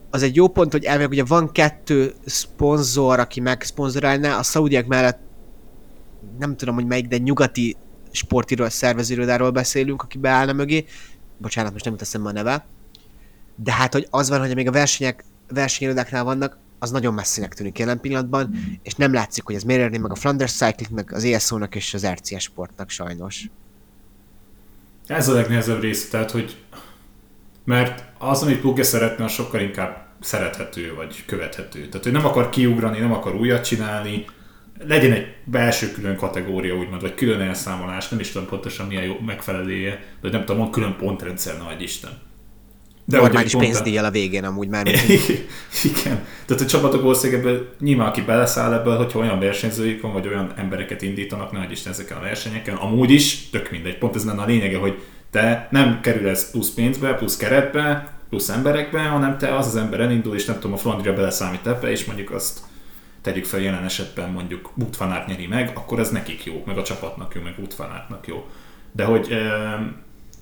az 0.09 0.23
egy 0.23 0.35
jó 0.35 0.47
pont, 0.47 0.71
hogy 0.71 0.83
elvileg 0.83 1.11
ugye 1.11 1.23
van 1.23 1.51
kettő 1.51 2.13
szponzor, 2.25 3.19
aki 3.19 3.39
megszponzorálná, 3.39 4.37
a 4.37 4.43
szaudiak 4.43 4.85
mellett 4.85 5.19
nem 6.39 6.55
tudom, 6.55 6.75
hogy 6.75 6.85
melyik, 6.85 7.07
de 7.07 7.17
nyugati 7.17 7.75
sportiról, 8.11 8.69
szervezőirodáról 8.69 9.49
beszélünk, 9.49 10.03
aki 10.03 10.17
beállna 10.17 10.53
mögé. 10.53 10.85
Bocsánat, 11.37 11.71
most 11.71 11.83
nem 11.83 11.93
jut 11.93 12.01
eszembe 12.01 12.29
a 12.29 12.31
neve. 12.31 12.65
De 13.55 13.73
hát, 13.73 13.93
hogy 13.93 14.07
az 14.09 14.29
van, 14.29 14.39
hogy 14.39 14.55
még 14.55 14.67
a 14.67 14.71
versenyek, 14.71 15.23
versenyirodáknál 15.47 16.23
vannak, 16.23 16.57
az 16.79 16.91
nagyon 16.91 17.13
messzinek 17.13 17.53
tűnik 17.53 17.79
jelen 17.79 17.99
pillanatban, 17.99 18.55
és 18.83 18.93
nem 18.93 19.13
látszik, 19.13 19.43
hogy 19.43 19.55
ez 19.55 19.63
miért 19.63 19.99
meg 19.99 20.11
a 20.11 20.15
Flanders 20.15 20.51
Cyclingnek, 20.51 21.11
az 21.11 21.23
ESO-nak 21.23 21.75
és 21.75 21.93
az 21.93 22.07
RCS 22.07 22.43
sportnak 22.43 22.89
sajnos. 22.89 23.49
Ez 25.07 25.27
a 25.27 25.33
legnehezebb 25.33 25.81
rész, 25.81 26.09
tehát, 26.09 26.31
hogy 26.31 26.55
mert 27.63 28.03
az, 28.17 28.41
amit 28.41 28.59
Pugge 28.59 28.83
szeretne, 28.83 29.23
az 29.23 29.31
sokkal 29.31 29.61
inkább 29.61 30.05
szerethető, 30.19 30.93
vagy 30.95 31.25
követhető. 31.25 31.87
Tehát, 31.87 32.03
hogy 32.03 32.11
nem 32.13 32.25
akar 32.25 32.49
kiugrani, 32.49 32.99
nem 32.99 33.13
akar 33.13 33.35
újat 33.35 33.65
csinálni, 33.65 34.25
legyen 34.87 35.11
egy 35.11 35.35
belső 35.43 35.91
külön 35.91 36.15
kategória, 36.15 36.75
úgymond, 36.75 37.01
vagy 37.01 37.15
külön 37.15 37.41
elszámolás, 37.41 38.09
nem 38.09 38.19
is 38.19 38.31
tudom 38.31 38.47
pontosan 38.47 38.87
milyen 38.87 39.03
jó 39.03 39.19
megfelelője, 39.25 40.03
de 40.21 40.29
nem 40.29 40.45
tudom, 40.45 40.71
külön 40.71 40.95
pontrendszer, 40.97 41.57
nagy 41.57 41.81
Isten. 41.81 42.11
De 43.07 43.17
Normális 43.17 43.55
pénzdíjjal 43.55 44.05
a 44.05 44.11
végén 44.11 44.43
amúgy 44.43 44.67
már. 44.67 44.87
Igen. 45.91 46.25
Tehát 46.45 46.63
a 46.63 46.65
csapatok 46.65 47.01
valószínűleg 47.01 47.61
nyilván 47.79 48.07
aki 48.07 48.21
beleszáll 48.21 48.73
ebből, 48.73 48.97
hogyha 48.97 49.19
olyan 49.19 49.39
versenyzőik 49.39 50.01
van, 50.01 50.13
vagy 50.13 50.27
olyan 50.27 50.53
embereket 50.55 51.01
indítanak, 51.01 51.51
nagy 51.51 51.71
Isten 51.71 51.91
ezeken 51.91 52.17
a 52.17 52.21
versenyeken, 52.21 52.75
amúgy 52.75 53.11
is, 53.11 53.49
tök 53.49 53.71
mindegy. 53.71 53.97
Pont 53.97 54.15
ez 54.15 54.25
lenne 54.25 54.41
a 54.41 54.45
lényege, 54.45 54.77
hogy 54.77 55.01
te 55.31 55.67
nem 55.71 55.99
kerülsz 56.01 56.49
plusz 56.51 56.73
pénzbe, 56.73 57.13
plusz 57.13 57.37
keretbe, 57.37 58.13
plusz 58.29 58.49
emberekbe, 58.49 59.01
hanem 59.01 59.37
te 59.37 59.55
az 59.55 59.67
az 59.67 59.75
ember 59.75 59.99
elindul, 59.99 60.35
és 60.35 60.45
nem 60.45 60.55
tudom, 60.55 60.73
a 60.73 60.77
Flandria 60.77 61.13
beleszámít 61.13 61.67
ebbe, 61.67 61.91
és 61.91 62.05
mondjuk 62.05 62.31
azt 62.31 62.59
tegyük 63.21 63.45
fel 63.45 63.59
jelen 63.59 63.83
esetben 63.83 64.29
mondjuk 64.29 64.71
Wout 64.77 65.27
nyeri 65.27 65.47
meg, 65.47 65.71
akkor 65.75 65.99
ez 65.99 66.09
nekik 66.09 66.45
jó, 66.45 66.63
meg 66.65 66.77
a 66.77 66.83
csapatnak 66.83 67.35
jó, 67.35 67.41
meg 67.41 67.55
Wout 67.57 67.75
jó. 68.25 68.47
De 68.91 69.03
hogy 69.03 69.33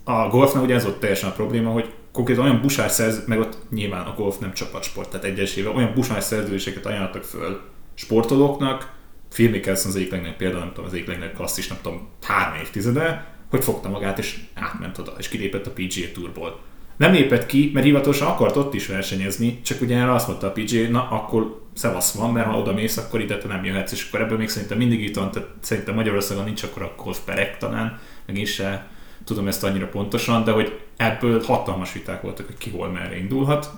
a 0.04 0.28
golfnál 0.28 0.64
ugye 0.64 0.76
ez 0.76 0.84
volt 0.84 1.00
teljesen 1.00 1.30
a 1.30 1.34
probléma, 1.34 1.70
hogy 1.70 1.94
konkrétan 2.14 2.44
olyan 2.44 2.62
busás 2.62 2.92
szerződéseket, 2.92 3.28
meg 3.28 3.40
ott 3.40 3.58
nyilván 3.70 4.06
a 4.06 4.14
golf 4.14 4.38
nem 4.38 4.54
csapatsport, 4.54 5.10
tehát 5.10 5.26
egyesével 5.26 5.72
olyan 5.72 5.94
busás 5.94 6.24
szerződéseket 6.24 6.86
ajánlottak 6.86 7.24
föl 7.24 7.62
sportolóknak, 7.94 8.92
Phil 9.34 9.50
Mickelson 9.50 9.92
az 9.92 9.96
egyik 9.96 10.12
legnagyobb 10.12 10.36
példa, 10.36 10.58
nem 10.58 10.68
tudom, 10.68 10.86
az 10.86 10.94
egyik 10.94 11.08
legnagyobb 11.08 11.36
klasszis, 11.36 11.68
nem 11.68 11.78
tudom, 11.82 12.08
három 12.22 12.60
évtizede, 12.62 13.28
hogy 13.50 13.64
fogta 13.64 13.90
magát 13.90 14.18
és 14.18 14.40
átment 14.54 14.98
oda, 14.98 15.14
és 15.18 15.28
kilépett 15.28 15.68
a 15.68 15.72
PGA 15.72 16.12
Tourból. 16.14 16.60
Nem 16.98 17.12
lépett 17.12 17.46
ki, 17.46 17.72
mert 17.74 17.86
hivatalosan 17.86 18.28
akart 18.28 18.56
ott 18.56 18.74
is 18.74 18.88
versenyezni, 18.88 19.62
csak 19.62 19.82
ugye 19.82 19.98
erre 19.98 20.14
azt 20.14 20.28
mondta 20.28 20.48
a 20.48 20.52
PGA, 20.52 20.90
na 20.90 21.08
akkor 21.10 21.62
szevasz 21.74 22.14
van, 22.14 22.32
mert 22.32 22.48
ha 22.48 22.58
oda 22.58 22.74
mész, 22.74 22.98
akkor 22.98 23.22
ide 23.22 23.38
te 23.38 23.48
nem 23.48 23.66
jöhetsz, 23.66 23.92
és 23.92 24.08
akkor 24.08 24.22
ebből 24.22 24.38
még 24.38 24.50
szerintem 24.50 24.78
mindig 24.78 25.02
itt 25.02 25.16
van, 25.16 25.32
tehát 25.32 25.50
szerintem 25.60 25.96
Magyarországon 25.96 26.44
nincs 26.44 26.64
akkor 26.64 26.82
a 26.82 26.94
golf 26.98 27.20
perek 27.26 27.58
talán, 27.58 28.00
meg 28.26 28.38
is 28.38 28.54
se 28.54 28.88
tudom 29.26 29.48
ezt 29.48 29.64
annyira 29.64 29.88
pontosan, 29.88 30.44
de 30.44 30.52
hogy 30.52 30.80
ebből 30.98 31.44
hatalmas 31.44 31.94
viták 31.94 32.22
voltak, 32.22 32.46
hogy 32.46 32.58
ki 32.58 32.70
hol 32.70 32.90
merre 32.90 33.18
indulhat, 33.18 33.72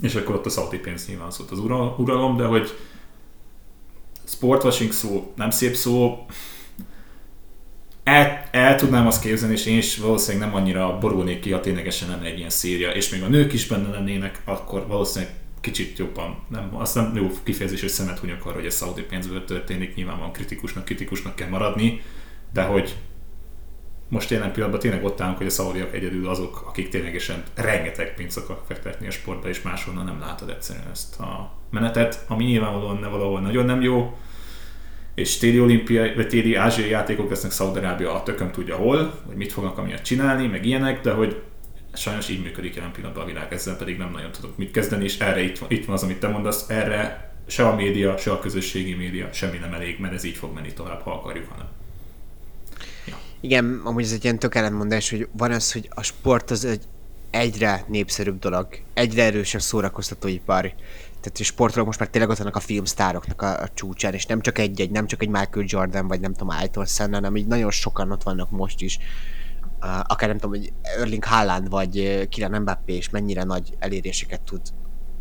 és 0.00 0.14
akkor 0.14 0.34
ott 0.34 0.46
a 0.46 0.50
szaudi 0.50 0.78
pénz 0.78 1.06
nyilván 1.08 1.30
szólt 1.30 1.50
az 1.50 1.58
uralom, 1.96 2.36
de 2.36 2.44
hogy 2.44 2.76
sportwashing 4.24 4.92
szó 4.92 5.32
nem 5.36 5.50
szép 5.50 5.74
szó, 5.74 6.26
el, 8.04 8.48
el 8.50 8.76
tudnám 8.76 9.06
azt 9.06 9.22
képzelni, 9.22 9.54
és 9.54 9.66
én 9.66 9.76
is 9.76 9.96
valószínűleg 9.96 10.48
nem 10.48 10.56
annyira 10.56 10.98
borulnék 10.98 11.40
ki, 11.40 11.50
ha 11.50 11.60
ténylegesen 11.60 12.08
lenne 12.08 12.26
egy 12.26 12.38
ilyen 12.38 12.50
széria, 12.50 12.90
és 12.90 13.08
még 13.08 13.22
a 13.22 13.28
nők 13.28 13.52
is 13.52 13.66
benne 13.66 13.90
lennének, 13.90 14.42
akkor 14.44 14.86
valószínűleg 14.86 15.34
kicsit 15.60 15.98
jobban, 15.98 16.42
nem, 16.48 16.76
azt 16.76 16.94
nem 16.94 17.16
jó 17.16 17.30
kifejezés, 17.42 17.80
hogy 17.80 17.88
szemet 17.88 18.18
hunyok 18.18 18.46
arra, 18.46 18.54
hogy 18.54 18.66
a 18.66 18.70
szaudi 18.70 19.02
pénzből 19.02 19.44
történik, 19.44 19.94
nyilván 19.94 20.18
van 20.18 20.32
kritikusnak, 20.32 20.84
kritikusnak 20.84 21.34
kell 21.34 21.48
maradni, 21.48 22.02
de 22.52 22.62
hogy 22.62 22.96
most 24.10 24.30
jelen 24.30 24.52
pillanatban 24.52 24.80
tényleg 24.80 25.04
ott 25.04 25.20
állunk, 25.20 25.36
hogy 25.36 25.46
a 25.46 25.50
szaudiak 25.50 25.94
egyedül 25.94 26.28
azok, 26.28 26.64
akik 26.66 26.88
ténylegesen 26.88 27.42
rengeteg 27.54 28.14
pénzt 28.14 28.36
akarnak 28.36 28.66
fektetni 28.66 29.06
a 29.06 29.10
sportba, 29.10 29.48
és 29.48 29.62
máshonnan 29.62 30.04
nem 30.04 30.20
látod 30.20 30.48
egyszerűen 30.48 30.90
ezt 30.90 31.20
a 31.20 31.52
menetet, 31.70 32.24
ami 32.28 32.44
nyilvánvalóan 32.44 33.00
valahol 33.00 33.40
nagyon 33.40 33.64
nem 33.64 33.82
jó, 33.82 34.18
és 35.14 35.38
téli 35.38 35.60
olimpiai, 35.60 36.14
vagy 36.14 36.28
téli 36.28 36.54
ázsiai 36.54 36.90
játékok 36.90 37.28
lesznek 37.28 37.50
Szaudarábia 37.50 38.14
a 38.14 38.22
tököm 38.22 38.50
tudja 38.50 38.76
hol, 38.76 39.14
vagy 39.26 39.36
mit 39.36 39.52
fognak 39.52 39.78
amiatt 39.78 40.02
csinálni, 40.02 40.46
meg 40.46 40.66
ilyenek, 40.66 41.00
de 41.00 41.12
hogy 41.12 41.42
sajnos 41.94 42.28
így 42.28 42.42
működik 42.42 42.74
jelen 42.74 42.92
pillanatban 42.92 43.24
a 43.24 43.26
világ, 43.26 43.52
ezzel 43.52 43.76
pedig 43.76 43.98
nem 43.98 44.10
nagyon 44.10 44.30
tudok 44.30 44.56
mit 44.56 44.70
kezdeni, 44.70 45.04
és 45.04 45.18
erre 45.18 45.42
itt 45.42 45.58
van, 45.58 45.70
itt 45.70 45.84
van 45.84 45.94
az, 45.94 46.02
amit 46.02 46.20
te 46.20 46.28
mondasz, 46.28 46.68
erre 46.68 47.32
se 47.46 47.66
a 47.68 47.74
média, 47.74 48.16
se 48.16 48.32
a 48.32 48.38
közösségi 48.38 48.94
média, 48.94 49.32
semmi 49.32 49.58
nem 49.58 49.72
elég, 49.72 50.00
mert 50.00 50.14
ez 50.14 50.24
így 50.24 50.36
fog 50.36 50.54
menni 50.54 50.72
tovább, 50.72 51.00
ha 51.00 51.12
akarjuk, 51.12 51.48
hanem. 51.48 51.66
Igen, 53.40 53.80
amúgy 53.84 54.04
ez 54.04 54.12
egy 54.12 54.24
ilyen 54.24 54.38
tök 54.38 54.54
ellentmondás, 54.54 55.10
hogy 55.10 55.28
van 55.32 55.52
az, 55.52 55.72
hogy 55.72 55.90
a 55.94 56.02
sport 56.02 56.50
az 56.50 56.64
egy 56.64 56.84
egyre 57.30 57.84
népszerűbb 57.88 58.38
dolog, 58.38 58.66
egyre 58.94 59.24
erősebb 59.24 59.60
szórakoztatóipar. 59.60 60.74
Tehát 61.20 61.38
a 61.38 61.42
sportolók 61.42 61.86
most 61.86 61.98
már 61.98 62.08
tényleg 62.08 62.30
ott 62.30 62.38
vannak 62.38 62.56
a 62.56 62.60
filmsztároknak 62.60 63.42
a, 63.42 63.62
a 63.62 63.68
csúcsán, 63.74 64.14
és 64.14 64.26
nem 64.26 64.40
csak 64.40 64.58
egy-egy, 64.58 64.90
nem 64.90 65.06
csak 65.06 65.22
egy 65.22 65.28
Michael 65.28 65.64
Jordan, 65.68 66.08
vagy 66.08 66.20
nem 66.20 66.32
tudom, 66.32 66.56
Ayrton 66.56 66.86
Senna, 66.86 67.14
hanem 67.14 67.36
így 67.36 67.46
nagyon 67.46 67.70
sokan 67.70 68.12
ott 68.12 68.22
vannak 68.22 68.50
most 68.50 68.80
is. 68.80 68.98
Uh, 69.82 69.98
akár 70.06 70.28
nem 70.28 70.38
tudom, 70.38 70.58
hogy 70.58 70.72
Erling 70.82 71.24
Haaland, 71.24 71.68
vagy 71.68 71.92
Kylian 72.28 72.60
Mbappé, 72.60 72.94
és 72.94 73.10
mennyire 73.10 73.44
nagy 73.44 73.74
eléréseket 73.78 74.40
tud 74.40 74.60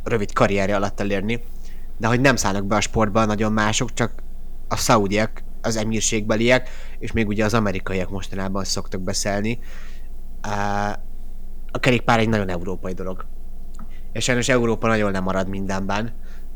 rövid 0.04 0.34
karrierje 0.34 0.76
alatt 0.76 1.00
elérni. 1.00 1.44
De 1.98 2.08
hogy 2.08 2.22
nem 2.22 2.36
szállnak 2.36 2.66
be 2.66 2.76
a 2.76 2.82
sportba 2.82 3.26
nagyon 3.26 3.54
mások, 3.54 3.94
csak 3.94 4.24
a 4.68 4.76
szaudiak, 4.76 5.44
az 5.62 5.76
emírségbeliek, 5.76 6.70
és 7.00 7.12
még 7.12 7.28
ugye 7.28 7.46
az 7.46 7.54
amerikaiak 7.54 8.10
mostanában 8.10 8.64
szoktak 8.64 9.02
beszélni. 9.02 9.60
A 11.72 11.80
kerékpár 11.80 12.20
egy 12.20 12.30
nagyon 12.30 12.50
európai 12.50 12.94
dolog. 12.94 13.26
És 14.14 14.24
sajnos 14.24 14.50
Európa 14.50 14.88
nagyon 14.88 15.12
lemarad 15.12 15.48
mindenben. 15.48 16.14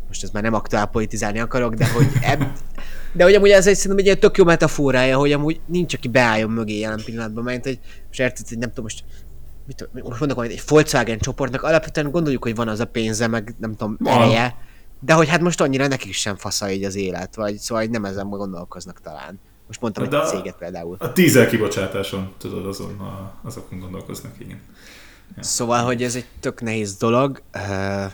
Most 0.08 0.24
ez 0.24 0.30
már 0.30 0.44
nem 0.44 0.54
aktuál 0.54 0.86
politizálni 0.86 1.40
akarok, 1.40 1.74
de 1.74 1.92
hogy 1.92 2.08
eb... 2.22 2.44
De 3.16 3.24
hogy 3.24 3.34
amúgy 3.34 3.50
ez 3.50 3.68
egy 3.68 3.76
szerintem 3.76 3.98
egy 3.98 4.06
ilyen 4.06 4.20
tök 4.20 4.38
jó 4.38 4.44
metaforája, 4.44 5.18
hogy 5.18 5.32
amúgy 5.32 5.62
nincs, 5.66 5.94
aki 5.94 6.08
beálljon 6.08 6.50
mögé 6.50 6.80
jelen 6.80 7.02
pillanatban, 7.06 7.44
mert 7.44 7.64
hogy 7.64 7.80
most 8.08 8.20
érted, 8.20 8.48
hogy 8.48 8.58
nem 8.58 8.70
tudom, 8.70 8.84
most 8.84 9.04
mit, 9.66 9.90
most 10.04 10.20
mondok 10.20 10.38
hogy 10.38 10.52
egy 10.52 10.64
Volkswagen 10.68 11.18
csoportnak 11.18 11.64
alapvetően 11.64 12.12
gondoljuk, 12.12 12.44
hogy 12.44 12.56
van 12.56 12.68
az 12.68 12.80
a 12.80 12.86
pénze, 12.86 13.28
meg 13.28 13.56
nem 13.60 13.76
tudom, 13.76 13.98
ereje, 14.04 14.56
de 15.06 15.14
hogy 15.14 15.30
hát 15.30 15.42
most 15.42 15.62
annyira 15.62 15.88
nekik 15.88 16.14
sem 16.14 16.36
fasza 16.36 16.72
így 16.72 16.84
az 16.84 16.96
élet, 16.96 17.36
vagy 17.36 17.58
szóval 17.58 17.84
nem 17.84 18.06
ezen 18.06 18.30
gondolkoznak 18.30 19.02
talán. 19.02 19.40
Most 19.68 19.82
mondtam, 19.82 20.06
hogy 20.06 20.16
a 20.16 20.26
céget 20.26 20.56
például. 20.56 20.96
A 21.00 21.12
tízel 21.12 21.48
kibocsátáson, 21.48 22.34
tudod, 22.38 22.66
azon, 22.66 23.00
a, 23.00 23.34
azokon 23.44 23.80
gondolkoznak, 23.80 24.40
igen. 24.40 24.62
Ja. 25.36 25.44
Szóval, 25.44 25.84
hogy 25.84 26.04
ez 26.04 26.16
egy 26.16 26.26
tök 26.40 26.62
nehéz 26.62 26.96
dolog, 26.96 27.42
uh, 27.56 28.12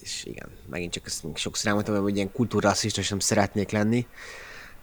és 0.00 0.24
igen, 0.24 0.48
megint 0.70 0.92
csak 0.92 1.06
ezt 1.06 1.24
sokszor 1.34 1.68
elmondtam, 1.68 2.02
hogy 2.02 2.16
ilyen 2.16 2.32
kultúrasszista 2.32 3.02
sem 3.02 3.18
szeretnék 3.18 3.70
lenni, 3.70 4.06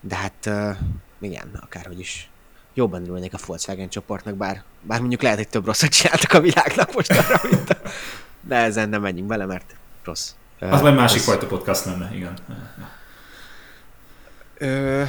de 0.01 0.15
hát 0.15 0.45
uh, 0.45 0.77
igen, 1.19 1.59
akárhogy 1.61 1.99
is 1.99 2.29
jobban 2.73 3.07
ülnék 3.07 3.33
a 3.33 3.39
Volkswagen 3.45 3.89
csoportnak, 3.89 4.35
bár, 4.35 4.63
bár 4.81 4.99
mondjuk 4.99 5.21
lehet, 5.21 5.37
hogy 5.37 5.49
több 5.49 5.65
rosszat 5.65 5.89
csináltak 5.89 6.33
a 6.33 6.41
világnak 6.41 6.93
most 6.93 7.11
arra, 7.11 7.41
mint 7.51 7.69
a... 7.69 7.77
De 8.47 8.55
ezen 8.55 8.89
nem 8.89 9.01
menjünk 9.01 9.27
bele, 9.27 9.45
mert 9.45 9.75
rossz. 10.03 10.31
Az 10.59 10.81
majd 10.81 10.95
másik 10.95 11.17
rossz. 11.17 11.25
fajta 11.25 11.47
podcast 11.47 11.85
lenne, 11.85 12.11
igen. 12.15 12.33
Ö, 14.57 15.01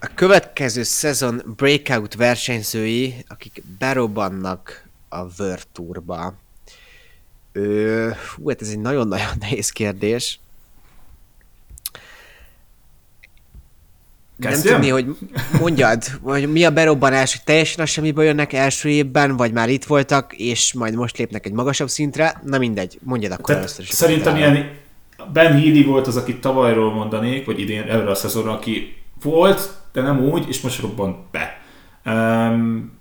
a 0.00 0.10
következő 0.14 0.82
szezon 0.82 1.42
breakout 1.56 2.14
versenyzői, 2.14 3.24
akik 3.28 3.62
berobbannak 3.78 4.88
a 5.08 5.18
World 5.38 5.66
Tourba. 5.72 6.34
Ö, 7.52 8.10
hú, 8.36 8.48
hát 8.48 8.62
ez 8.62 8.68
egy 8.68 8.80
nagyon-nagyon 8.80 9.36
nehéz 9.40 9.70
kérdés. 9.70 10.40
Kezdjem? 14.40 14.80
Nem 14.80 14.82
tudni, 14.82 15.02
hogy 15.02 15.16
mondjad, 15.60 16.02
hogy 16.22 16.52
mi 16.52 16.64
a 16.64 16.70
berobbanás, 16.70 17.32
hogy 17.32 17.44
teljesen 17.44 17.84
a 17.84 17.86
semmiből 17.86 18.24
jönnek 18.24 18.52
első 18.52 18.88
évben, 18.88 19.36
vagy 19.36 19.52
már 19.52 19.68
itt 19.68 19.84
voltak, 19.84 20.32
és 20.36 20.72
majd 20.72 20.94
most 20.94 21.16
lépnek 21.16 21.46
egy 21.46 21.52
magasabb 21.52 21.88
szintre. 21.88 22.40
Na 22.44 22.58
mindegy, 22.58 22.98
mondjad 23.02 23.32
akkor 23.32 23.44
Tehát 23.44 23.62
először 23.62 23.84
is. 23.84 23.90
Szerintem 23.90 24.36
ilyen 24.36 24.79
Ben 25.32 25.52
Healy 25.52 25.82
volt 25.82 26.06
az, 26.06 26.16
akit 26.16 26.40
tavalyról 26.40 26.92
mondanék, 26.92 27.46
vagy 27.46 27.60
idén 27.60 27.82
erre 27.82 28.10
a 28.10 28.14
szezonra, 28.14 28.52
aki 28.52 28.96
volt, 29.22 29.70
de 29.92 30.02
nem 30.02 30.20
úgy, 30.20 30.48
és 30.48 30.60
most 30.60 30.80
robbant 30.80 31.16
be. 31.30 31.60
Um, 32.04 32.98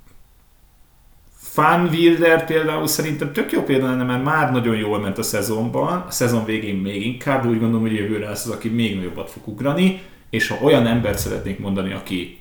Fan 1.60 1.88
Wilder 1.88 2.46
például 2.46 2.88
szerintem 2.88 3.34
tök 3.34 3.52
jó 3.52 3.64
példa 3.64 3.86
lenne, 3.86 4.04
mert 4.04 4.24
már 4.24 4.52
nagyon 4.52 4.76
jól 4.76 5.00
ment 5.00 5.18
a 5.18 5.24
szezonban, 5.24 6.04
a 6.08 6.12
szezon 6.12 6.46
végén 6.46 6.76
még 6.76 7.06
inkább, 7.06 7.46
úgy 7.46 7.60
gondolom, 7.60 7.82
hogy 7.82 7.94
jövőre 7.94 8.28
lesz 8.28 8.46
az, 8.46 8.52
aki 8.52 8.70
még 8.70 8.96
nagyobbat 8.96 9.30
fog 9.30 9.48
ugrani, 9.48 10.02
és 10.30 10.48
ha 10.48 10.58
olyan 10.62 10.88
embert 10.88 11.18
szeretnék 11.18 11.60
mondani, 11.60 11.94
aki 11.94 12.40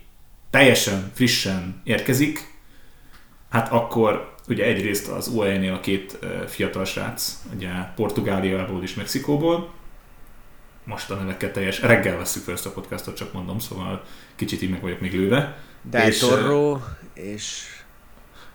teljesen 0.50 1.10
frissen 1.14 1.80
érkezik, 1.84 2.54
hát 3.50 3.72
akkor 3.72 4.34
ugye 4.48 4.64
egyrészt 4.64 5.08
az 5.08 5.28
UAE-nél 5.28 5.72
a 5.72 5.80
két 5.80 6.18
fiatal 6.46 6.84
srác, 6.84 7.42
ugye 7.54 7.68
Portugáliából 7.96 8.82
és 8.82 8.94
Mexikóból, 8.94 9.70
most 10.84 11.10
a 11.10 11.14
neveket 11.14 11.52
teljes, 11.52 11.82
reggel 11.82 12.16
veszük 12.16 12.42
fel 12.42 12.54
ezt 12.54 12.66
a 12.66 12.70
podcastot, 12.70 13.16
csak 13.16 13.32
mondom, 13.32 13.58
szóval 13.58 14.02
kicsit 14.36 14.62
így 14.62 14.70
meg 14.70 14.80
vagyok 14.80 15.00
még 15.00 15.14
lőve. 15.14 15.58
Del 15.90 16.08
és, 16.08 16.18
Toro 16.18 16.78
és 17.14 17.62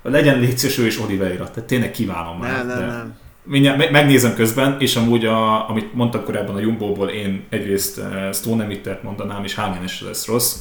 legyen 0.02 0.40
létszés 0.40 0.78
ő 0.78 0.86
és 0.86 1.00
Oliveira, 1.00 1.50
tehát 1.52 1.70
tényleg 1.70 1.92
kívánom 1.92 2.38
már. 2.38 2.66
Nem, 2.66 2.80
nem, 2.80 2.88
nem. 2.88 3.18
Mindjárt 3.44 3.92
megnézem 3.92 4.36
közben, 4.36 4.80
és 4.80 4.96
amúgy, 4.96 5.26
a, 5.26 5.70
amit 5.70 5.94
mondtam 5.94 6.24
korábban 6.24 6.56
a 6.56 6.60
Jumbo-ból, 6.60 7.10
én 7.10 7.44
egyrészt 7.50 7.98
uh, 7.98 8.34
Stone 8.34 8.64
Emittert 8.64 9.04
mondanám, 9.04 9.44
és 9.44 9.56
Hámines 9.56 10.02
lesz 10.02 10.28
rossz, 10.28 10.56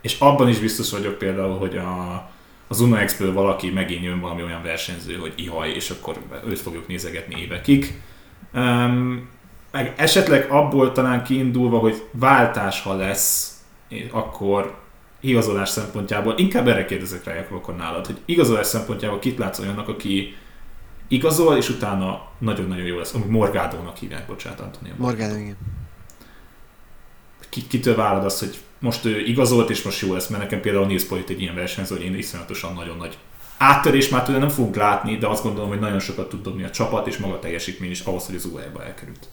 és 0.00 0.18
abban 0.18 0.48
is 0.48 0.58
biztos 0.58 0.90
vagyok 0.90 1.18
például, 1.18 1.58
hogy 1.58 1.76
a, 1.76 2.30
az 2.68 2.80
Uno 2.80 3.04
x 3.04 3.18
valaki 3.18 3.70
megint 3.70 4.04
jön 4.04 4.20
valami 4.20 4.42
olyan 4.42 4.62
versenyző, 4.62 5.14
hogy 5.14 5.32
ihaj, 5.36 5.70
és 5.70 5.90
akkor 5.90 6.18
őt 6.46 6.58
fogjuk 6.58 6.86
nézegetni 6.86 7.40
évekig. 7.40 8.00
Um, 8.54 9.28
meg 9.70 9.94
esetleg 9.96 10.50
abból 10.50 10.92
talán 10.92 11.24
kiindulva, 11.24 11.78
hogy 11.78 12.02
váltás, 12.12 12.80
ha 12.80 12.94
lesz, 12.94 13.58
akkor 14.10 14.82
igazolás 15.20 15.68
szempontjából, 15.68 16.34
inkább 16.36 16.68
erre 16.68 16.84
kérdezek 16.84 17.24
rá 17.24 17.46
akkor 17.50 17.76
nálad, 17.76 18.06
hogy 18.06 18.20
igazolás 18.24 18.66
szempontjából 18.66 19.18
kit 19.18 19.38
látsz 19.38 19.58
olyannak, 19.58 19.88
aki 19.88 20.36
igazol, 21.08 21.56
és 21.56 21.68
utána 21.68 22.28
nagyon-nagyon 22.38 22.86
jó 22.86 22.98
lesz. 22.98 23.14
Amúgy 23.14 23.28
Morgádónak 23.28 23.96
hívják, 23.96 24.26
bocsánat, 24.26 24.60
Antonio. 24.60 24.92
Morgádó, 24.96 25.36
igen. 25.36 25.56
Ki, 27.48 27.66
kitől 27.66 27.96
várod 27.96 28.24
azt, 28.24 28.38
hogy 28.38 28.58
most 28.84 29.04
ő 29.04 29.20
igazolt, 29.20 29.70
és 29.70 29.82
most 29.82 30.00
jó 30.00 30.12
lesz, 30.12 30.26
mert 30.26 30.42
nekem 30.42 30.60
például 30.60 30.86
Nils 30.86 31.04
Polit 31.04 31.30
egy 31.30 31.40
ilyen 31.40 31.54
versenyző, 31.54 31.96
hogy 31.96 32.04
én 32.04 32.14
iszonyatosan 32.14 32.74
nagyon 32.74 32.96
nagy 32.96 33.18
áttörés 33.58 34.08
már 34.08 34.22
tőle 34.24 34.38
nem 34.38 34.48
fogunk 34.48 34.76
látni, 34.76 35.16
de 35.16 35.26
azt 35.26 35.42
gondolom, 35.42 35.68
hogy 35.68 35.78
nagyon 35.78 36.00
sokat 36.00 36.28
tud 36.28 36.42
dobni 36.42 36.64
a 36.64 36.70
csapat, 36.70 37.06
és 37.06 37.16
maga 37.16 37.38
teljesítmény 37.38 37.90
is 37.90 38.00
ahhoz, 38.00 38.26
hogy 38.26 38.34
az 38.34 38.44
UAE-ba 38.44 38.84
elkerült. 38.84 39.28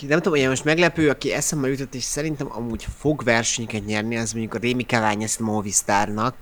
Nem 0.00 0.20
tudom, 0.20 0.38
hogy 0.38 0.48
most 0.48 0.64
meglepő, 0.64 1.08
aki 1.08 1.32
eszembe 1.32 1.68
jutott, 1.68 1.94
és 1.94 2.02
szerintem 2.02 2.46
amúgy 2.50 2.86
fog 2.98 3.24
versenyeket 3.24 3.86
nyerni, 3.86 4.16
az 4.16 4.32
mondjuk 4.32 4.54
a 4.54 4.58
Rémi 4.58 4.82
Cavagnes 4.82 5.38
Movistarnak, 5.38 6.36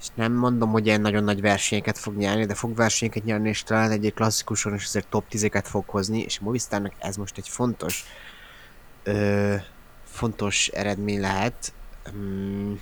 és 0.00 0.06
nem 0.14 0.32
mondom, 0.32 0.70
hogy 0.70 0.86
ilyen 0.86 1.00
nagyon 1.00 1.24
nagy 1.24 1.40
versenyeket 1.40 1.98
fog 1.98 2.16
nyerni, 2.16 2.46
de 2.46 2.54
fog 2.54 2.76
versenyeket 2.76 3.24
nyerni, 3.24 3.48
és 3.48 3.62
talán 3.62 3.90
egy 3.90 4.12
klasszikuson 4.14 4.74
is 4.74 4.84
azért 4.84 5.06
top 5.08 5.24
10-eket 5.30 5.64
fog 5.64 5.84
hozni, 5.88 6.20
és 6.20 6.38
a 6.40 6.44
Movistarnak 6.44 6.92
ez 6.98 7.16
most 7.16 7.38
egy 7.38 7.48
fontos 7.48 8.04
ö, 9.06 9.54
fontos 10.04 10.68
eredmény 10.68 11.20
lehet. 11.20 11.72
Um, 12.14 12.80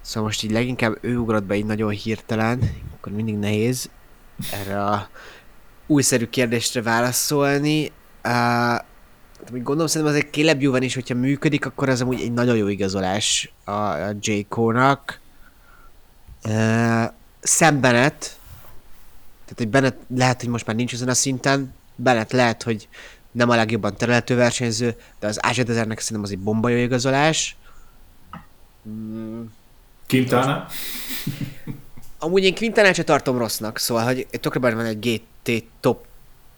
szóval 0.00 0.28
most 0.28 0.42
így 0.42 0.50
leginkább 0.50 0.98
ő 1.00 1.16
ugrott 1.16 1.44
be 1.44 1.56
így 1.56 1.64
nagyon 1.64 1.90
hirtelen, 1.90 2.70
akkor 2.96 3.12
mindig 3.12 3.36
nehéz 3.36 3.90
erre 4.52 4.84
a 4.84 5.08
újszerű 5.86 6.26
kérdésre 6.26 6.82
válaszolni. 6.82 7.92
Uh, 8.24 8.80
gondolom 9.50 9.86
szerintem 9.86 10.16
egy 10.16 10.30
Caleb 10.30 10.62
Juven 10.62 10.82
is, 10.82 10.94
hogyha 10.94 11.14
működik, 11.14 11.66
akkor 11.66 11.88
az 11.88 12.00
amúgy 12.00 12.20
egy 12.20 12.32
nagyon 12.32 12.56
jó 12.56 12.68
igazolás 12.68 13.52
a, 13.64 13.70
a 13.70 14.14
J. 14.20 14.40
Cole-nak. 14.48 15.20
Uh, 16.44 17.04
Sam 17.42 17.80
Bennett, 17.80 18.20
tehát 19.44 19.60
egy 19.60 19.68
Bennett 19.68 20.00
lehet, 20.16 20.40
hogy 20.40 20.50
most 20.50 20.66
már 20.66 20.76
nincs 20.76 20.92
ezen 20.92 21.08
a 21.08 21.14
szinten, 21.14 21.74
Bennett 21.96 22.32
lehet, 22.32 22.62
hogy 22.62 22.88
nem 23.36 23.50
a 23.50 23.54
legjobban 23.54 23.96
terelhető 23.96 24.34
versenyző, 24.34 24.96
de 25.18 25.26
az 25.26 25.44
Ázsia 25.44 25.64
Dezernek 25.64 25.98
szerintem 25.98 26.22
az 26.24 26.30
egy 26.30 26.38
bomba 26.38 26.68
jó 26.68 26.76
igazolás. 26.76 27.56
Mm. 28.88 29.42
Quintana? 30.08 30.66
Amúgy 32.18 32.44
én 32.44 32.54
Quintana 32.54 32.92
se 32.92 33.04
tartom 33.04 33.38
rossznak, 33.38 33.78
szóval, 33.78 34.04
hogy 34.04 34.26
tökre 34.30 34.60
van 34.60 34.84
egy 34.84 34.98
GT 34.98 35.64
top 35.80 36.06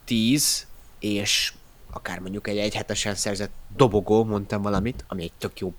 10, 0.04 0.66
és 0.98 1.52
akár 1.90 2.18
mondjuk 2.18 2.48
egy 2.48 2.58
egyhetesen 2.58 3.14
szerzett 3.14 3.52
dobogó, 3.76 4.24
mondtam 4.24 4.62
valamit, 4.62 5.04
ami 5.08 5.22
egy 5.22 5.32
tök 5.38 5.60
jó 5.60 5.74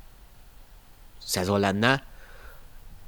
szezon 1.26 1.60
lenne. 1.60 2.04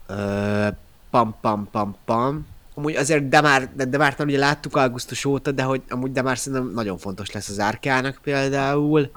Ö, 0.07 0.67
pam, 1.09 1.35
pam, 1.41 1.67
pam, 1.71 1.95
pam. 2.05 2.47
Amúgy 2.73 2.95
azért 2.95 3.29
de 3.29 3.41
már, 3.41 3.69
de, 3.75 3.85
de 3.85 3.97
már 3.97 4.15
ugye 4.19 4.37
láttuk 4.37 4.75
augusztus 4.75 5.25
óta, 5.25 5.51
de 5.51 5.63
hogy 5.63 5.81
amúgy 5.89 6.11
de 6.11 6.21
már 6.21 6.37
szerintem 6.37 6.71
nagyon 6.73 6.97
fontos 6.97 7.31
lesz 7.31 7.49
az 7.49 7.59
árkának 7.59 8.19
például. 8.23 9.11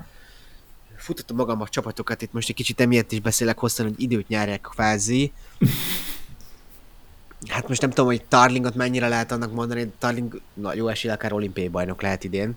Futottam 0.96 1.36
magam 1.36 1.61
a 1.61 1.68
csapatokat, 1.68 2.22
itt 2.22 2.32
most 2.32 2.48
egy 2.48 2.55
kicsit 2.55 2.80
emiatt 2.80 3.12
is 3.12 3.20
beszélek 3.20 3.59
hosszan, 3.59 3.86
hogy 3.86 4.02
időt 4.02 4.28
nyerek 4.28 4.61
kvázi. 4.61 5.32
Hát 7.48 7.68
most 7.68 7.80
nem 7.80 7.90
tudom, 7.90 8.07
hogy 8.07 8.24
Tarlingot 8.24 8.74
mennyire 8.74 9.09
lehet 9.09 9.32
annak 9.32 9.52
mondani, 9.52 9.92
Tarling 9.98 10.40
na, 10.55 10.74
jó 10.74 10.88
esélye 10.88 11.14
akár 11.14 11.32
olimpiai 11.32 11.68
bajnok 11.68 12.02
lehet 12.02 12.24
idén. 12.24 12.57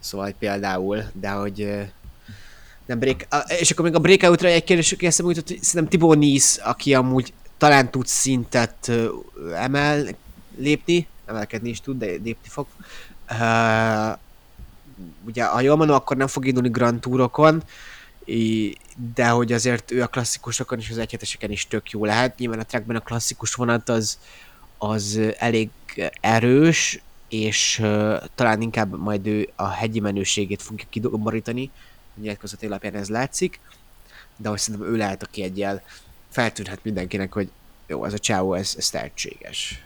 Szóval 0.00 0.34
például, 0.38 1.04
de 1.12 1.30
hogy 1.30 1.68
nem 2.86 2.98
break, 2.98 3.26
és 3.58 3.70
akkor 3.70 3.84
még 3.84 3.94
a 3.94 3.98
breakoutra 3.98 4.48
egy 4.48 4.64
kérdés, 4.64 4.92
aki 4.92 5.06
eszembe 5.06 5.32
jutott, 5.32 5.48
hogy 5.48 5.62
szerintem 5.62 5.90
Tibor 5.90 6.18
Nis, 6.18 6.56
aki 6.56 6.94
amúgy 6.94 7.32
talán 7.58 7.90
tud 7.90 8.06
szintet 8.06 8.90
emel, 9.54 10.06
lépni, 10.56 11.06
emelkedni 11.26 11.68
is 11.68 11.80
tud, 11.80 11.98
de 11.98 12.06
lépni 12.06 12.48
fog. 12.48 12.66
Uh, 13.30 14.18
ugye, 15.26 15.44
ha 15.44 15.60
jól 15.60 15.76
mondom, 15.76 15.96
akkor 15.96 16.16
nem 16.16 16.26
fog 16.26 16.46
indulni 16.46 16.68
Grand 16.68 17.00
Tourokon, 17.00 17.62
de 19.14 19.28
hogy 19.28 19.52
azért 19.52 19.90
ő 19.90 20.02
a 20.02 20.06
klasszikusokon 20.06 20.78
és 20.78 20.90
az 20.90 20.98
egyheteseken 20.98 21.50
is 21.50 21.66
tök 21.66 21.90
jó 21.90 22.04
lehet. 22.04 22.38
Nyilván 22.38 22.58
a 22.58 22.64
trackben 22.64 22.96
a 22.96 23.00
klasszikus 23.00 23.54
vonat 23.54 23.88
az, 23.88 24.18
az 24.78 25.20
elég 25.38 25.70
erős, 26.20 27.02
és 27.28 27.78
uh, 27.78 28.22
talán 28.34 28.60
inkább 28.60 28.98
majd 28.98 29.26
ő 29.26 29.48
a 29.56 29.68
hegyi 29.68 30.00
menőségét 30.00 30.62
fogja 30.62 30.84
kidomborítani, 30.90 31.70
nyilatkozat 32.20 32.62
alapján 32.62 32.94
ez 32.94 33.08
látszik, 33.08 33.60
de 34.36 34.48
hogy 34.48 34.58
szerintem 34.58 34.92
ő 34.92 34.96
lehet, 34.96 35.22
aki 35.22 35.42
egyel 35.42 35.82
feltűnhet 36.34 36.78
mindenkinek, 36.82 37.32
hogy 37.32 37.50
jó, 37.86 38.04
ez 38.04 38.12
a 38.12 38.18
csáó, 38.18 38.54
ez, 38.54 38.74
ez 38.78 38.90
tehetséges. 38.90 39.82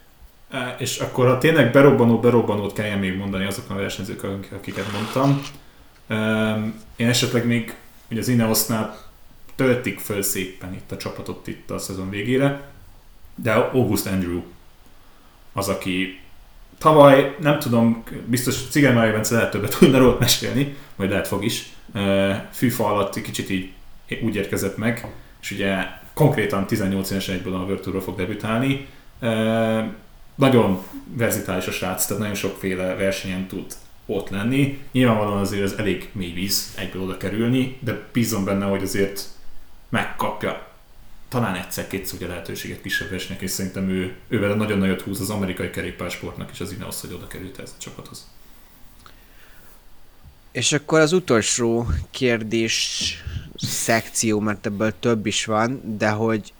És 0.79 0.99
akkor 0.99 1.27
ha 1.27 1.39
tényleg 1.39 1.73
berobbanó, 1.73 2.21
berobbanót 2.21 2.73
kelljen 2.73 2.99
még 2.99 3.17
mondani 3.17 3.45
azoknak 3.45 3.79
a 3.79 3.81
versenyzők, 3.81 4.27
akiket 4.53 4.93
mondtam. 4.93 5.43
Én 6.97 7.09
esetleg 7.09 7.47
még 7.47 7.75
ugye 8.11 8.21
az 8.21 8.29
Ineosnál 8.29 8.99
töltik 9.55 9.99
föl 9.99 10.23
szépen 10.23 10.75
itt 10.75 10.93
a 10.93 10.97
csapatot 10.97 11.47
itt 11.47 11.71
a 11.71 11.79
szezon 11.79 12.11
végére, 12.11 12.71
de 13.35 13.53
August 13.53 14.07
Andrew 14.07 14.43
az, 15.53 15.69
aki 15.69 16.21
tavaly, 16.79 17.37
nem 17.41 17.59
tudom, 17.59 18.05
biztos 18.27 18.69
Cigány 18.69 18.95
Mária 18.95 19.13
Bence 19.13 19.35
lehet 19.35 19.51
többet 19.51 19.79
tudna 19.79 19.99
róla 19.99 20.17
mesélni, 20.21 20.77
vagy 20.97 21.11
lehet 21.11 21.29
fog 21.29 21.45
is. 21.45 21.73
Fűfa 22.53 22.87
alatt 22.87 23.23
kicsit 23.23 23.51
így 23.51 23.73
úgy 24.23 24.35
érkezett 24.35 24.77
meg, 24.77 25.07
és 25.41 25.51
ugye 25.51 25.85
konkrétan 26.19 26.67
18 26.67 27.11
éves 27.11 27.29
egyből 27.29 27.55
a 27.55 27.65
World 27.65 28.03
fog 28.03 28.17
debütálni. 28.17 28.87
Nagyon 30.35 30.83
verzitális 31.15 31.67
a 31.67 31.71
srác, 31.71 32.07
tehát 32.07 32.23
nagyon 32.23 32.37
sokféle 32.37 32.95
versenyen 32.95 33.47
tud 33.47 33.75
ott 34.07 34.29
lenni. 34.29 34.83
Nyilvánvalóan 34.93 35.39
azért 35.39 35.63
ez 35.63 35.73
elég 35.73 36.09
mély 36.13 36.33
víz 36.33 36.75
egyből 36.77 37.03
oda 37.03 37.17
kerülni, 37.17 37.79
de 37.81 38.03
bízom 38.13 38.45
benne, 38.45 38.65
hogy 38.65 38.83
azért 38.83 39.25
megkapja 39.89 40.67
talán 41.29 41.55
egyszer-kétszer 41.55 42.19
ugye 42.19 42.29
lehetőséget 42.29 42.83
kisebb 42.83 43.11
versenyek, 43.11 43.43
és 43.43 43.51
szerintem 43.51 43.89
ő, 43.89 44.17
ővel 44.29 44.55
nagyon 44.55 44.79
nagyot 44.79 45.01
húz 45.01 45.21
az 45.21 45.31
amerikai 45.31 45.71
kerékpársportnak 45.71 46.51
és 46.53 46.61
az 46.61 46.73
Ineos, 46.73 47.01
hogy 47.01 47.13
oda 47.13 47.27
került 47.27 47.59
ez 47.59 47.75
a 47.79 47.81
csapathoz. 47.81 48.29
És 50.53 50.73
akkor 50.73 51.01
az 51.01 51.13
utolsó 51.13 51.87
kérdés 52.11 53.15
szekció, 53.57 54.41
mert 54.41 54.67
ebből 54.67 54.99
több 55.01 55.27
is 55.27 55.45
van, 55.45 55.97
de 55.99 56.11
hogy 56.11 56.53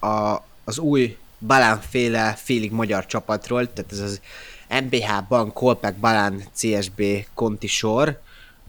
a, 0.00 0.36
az 0.64 0.78
új 0.78 1.16
Balán 1.46 1.80
féle 1.80 2.34
félig 2.34 2.72
magyar 2.72 3.06
csapatról, 3.06 3.72
tehát 3.72 3.92
ez 3.92 3.98
az 3.98 4.20
MBH 4.84 5.26
Bank 5.28 5.54
Kolpek 5.54 5.96
Balán 5.96 6.42
CSB 6.54 7.02
konti 7.34 7.66
sor, 7.66 8.20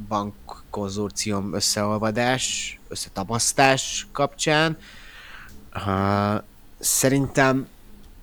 bankkonzorcium 0.09 1.55
összeolvadás, 1.55 2.79
összetapasztás 2.89 4.07
kapcsán. 4.13 4.77
Uh, 5.75 6.43
szerintem, 6.79 7.67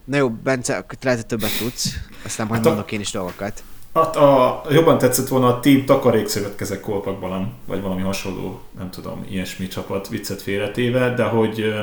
na 0.03 0.17
jó, 0.17 0.29
Bence, 0.29 0.85
lehet, 1.01 1.27
többet 1.27 1.57
tudsz, 1.57 1.93
aztán 2.25 2.47
majd 2.47 2.59
hát 2.59 2.69
mondok 2.69 2.91
én 2.91 2.99
is 2.99 3.11
dolgokat. 3.11 3.63
Hát 3.93 4.15
a, 4.15 4.61
jobban 4.69 4.97
tetszett 4.97 5.27
volna 5.27 5.47
a 5.47 5.59
Team 5.59 5.85
Takarékszövetkezek 5.85 6.79
kolpakban, 6.79 7.53
vagy 7.65 7.81
valami 7.81 8.01
hasonló, 8.01 8.61
nem 8.77 8.89
tudom, 8.89 9.25
ilyesmi 9.29 9.67
csapat 9.67 10.07
viccet 10.07 10.41
félretéve, 10.41 11.13
de 11.13 11.23
hogy 11.23 11.73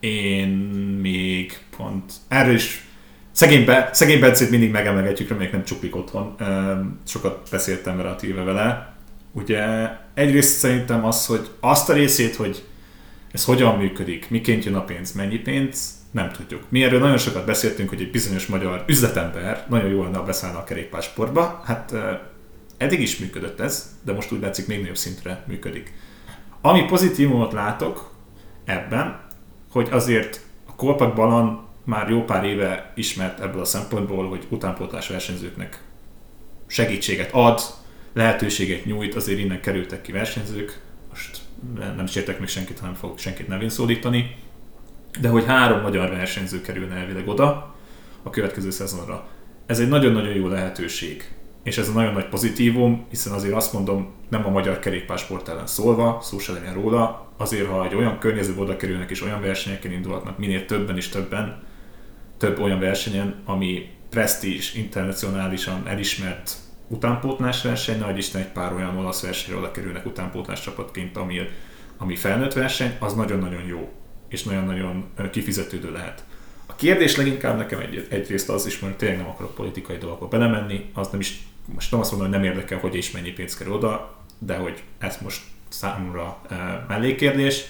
én 0.00 0.48
még 1.00 1.58
pont 1.76 2.12
erről 2.28 2.54
is 2.54 2.89
Szegény, 3.40 3.64
be, 3.64 3.90
szegény 3.92 4.20
Bencét 4.20 4.50
mindig 4.50 4.70
megemelgetjük, 4.70 5.28
reméljük 5.28 5.52
nem 5.52 5.64
csuplik 5.64 5.96
otthon. 5.96 6.34
Sokat 7.06 7.48
beszéltem 7.50 8.00
relatíve 8.00 8.42
vele, 8.42 8.94
Ugye 9.32 9.64
egyrészt 10.14 10.58
szerintem 10.58 11.04
az, 11.04 11.26
hogy 11.26 11.50
azt 11.60 11.88
a 11.88 11.92
részét, 11.92 12.36
hogy 12.36 12.64
ez 13.32 13.44
hogyan 13.44 13.76
működik, 13.76 14.30
miként 14.30 14.64
jön 14.64 14.74
a 14.74 14.84
pénz, 14.84 15.12
mennyi 15.12 15.38
pénz, 15.38 15.94
nem 16.10 16.30
tudjuk. 16.30 16.62
Mi 16.68 16.82
erről 16.82 17.00
nagyon 17.00 17.18
sokat 17.18 17.46
beszéltünk, 17.46 17.88
hogy 17.88 18.00
egy 18.00 18.10
bizonyos 18.10 18.46
magyar 18.46 18.84
üzletember 18.86 19.66
nagyon 19.68 19.90
jól 19.90 20.04
lenne 20.04 20.18
beszállna 20.18 20.58
a 20.58 20.64
kerékpársportba. 20.64 21.62
Hát 21.64 21.94
eddig 22.76 23.00
is 23.00 23.18
működött 23.18 23.60
ez, 23.60 23.96
de 24.04 24.12
most 24.12 24.32
úgy 24.32 24.40
látszik 24.40 24.66
még 24.66 24.80
nagyobb 24.80 24.96
szintre 24.96 25.44
működik. 25.46 25.92
Ami 26.60 26.84
pozitívumot 26.84 27.52
látok 27.52 28.14
ebben, 28.64 29.20
hogy 29.70 29.88
azért 29.90 30.40
a 30.66 30.74
Kolpak 30.74 31.14
Balan 31.14 31.68
már 31.84 32.10
jó 32.10 32.24
pár 32.24 32.44
éve 32.44 32.92
ismert 32.94 33.40
ebből 33.40 33.60
a 33.60 33.64
szempontból, 33.64 34.28
hogy 34.28 34.46
utánpótlás 34.48 35.08
versenyzőknek 35.08 35.82
segítséget 36.66 37.32
ad, 37.32 37.60
lehetőséget 38.12 38.84
nyújt, 38.84 39.14
azért 39.14 39.38
innen 39.38 39.60
kerültek 39.60 40.02
ki 40.02 40.12
versenyzők, 40.12 40.80
most 41.08 41.40
nem 41.96 42.06
sértek 42.06 42.38
meg 42.38 42.48
senkit, 42.48 42.78
hanem 42.78 42.94
fogok 42.94 43.18
senkit 43.18 43.48
nevén 43.48 43.68
szólítani, 43.68 44.36
de 45.20 45.28
hogy 45.28 45.44
három 45.44 45.80
magyar 45.80 46.10
versenyző 46.10 46.60
kerülne 46.60 46.94
elvileg 46.94 47.28
oda 47.28 47.74
a 48.22 48.30
következő 48.30 48.70
szezonra. 48.70 49.26
Ez 49.66 49.80
egy 49.80 49.88
nagyon-nagyon 49.88 50.34
jó 50.34 50.48
lehetőség, 50.48 51.32
és 51.62 51.78
ez 51.78 51.88
a 51.88 51.92
nagyon 51.92 52.12
nagy 52.12 52.28
pozitívum, 52.28 53.06
hiszen 53.10 53.32
azért 53.32 53.54
azt 53.54 53.72
mondom, 53.72 54.12
nem 54.28 54.46
a 54.46 54.50
magyar 54.50 54.78
kerékpársport 54.78 55.48
ellen 55.48 55.66
szólva, 55.66 56.18
szó 56.22 56.38
se 56.38 56.52
legyen 56.52 56.74
róla, 56.74 57.28
azért 57.36 57.66
ha 57.66 57.84
egy 57.84 57.94
olyan 57.94 58.18
környezetbe 58.18 58.60
oda 58.60 58.76
kerülnek 58.76 59.10
és 59.10 59.22
olyan 59.22 59.40
versenyeken 59.40 59.92
indulhatnak, 59.92 60.38
minél 60.38 60.64
többen 60.64 60.96
és 60.96 61.08
többen, 61.08 61.62
több 62.40 62.60
olyan 62.60 62.80
versenyen, 62.80 63.34
ami 63.44 63.90
presztízs, 64.10 64.74
internacionálisan 64.74 65.86
elismert 65.86 66.56
utánpótlás 66.88 67.62
verseny, 67.62 67.98
nagy 67.98 68.18
Isten 68.18 68.40
egy 68.40 68.48
pár 68.48 68.72
olyan 68.72 68.96
olasz 68.96 69.22
versenyre 69.22 69.58
oda 69.58 69.70
utánpótlás 70.04 70.60
csapatként, 70.60 71.16
ami, 71.16 71.40
ami 71.96 72.16
felnőtt 72.16 72.52
verseny, 72.52 72.96
az 72.98 73.14
nagyon-nagyon 73.14 73.62
jó, 73.62 73.92
és 74.28 74.42
nagyon-nagyon 74.42 75.04
kifizetődő 75.30 75.92
lehet. 75.92 76.24
A 76.66 76.74
kérdés 76.74 77.16
leginkább 77.16 77.56
nekem 77.56 77.80
egy, 77.80 78.06
egyrészt 78.10 78.48
az 78.48 78.66
is, 78.66 78.78
mert 78.78 78.96
tényleg 78.96 79.18
nem 79.18 79.28
akarok 79.28 79.54
politikai 79.54 79.96
dolgokba 79.96 80.28
belemenni, 80.28 80.90
az 80.94 81.08
nem 81.08 81.20
is, 81.20 81.42
most 81.74 81.90
nem 81.90 82.00
azt 82.00 82.10
mondom, 82.10 82.30
hogy 82.30 82.38
nem 82.38 82.48
érdekel, 82.48 82.78
hogy 82.78 82.94
és 82.94 83.10
mennyi 83.10 83.30
pénz 83.30 83.56
kerül 83.56 83.72
oda, 83.72 84.16
de 84.38 84.56
hogy 84.56 84.82
ez 84.98 85.18
most 85.22 85.42
számomra 85.68 86.40
e, 86.48 86.84
mellékérdés, 86.88 87.64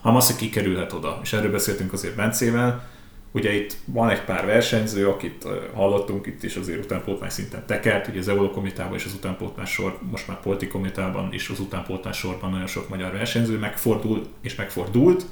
hanem 0.00 0.16
az, 0.16 0.26
hogy 0.26 0.36
ki 0.36 0.48
kerülhet 0.48 0.92
oda. 0.92 1.20
És 1.22 1.32
erről 1.32 1.50
beszéltünk 1.50 1.92
azért 1.92 2.16
Bencével, 2.16 2.92
Ugye 3.34 3.54
itt 3.54 3.76
van 3.84 4.10
egy 4.10 4.24
pár 4.24 4.46
versenyző, 4.46 5.08
akit 5.08 5.46
hallottunk 5.74 6.26
itt 6.26 6.42
is 6.42 6.56
azért 6.56 6.84
utánpótlás 6.84 7.32
szinten 7.32 7.66
tekert, 7.66 8.08
ugye 8.08 8.18
az 8.18 8.28
Eurokomitában 8.28 8.94
és 8.94 9.04
az 9.04 9.14
utánpótlás 9.14 9.70
sor, 9.70 9.98
most 10.10 10.28
már 10.28 10.40
politikomitában 10.40 11.32
is 11.32 11.48
az 11.48 11.60
utánpótlás 11.60 12.16
sorban 12.16 12.50
nagyon 12.50 12.66
sok 12.66 12.88
magyar 12.88 13.12
versenyző 13.12 13.58
megfordul 13.58 14.26
és 14.40 14.54
megfordult. 14.54 15.24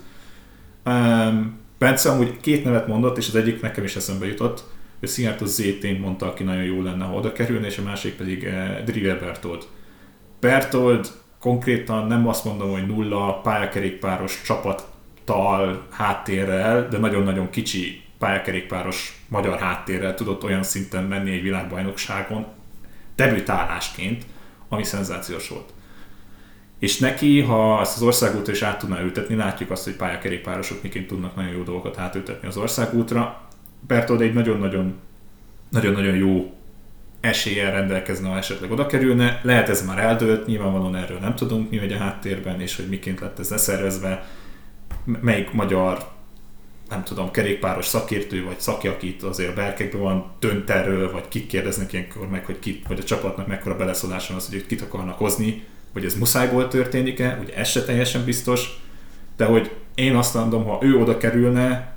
Um, 0.84 1.60
Bence 1.78 2.10
amúgy 2.10 2.40
két 2.40 2.64
nevet 2.64 2.86
mondott, 2.86 3.18
és 3.18 3.28
az 3.28 3.34
egyik 3.34 3.60
nekem 3.60 3.84
is 3.84 3.96
eszembe 3.96 4.26
jutott, 4.26 4.64
ő 5.00 5.06
Szijjártó 5.06 5.44
Zétén 5.44 6.00
mondta, 6.00 6.26
aki 6.26 6.42
nagyon 6.42 6.64
jó 6.64 6.82
lenne, 6.82 7.04
ha 7.04 7.14
oda 7.14 7.32
kerülne, 7.32 7.66
és 7.66 7.78
a 7.78 7.82
másik 7.82 8.16
pedig 8.16 8.44
eh, 8.44 8.82
Driver 8.84 9.20
Bertold. 9.20 9.62
Bertold 10.40 11.10
konkrétan 11.40 12.06
nem 12.06 12.28
azt 12.28 12.44
mondom, 12.44 12.70
hogy 12.70 12.86
nulla 12.86 13.40
pályakerékpáros 13.40 14.42
csapat 14.44 14.91
fiatal 15.24 15.86
háttérrel, 15.90 16.88
de 16.88 16.98
nagyon-nagyon 16.98 17.50
kicsi 17.50 18.02
pályakerékpáros 18.18 19.24
magyar 19.28 19.58
háttérrel 19.58 20.14
tudott 20.14 20.44
olyan 20.44 20.62
szinten 20.62 21.04
menni 21.04 21.30
egy 21.30 21.42
világbajnokságon 21.42 22.46
debütálásként, 23.16 24.24
ami 24.68 24.84
szenzációs 24.84 25.48
volt. 25.48 25.72
És 26.78 26.98
neki, 26.98 27.40
ha 27.40 27.80
ezt 27.80 27.96
az 27.96 28.02
országútra 28.02 28.52
is 28.52 28.62
át 28.62 28.78
tudná 28.78 29.00
ültetni, 29.00 29.34
látjuk 29.34 29.70
azt, 29.70 29.84
hogy 29.84 29.96
pályakerékpárosok 29.96 30.82
miként 30.82 31.06
tudnak 31.06 31.36
nagyon 31.36 31.52
jó 31.52 31.62
dolgokat 31.62 31.98
átültetni 31.98 32.48
az 32.48 32.56
országútra. 32.56 33.40
Bertold 33.86 34.20
egy 34.20 34.32
nagyon-nagyon 34.32 34.94
nagyon-nagyon 35.68 36.14
jó 36.14 36.54
eséllyel 37.20 37.72
rendelkezne, 37.72 38.28
ha 38.28 38.36
esetleg 38.36 38.70
oda 38.70 38.86
kerülne. 38.86 39.40
Lehet 39.42 39.68
ez 39.68 39.86
már 39.86 39.98
eldőlt, 39.98 40.46
nyilvánvalóan 40.46 40.96
erről 40.96 41.18
nem 41.18 41.34
tudunk, 41.34 41.70
mi 41.70 41.76
megy 41.76 41.92
a 41.92 41.98
háttérben, 41.98 42.60
és 42.60 42.76
hogy 42.76 42.88
miként 42.88 43.20
lett 43.20 43.38
ez 43.38 43.50
leszervezve, 43.50 44.24
melyik 45.04 45.52
magyar 45.52 46.10
nem 46.92 47.04
tudom, 47.04 47.30
kerékpáros 47.30 47.86
szakértő, 47.86 48.44
vagy 48.44 48.58
szaki, 48.58 48.88
akit 48.88 49.22
azért 49.22 49.50
a 49.50 49.54
berkekben 49.54 50.00
van, 50.00 50.30
dönt 50.38 50.70
erről, 50.70 51.12
vagy 51.12 51.28
kik 51.28 51.46
kérdeznek 51.46 51.92
ilyenkor 51.92 52.28
meg, 52.28 52.44
hogy 52.44 52.58
kit, 52.58 52.86
vagy 52.86 52.98
a 52.98 53.04
csapatnak 53.04 53.46
mekkora 53.46 53.76
beleszólása 53.76 54.34
az, 54.34 54.48
hogy 54.48 54.66
kit 54.66 54.82
akarnak 54.82 55.18
hozni, 55.18 55.64
hogy 55.92 56.04
ez 56.04 56.14
muszájból 56.14 56.68
történik-e, 56.68 57.38
ugye 57.42 57.54
ez 57.54 57.68
se 57.68 57.84
teljesen 57.84 58.24
biztos, 58.24 58.80
de 59.36 59.44
hogy 59.44 59.76
én 59.94 60.16
azt 60.16 60.34
mondom, 60.34 60.64
ha 60.64 60.78
ő 60.82 60.98
oda 60.98 61.16
kerülne, 61.16 61.94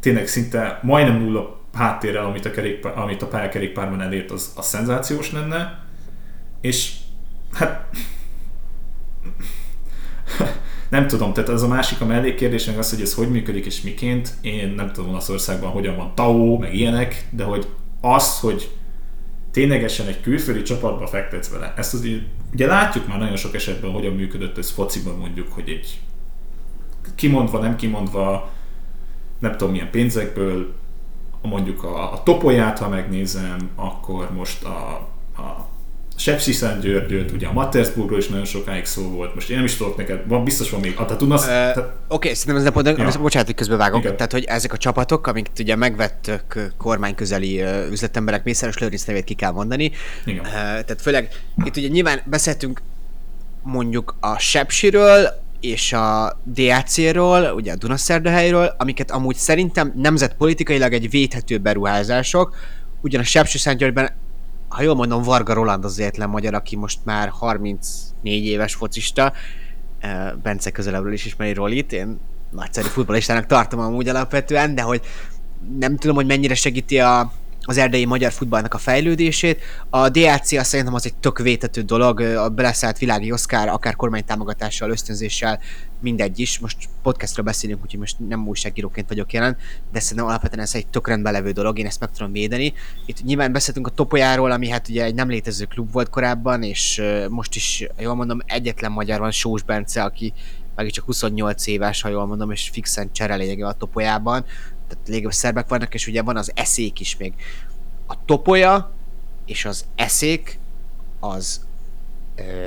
tényleg 0.00 0.26
szinte 0.26 0.80
majdnem 0.82 1.22
nulla 1.22 1.60
háttérrel, 1.74 2.24
amit 2.24 2.44
a, 2.44 2.50
kerékpár, 2.50 2.98
amit 2.98 3.22
a 3.22 3.26
pályakerékpárban 3.26 4.00
elért, 4.00 4.30
az, 4.30 4.52
az 4.56 4.66
szenzációs 4.66 5.32
lenne, 5.32 5.84
és 6.60 6.92
hát 7.52 7.88
nem 10.88 11.06
tudom, 11.06 11.32
tehát 11.32 11.48
az 11.48 11.62
a 11.62 11.68
másik 11.68 12.00
a 12.00 12.06
mellékkérdés, 12.06 12.64
meg 12.64 12.78
az, 12.78 12.90
hogy 12.90 13.00
ez 13.00 13.14
hogy 13.14 13.30
működik 13.30 13.66
és 13.66 13.82
miként. 13.82 14.34
Én 14.40 14.72
nem 14.76 14.92
tudom 14.92 15.10
Olaszországban 15.10 15.70
hogyan 15.70 15.96
van 15.96 16.14
TAO, 16.14 16.58
meg 16.58 16.74
ilyenek, 16.74 17.28
de 17.30 17.44
hogy 17.44 17.66
az, 18.00 18.40
hogy 18.40 18.70
ténylegesen 19.50 20.06
egy 20.06 20.20
külföldi 20.20 20.62
csapatba 20.62 21.06
fektetsz 21.06 21.48
vele. 21.48 21.74
Ezt 21.76 21.94
az, 21.94 22.08
ugye 22.52 22.66
látjuk 22.66 23.08
már 23.08 23.18
nagyon 23.18 23.36
sok 23.36 23.54
esetben, 23.54 23.90
hogyan 23.90 24.12
működött 24.12 24.58
ez 24.58 24.70
fociban 24.70 25.18
mondjuk, 25.18 25.52
hogy 25.52 25.68
egy 25.68 26.00
kimondva, 27.14 27.58
nem 27.58 27.76
kimondva, 27.76 28.50
nem 29.38 29.50
tudom 29.50 29.70
milyen 29.70 29.90
pénzekből, 29.90 30.74
mondjuk 31.42 31.84
a, 31.84 32.12
a 32.12 32.22
topolyát, 32.22 32.78
ha 32.78 32.88
megnézem, 32.88 33.70
akkor 33.74 34.32
most 34.34 34.64
a, 34.64 35.08
a 35.36 35.68
Sepsi 36.16 36.52
Györgyöt, 36.80 37.32
ugye 37.32 37.46
a 37.46 37.52
Mattersburgról 37.52 38.18
is 38.18 38.28
nagyon 38.28 38.44
sokáig 38.44 38.84
szó 38.84 39.02
volt. 39.02 39.34
Most 39.34 39.50
én 39.50 39.56
nem 39.56 39.64
is 39.64 39.76
tudok 39.76 39.96
neked, 39.96 40.20
van, 40.28 40.44
biztos 40.44 40.70
van 40.70 40.80
még, 40.80 40.94
ah, 40.96 41.04
tehát 41.04 41.18
tudnasz... 41.18 41.42
Uh, 41.42 41.48
tehát... 41.48 41.78
Oké, 41.78 41.94
okay, 42.08 42.34
szerintem 42.34 42.56
ez 42.56 42.62
nem 42.62 42.72
pont, 42.72 43.14
ja. 43.14 43.20
bocsánat, 43.20 43.46
hogy 43.46 43.56
közbevágok. 43.56 44.00
Igen. 44.00 44.16
Tehát, 44.16 44.32
hogy 44.32 44.44
ezek 44.44 44.72
a 44.72 44.76
csapatok, 44.76 45.26
amik 45.26 45.48
ugye 45.58 45.76
megvettük 45.76 46.72
kormányközeli 46.76 47.62
uh, 47.62 47.90
üzletemberek, 47.90 48.44
Mészáros 48.44 48.78
Lőrinc 48.78 49.04
nevét 49.04 49.24
ki 49.24 49.34
kell 49.34 49.50
mondani. 49.50 49.92
Igen. 50.24 50.44
Uh, 50.44 50.52
tehát 50.52 51.00
főleg 51.00 51.28
itt 51.64 51.76
ugye 51.76 51.88
nyilván 51.88 52.20
beszéltünk 52.24 52.82
mondjuk 53.62 54.16
a 54.20 54.38
Sepsiről, 54.38 55.44
és 55.60 55.92
a 55.92 56.40
DAC-ról, 56.54 57.52
ugye 57.54 57.72
a 57.72 57.76
Dunaszerdahelyről, 57.76 58.74
amiket 58.78 59.10
amúgy 59.10 59.36
szerintem 59.36 59.92
nemzetpolitikailag 59.96 60.92
egy 60.92 61.10
védhető 61.10 61.58
beruházások, 61.58 62.56
ugyan 63.00 63.20
a 63.20 63.24
Sepsi 63.24 63.58
ha 64.68 64.82
jól 64.82 64.94
mondom, 64.94 65.22
Varga 65.22 65.54
Roland 65.54 65.84
az 65.84 65.98
egyetlen 65.98 66.28
magyar, 66.28 66.54
aki 66.54 66.76
most 66.76 66.98
már 67.04 67.28
34 67.28 68.44
éves 68.44 68.74
focista, 68.74 69.32
Bence 70.42 70.70
közelebbről 70.70 71.12
is 71.12 71.24
ismeri 71.24 71.52
Rolit, 71.52 71.92
én 71.92 72.18
nagyszerű 72.50 72.86
futballistának 72.88 73.46
tartom 73.46 73.80
amúgy 73.80 74.08
alapvetően, 74.08 74.74
de 74.74 74.82
hogy 74.82 75.00
nem 75.78 75.96
tudom, 75.96 76.16
hogy 76.16 76.26
mennyire 76.26 76.54
segíti 76.54 76.98
a, 76.98 77.32
az 77.68 77.76
erdei 77.76 78.04
magyar 78.04 78.32
futballnak 78.32 78.74
a 78.74 78.78
fejlődését. 78.78 79.62
A 79.90 80.08
DLC 80.08 80.52
azt 80.52 80.68
szerintem 80.68 80.94
az 80.94 81.06
egy 81.06 81.14
tök 81.14 81.38
vétető 81.38 81.82
dolog, 81.82 82.20
a 82.20 82.48
beleszállt 82.48 82.98
világi 82.98 83.32
Oscar, 83.32 83.68
akár 83.68 83.96
kormánytámogatással, 83.96 84.90
ösztönzéssel, 84.90 85.60
mindegy 86.00 86.38
is. 86.38 86.58
Most 86.58 86.76
podcastról 87.02 87.44
beszélünk, 87.44 87.82
úgyhogy 87.82 88.00
most 88.00 88.16
nem 88.28 88.48
újságíróként 88.48 89.08
vagyok 89.08 89.32
jelen, 89.32 89.56
de 89.92 90.00
szerintem 90.00 90.26
alapvetően 90.26 90.62
ez 90.62 90.74
egy 90.74 90.86
tök 90.86 91.08
rendben 91.08 91.32
levő 91.32 91.50
dolog, 91.50 91.78
én 91.78 91.86
ezt 91.86 92.00
meg 92.00 92.10
tudom 92.10 92.32
védeni. 92.32 92.72
Itt 93.06 93.22
nyilván 93.22 93.52
beszéltünk 93.52 93.86
a 93.86 93.90
Topolyáról, 93.90 94.50
ami 94.50 94.68
hát 94.68 94.88
ugye 94.88 95.04
egy 95.04 95.14
nem 95.14 95.28
létező 95.28 95.64
klub 95.64 95.92
volt 95.92 96.08
korábban, 96.08 96.62
és 96.62 97.02
most 97.28 97.54
is, 97.54 97.86
jól 97.98 98.14
mondom, 98.14 98.40
egyetlen 98.46 98.92
magyar 98.92 99.20
van, 99.20 99.30
Sós 99.30 99.62
Bence, 99.62 100.02
aki 100.02 100.32
meg 100.74 100.90
csak 100.90 101.04
28 101.04 101.66
éves, 101.66 102.02
ha 102.02 102.08
jól 102.08 102.26
mondom, 102.26 102.50
és 102.50 102.68
fixen 102.72 103.12
cserelényege 103.12 103.66
a 103.66 103.72
topolyában 103.72 104.44
tehát 104.88 105.08
légő 105.08 105.30
szerbek 105.30 105.68
vannak, 105.68 105.94
és 105.94 106.06
ugye 106.06 106.22
van 106.22 106.36
az 106.36 106.50
eszék 106.54 107.00
is 107.00 107.16
még. 107.16 107.32
A 108.06 108.24
topolya 108.24 108.92
és 109.46 109.64
az 109.64 109.84
eszék 109.94 110.58
az 111.20 111.60
ö, 112.34 112.66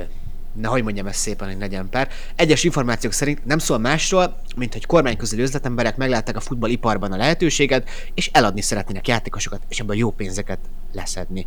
nehogy 0.52 0.82
mondjam 0.82 1.06
ezt 1.06 1.20
szépen, 1.20 1.48
hogy 1.48 1.58
legyen 1.58 1.88
per. 1.88 2.08
Egyes 2.36 2.64
információk 2.64 3.12
szerint 3.12 3.44
nem 3.44 3.58
szól 3.58 3.78
másról, 3.78 4.40
mint 4.56 4.72
hogy 4.72 4.86
kormányközeli 4.86 5.42
üzletemberek 5.42 5.96
meglátták 5.96 6.36
a 6.36 6.40
futballiparban 6.40 7.12
a 7.12 7.16
lehetőséget, 7.16 7.88
és 8.14 8.30
eladni 8.32 8.60
szeretnének 8.60 9.08
játékosokat, 9.08 9.60
és 9.68 9.80
ebből 9.80 9.96
jó 9.96 10.10
pénzeket 10.10 10.58
leszedni. 10.92 11.46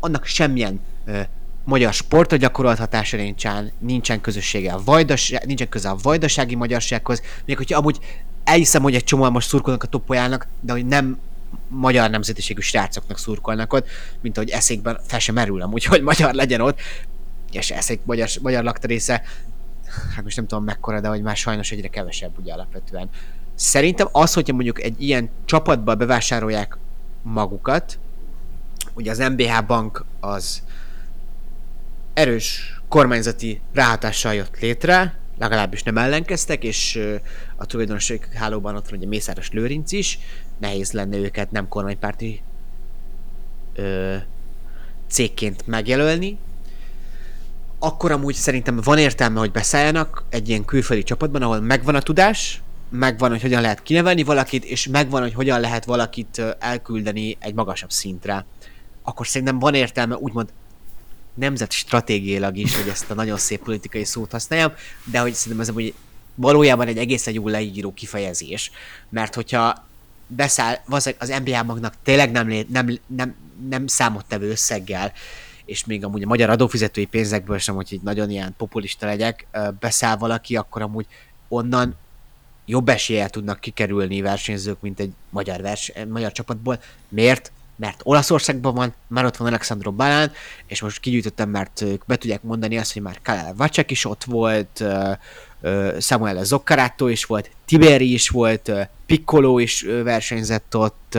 Annak 0.00 0.24
semmilyen 0.24 0.80
ö, 1.04 1.20
magyar 1.64 1.92
sportra 1.92 2.36
gyakorolt 2.36 2.78
hatása 2.78 3.16
nincsen, 3.16 3.72
nincsen 3.78 4.20
közössége 4.20 4.72
a 4.72 4.80
vajdas, 4.84 5.34
nincsen 5.44 5.68
köze 5.68 5.88
a 5.88 5.96
vajdasági 6.02 6.54
magyarsághoz, 6.54 7.22
még 7.44 7.56
hogyha 7.56 7.78
amúgy 7.78 7.98
elhiszem, 8.48 8.82
hogy 8.82 8.94
egy 8.94 9.04
csomó 9.04 9.30
most 9.30 9.48
szurkolnak 9.48 9.82
a 9.82 9.86
topolyának, 9.86 10.46
de 10.60 10.72
hogy 10.72 10.86
nem 10.86 11.18
magyar 11.68 12.10
nemzetiségű 12.10 12.60
srácoknak 12.60 13.18
szurkolnak 13.18 13.72
ott, 13.72 13.86
mint 14.20 14.36
ahogy 14.36 14.50
eszékben 14.50 15.00
fel 15.06 15.18
sem 15.18 15.34
merül 15.34 15.62
amúgy, 15.62 15.84
hogy 15.84 16.02
magyar 16.02 16.34
legyen 16.34 16.60
ott, 16.60 16.80
és 17.52 17.70
eszék 17.70 18.00
magyar, 18.04 18.28
magyar 18.42 18.62
lakta 18.62 18.86
része, 18.86 19.22
hát 20.14 20.24
most 20.24 20.36
nem 20.36 20.46
tudom 20.46 20.64
mekkora, 20.64 21.00
de 21.00 21.08
hogy 21.08 21.22
már 21.22 21.36
sajnos 21.36 21.70
egyre 21.70 21.88
kevesebb 21.88 22.38
ugye 22.38 22.52
alapvetően. 22.52 23.08
Szerintem 23.54 24.08
az, 24.12 24.32
hogyha 24.32 24.54
mondjuk 24.54 24.82
egy 24.82 25.02
ilyen 25.02 25.30
csapatba 25.44 25.94
bevásárolják 25.94 26.78
magukat, 27.22 27.98
ugye 28.94 29.10
az 29.10 29.18
MBH 29.18 29.66
bank 29.66 30.04
az 30.20 30.62
erős 32.14 32.80
kormányzati 32.88 33.60
ráhatással 33.72 34.34
jött 34.34 34.60
létre, 34.60 35.18
legalábbis 35.38 35.82
nem 35.82 35.98
ellenkeztek, 35.98 36.64
és 36.64 37.00
a 37.58 37.66
tulajdonosi 37.66 38.20
hálóban 38.34 38.76
ott 38.76 38.88
van 38.88 38.98
ugye 38.98 39.08
Mészáros 39.08 39.50
Lőrinc 39.50 39.92
is, 39.92 40.18
nehéz 40.58 40.92
lenne 40.92 41.16
őket 41.16 41.50
nem 41.50 41.68
kormánypárti 41.68 42.42
ö, 43.74 44.16
cégként 45.08 45.66
megjelölni. 45.66 46.38
Akkor 47.78 48.12
amúgy 48.12 48.34
szerintem 48.34 48.76
van 48.76 48.98
értelme, 48.98 49.38
hogy 49.38 49.50
beszálljanak 49.50 50.24
egy 50.30 50.48
ilyen 50.48 50.64
külföldi 50.64 51.02
csapatban, 51.02 51.42
ahol 51.42 51.60
megvan 51.60 51.94
a 51.94 52.00
tudás, 52.00 52.62
megvan, 52.90 53.30
hogy 53.30 53.42
hogyan 53.42 53.60
lehet 53.60 53.82
kinevelni 53.82 54.22
valakit, 54.22 54.64
és 54.64 54.86
megvan, 54.86 55.22
hogy 55.22 55.34
hogyan 55.34 55.60
lehet 55.60 55.84
valakit 55.84 56.42
elküldeni 56.58 57.36
egy 57.40 57.54
magasabb 57.54 57.90
szintre. 57.90 58.46
Akkor 59.02 59.26
szerintem 59.26 59.58
van 59.58 59.74
értelme 59.74 60.16
úgymond 60.16 60.48
nemzet 61.34 61.72
stratégiailag 61.72 62.56
is, 62.56 62.76
hogy 62.76 62.88
ezt 62.88 63.10
a 63.10 63.14
nagyon 63.14 63.36
szép 63.36 63.62
politikai 63.62 64.04
szót 64.04 64.30
használjam, 64.30 64.72
de 65.04 65.18
hogy 65.18 65.34
szerintem 65.34 65.68
ez 65.68 65.74
hogy 65.74 65.94
valójában 66.40 66.86
egy 66.86 66.98
egészen 66.98 67.34
jó 67.34 67.48
leíró 67.48 67.92
kifejezés, 67.92 68.70
mert 69.08 69.34
hogyha 69.34 69.86
beszáll, 70.26 70.78
az 71.18 71.34
NBA 71.44 71.62
magnak 71.62 71.94
tényleg 72.02 72.30
nem, 72.30 72.66
nem, 72.68 72.98
nem, 73.06 73.34
nem 73.68 73.86
számottevő 73.86 74.50
összeggel, 74.50 75.12
és 75.64 75.84
még 75.84 76.04
amúgy 76.04 76.22
a 76.22 76.26
magyar 76.26 76.50
adófizetői 76.50 77.04
pénzekből 77.04 77.58
sem, 77.58 77.74
hogy 77.74 77.92
így 77.92 78.02
nagyon 78.02 78.30
ilyen 78.30 78.54
populista 78.56 79.06
legyek, 79.06 79.46
beszáll 79.80 80.16
valaki, 80.16 80.56
akkor 80.56 80.82
amúgy 80.82 81.06
onnan 81.48 81.96
jobb 82.66 82.88
eséllyel 82.88 83.30
tudnak 83.30 83.60
kikerülni 83.60 84.20
versenyzők, 84.20 84.80
mint 84.80 85.00
egy 85.00 85.12
magyar, 85.30 85.60
vers, 85.60 85.92
magyar 86.08 86.32
csapatból. 86.32 86.80
Miért? 87.08 87.52
Mert 87.78 88.00
Olaszországban 88.02 88.74
van, 88.74 88.94
már 89.06 89.24
ott 89.24 89.36
van 89.36 89.48
Alexandro 89.48 89.92
Balán, 89.92 90.32
és 90.66 90.82
most 90.82 91.00
kigyűjtöttem, 91.00 91.50
mert 91.50 91.80
ők 91.80 92.06
be 92.06 92.16
tudják 92.16 92.42
mondani 92.42 92.78
azt, 92.78 92.92
hogy 92.92 93.02
már 93.02 93.20
Kalel 93.22 93.54
Vacek 93.56 93.90
is 93.90 94.04
ott 94.04 94.24
volt, 94.24 94.84
Samuel 95.98 96.44
Zoccarato 96.44 97.08
is 97.08 97.24
volt, 97.24 97.50
Tiberi 97.64 98.12
is 98.12 98.28
volt, 98.28 98.72
Piccolo 99.06 99.58
is 99.58 99.82
versenyzett 99.82 100.76
ott, 100.76 101.18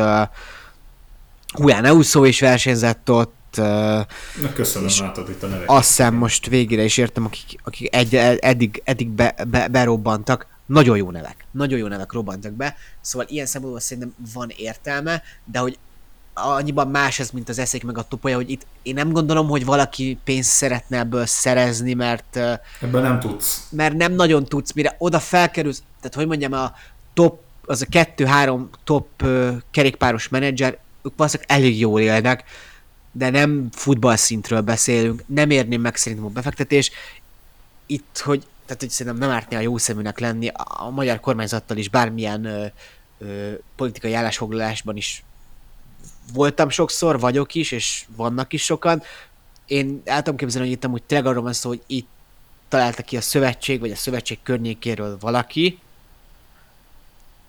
Julián 1.57 1.86
Euso 1.86 2.24
is 2.24 2.39
versenyzett 2.39 3.12
ott, 3.12 3.38
Na 3.55 4.53
köszönöm, 4.53 4.89
látod 4.99 5.30
itt 5.30 5.43
a 5.43 5.47
neveket. 5.47 5.70
Azt 5.70 5.88
hiszem 5.88 6.14
most 6.14 6.47
végére 6.47 6.84
is 6.84 6.97
értem, 6.97 7.26
akik, 7.26 7.60
akik 7.64 7.95
egy, 7.95 8.16
eddig, 8.39 8.82
eddig 8.84 9.10
be, 9.10 9.36
be, 9.47 9.68
berobbantak. 9.68 10.47
Nagyon 10.66 10.97
jó 10.97 11.12
nevek. 11.12 11.45
Nagyon 11.51 11.80
jó 11.80 11.88
nevek 11.88 12.12
robbantak 12.12 12.51
be. 12.51 12.76
Szóval 13.01 13.28
ilyen 13.30 13.45
szempontból 13.45 13.82
szerintem 13.82 14.14
van 14.34 14.51
értelme, 14.55 15.24
de 15.45 15.60
hogy 15.60 15.78
annyiban 16.43 16.87
más 16.87 17.19
ez, 17.19 17.29
mint 17.29 17.49
az 17.49 17.59
eszék 17.59 17.83
meg 17.83 17.97
a 17.97 18.03
topolya, 18.03 18.35
hogy 18.35 18.49
itt 18.49 18.65
én 18.81 18.93
nem 18.93 19.11
gondolom, 19.11 19.47
hogy 19.47 19.65
valaki 19.65 20.17
pénzt 20.23 20.49
szeretne 20.49 20.97
ebből 20.97 21.25
szerezni, 21.25 21.93
mert... 21.93 22.35
Ebből 22.81 23.01
nem 23.01 23.19
tudsz. 23.19 23.67
Mert 23.71 23.95
nem 23.95 24.13
nagyon 24.13 24.45
tudsz, 24.45 24.73
mire 24.73 24.95
oda 24.97 25.19
felkerülsz, 25.19 25.83
tehát 25.99 26.15
hogy 26.15 26.27
mondjam, 26.27 26.53
a 26.53 26.73
top, 27.13 27.39
az 27.65 27.81
a 27.81 27.85
kettő-három 27.89 28.69
top 28.83 29.23
kerékpáros 29.71 30.27
menedzser, 30.27 30.77
ők 31.03 31.13
valószínűleg 31.15 31.51
elég 31.51 31.79
jól 31.79 32.01
élnek, 32.01 32.43
de 33.11 33.29
nem 33.29 33.69
futball 33.71 34.15
szintről 34.15 34.61
beszélünk, 34.61 35.23
nem 35.25 35.49
érném 35.49 35.81
meg 35.81 35.95
szerintem 35.95 36.27
a 36.27 36.29
befektetés. 36.29 36.91
Itt, 37.85 38.21
hogy, 38.23 38.47
tehát 38.65 38.81
hogy 38.81 38.89
szerintem 38.89 39.21
nem 39.21 39.35
ártni 39.35 39.55
a 39.55 39.59
jó 39.59 39.77
szeműnek 39.77 40.19
lenni, 40.19 40.47
a, 40.47 40.65
a 40.67 40.89
magyar 40.89 41.19
kormányzattal 41.19 41.77
is 41.77 41.89
bármilyen 41.89 42.45
ö, 42.45 42.65
ö, 43.17 43.51
politikai 43.75 44.13
állásfoglalásban 44.13 44.97
is 44.97 45.23
voltam 46.34 46.69
sokszor, 46.69 47.19
vagyok 47.19 47.55
is, 47.55 47.71
és 47.71 48.05
vannak 48.15 48.53
is 48.53 48.63
sokan. 48.63 49.01
Én 49.65 50.01
el 50.05 50.17
tudom 50.17 50.38
képzelni, 50.38 50.67
hogy 50.67 50.77
itt 50.77 50.84
amúgy 50.84 51.03
tényleg 51.03 51.27
arról 51.27 51.43
van 51.43 51.53
szó, 51.53 51.69
hogy 51.69 51.82
itt 51.88 52.07
találta 52.67 53.03
ki 53.03 53.17
a 53.17 53.21
szövetség, 53.21 53.80
vagy 53.80 53.91
a 53.91 53.95
szövetség 53.95 54.39
környékéről 54.43 55.17
valaki, 55.19 55.80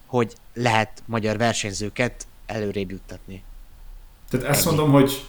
hogy 0.07 0.35
lehet 0.55 1.03
magyar 1.07 1.37
versenyzőket 1.37 2.27
előrébb 2.47 2.91
juttatni. 2.91 3.43
Tehát 4.31 4.47
ezt 4.47 4.65
mondom, 4.65 4.91
hogy 4.91 5.25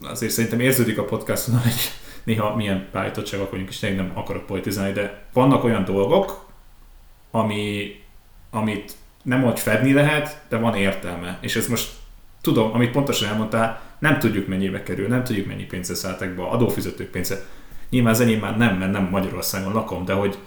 azért 0.00 0.32
szerintem 0.32 0.60
érződik 0.60 0.98
a 0.98 1.04
podcaston, 1.04 1.58
hogy 1.62 1.74
néha 2.24 2.56
milyen 2.56 2.88
beállítottságok 2.92 3.50
vagyunk, 3.50 3.68
és 3.68 3.78
nem 3.78 4.12
akarok 4.14 4.46
politizálni, 4.46 4.92
de 4.92 5.26
vannak 5.32 5.64
olyan 5.64 5.84
dolgok, 5.84 6.46
ami, 7.30 7.94
amit 8.50 8.96
nem 9.22 9.42
hogy 9.42 9.60
fedni 9.60 9.92
lehet, 9.92 10.40
de 10.48 10.56
van 10.56 10.74
értelme. 10.74 11.38
És 11.40 11.56
ez 11.56 11.66
most 11.66 11.88
tudom, 12.40 12.70
amit 12.74 12.90
pontosan 12.90 13.28
elmondtál, 13.28 13.80
nem 13.98 14.18
tudjuk 14.18 14.46
mennyibe 14.46 14.82
kerül, 14.82 15.08
nem 15.08 15.24
tudjuk 15.24 15.46
mennyi 15.46 15.64
pénzre 15.64 15.94
szálltak 15.94 16.28
be, 16.28 16.42
adófizetők 16.42 17.10
pénze. 17.10 17.44
Nyilván 17.90 18.12
az 18.12 18.20
enyém 18.20 18.40
már 18.40 18.56
nem, 18.56 18.76
mert 18.76 18.92
nem 18.92 19.08
Magyarországon 19.10 19.72
lakom, 19.72 20.04
de 20.04 20.12
hogy 20.12 20.38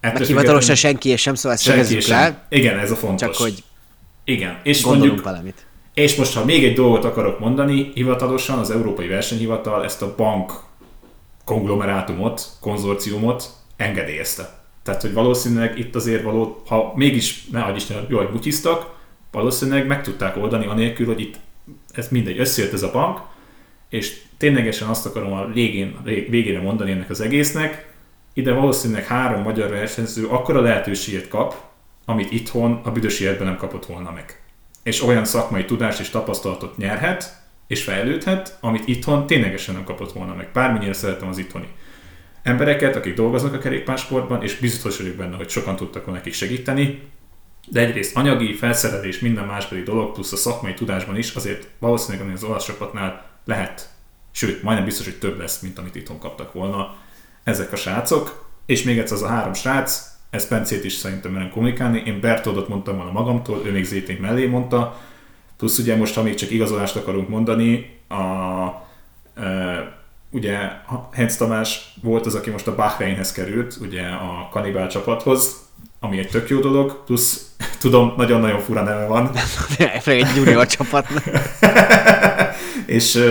Meg 0.00 0.16
hivatalosan 0.16 0.74
senki 0.74 1.08
és 1.08 1.20
sem, 1.20 1.34
szóval 1.34 1.52
ezt 1.52 1.62
senki 1.62 2.00
sem. 2.00 2.38
Igen, 2.48 2.78
ez 2.78 2.90
a 2.90 2.96
fontos. 2.96 3.28
Csak 3.28 3.36
hogy 3.36 3.64
Igen, 4.24 4.58
és 4.62 4.84
mondjuk, 4.84 5.22
valamit. 5.22 5.66
és 5.94 6.16
most, 6.16 6.34
ha 6.34 6.44
még 6.44 6.64
egy 6.64 6.74
dolgot 6.74 7.04
akarok 7.04 7.38
mondani, 7.38 7.90
hivatalosan 7.94 8.58
az 8.58 8.70
Európai 8.70 9.06
Versenyhivatal 9.06 9.84
ezt 9.84 10.02
a 10.02 10.14
bank 10.16 10.52
konglomerátumot, 11.44 12.46
konzorciumot 12.60 13.50
engedélyezte. 13.76 14.57
Tehát, 14.88 15.02
hogy 15.02 15.12
valószínűleg 15.12 15.78
itt 15.78 15.94
azért 15.94 16.22
való, 16.22 16.62
ha 16.66 16.92
mégis, 16.96 17.44
ne 17.50 17.62
adj 17.62 17.76
Isten, 17.76 18.06
jól 18.08 18.28
butyiztak, 18.32 18.94
valószínűleg 19.30 19.86
meg 19.86 20.02
tudták 20.02 20.36
oldani 20.36 20.66
anélkül, 20.66 21.06
hogy 21.06 21.20
itt 21.20 21.34
ez 21.92 22.08
mindegy, 22.08 22.38
összejött 22.38 22.72
ez 22.72 22.82
a 22.82 22.90
bank, 22.90 23.20
és 23.88 24.20
ténylegesen 24.36 24.88
azt 24.88 25.06
akarom 25.06 25.32
a 25.32 25.46
végén, 25.46 25.96
végére 26.04 26.60
mondani 26.60 26.90
ennek 26.90 27.10
az 27.10 27.20
egésznek, 27.20 27.92
ide 28.32 28.52
valószínűleg 28.52 29.06
három 29.06 29.42
magyar 29.42 29.70
versenyző 29.70 30.26
akkora 30.26 30.60
lehetőséget 30.60 31.28
kap, 31.28 31.54
amit 32.04 32.32
itthon 32.32 32.80
a 32.84 32.90
büdös 32.90 33.20
életben 33.20 33.46
nem 33.46 33.56
kapott 33.56 33.86
volna 33.86 34.10
meg. 34.10 34.42
És 34.82 35.02
olyan 35.02 35.24
szakmai 35.24 35.64
tudást 35.64 36.00
és 36.00 36.08
tapasztalatot 36.08 36.76
nyerhet, 36.76 37.42
és 37.66 37.82
fejlődhet, 37.82 38.58
amit 38.60 38.88
itthon 38.88 39.26
ténylegesen 39.26 39.74
nem 39.74 39.84
kapott 39.84 40.12
volna 40.12 40.34
meg. 40.34 40.48
Bármennyire 40.52 40.92
szeretem 40.92 41.28
az 41.28 41.38
itthoni 41.38 41.68
embereket, 42.48 42.96
akik 42.96 43.14
dolgoznak 43.14 43.54
a 43.54 43.58
kerékpársportban, 43.58 44.42
és 44.42 44.58
biztos 44.58 44.96
vagyok 44.98 45.14
benne, 45.14 45.36
hogy 45.36 45.48
sokan 45.48 45.76
tudtak 45.76 46.04
volna 46.04 46.18
nekik 46.18 46.34
segíteni, 46.34 47.02
de 47.70 47.80
egyrészt 47.80 48.16
anyagi, 48.16 48.54
felszerelés, 48.54 49.18
minden 49.18 49.44
másbeli 49.44 49.82
dolog, 49.82 50.12
plusz 50.12 50.32
a 50.32 50.36
szakmai 50.36 50.74
tudásban 50.74 51.16
is, 51.16 51.34
azért 51.34 51.68
valószínűleg 51.78 52.34
az 52.34 52.44
olasz 52.44 52.64
csapatnál 52.64 53.26
lehet, 53.44 53.88
sőt, 54.30 54.62
majdnem 54.62 54.86
biztos, 54.86 55.06
hogy 55.06 55.18
több 55.18 55.38
lesz, 55.38 55.60
mint 55.60 55.78
amit 55.78 55.94
itthon 55.94 56.18
kaptak 56.18 56.52
volna 56.52 56.96
ezek 57.44 57.72
a 57.72 57.76
srácok. 57.76 58.46
És 58.66 58.82
még 58.82 58.98
egyszer 58.98 59.16
az 59.16 59.22
a 59.22 59.28
három 59.28 59.54
srác, 59.54 60.16
ez 60.30 60.48
Pencét 60.48 60.84
is 60.84 60.92
szerintem 60.92 61.32
merem 61.32 61.50
kommunikálni. 61.50 62.02
Én 62.06 62.20
Bertoldot 62.20 62.68
mondtam 62.68 62.96
volna 62.96 63.12
magamtól, 63.12 63.62
ő 63.66 63.72
még 63.72 63.84
Zétén 63.84 64.20
mellé 64.20 64.46
mondta. 64.46 65.00
Plusz 65.56 65.78
ugye 65.78 65.96
most, 65.96 66.14
ha 66.14 66.22
még 66.22 66.34
csak 66.34 66.50
igazolást 66.50 66.96
akarunk 66.96 67.28
mondani, 67.28 68.00
a, 68.08 68.14
e, 69.34 69.97
ugye 70.30 70.58
Hence 71.12 71.36
Tamás 71.36 71.94
volt 72.02 72.26
az, 72.26 72.34
aki 72.34 72.50
most 72.50 72.66
a 72.66 72.74
Bahreinhez 72.74 73.32
került, 73.32 73.76
ugye 73.80 74.06
a 74.06 74.48
kanibál 74.52 74.88
csapathoz, 74.88 75.66
ami 76.00 76.18
egy 76.18 76.28
tök 76.28 76.48
jó 76.48 76.60
dolog, 76.60 77.04
plusz 77.04 77.50
tudom, 77.80 78.14
nagyon-nagyon 78.16 78.60
fura 78.60 78.82
neve 78.82 79.06
van. 79.06 79.30
egy 80.04 80.36
junior 80.36 80.66
csapatnak. 80.66 81.24
és, 82.86 83.24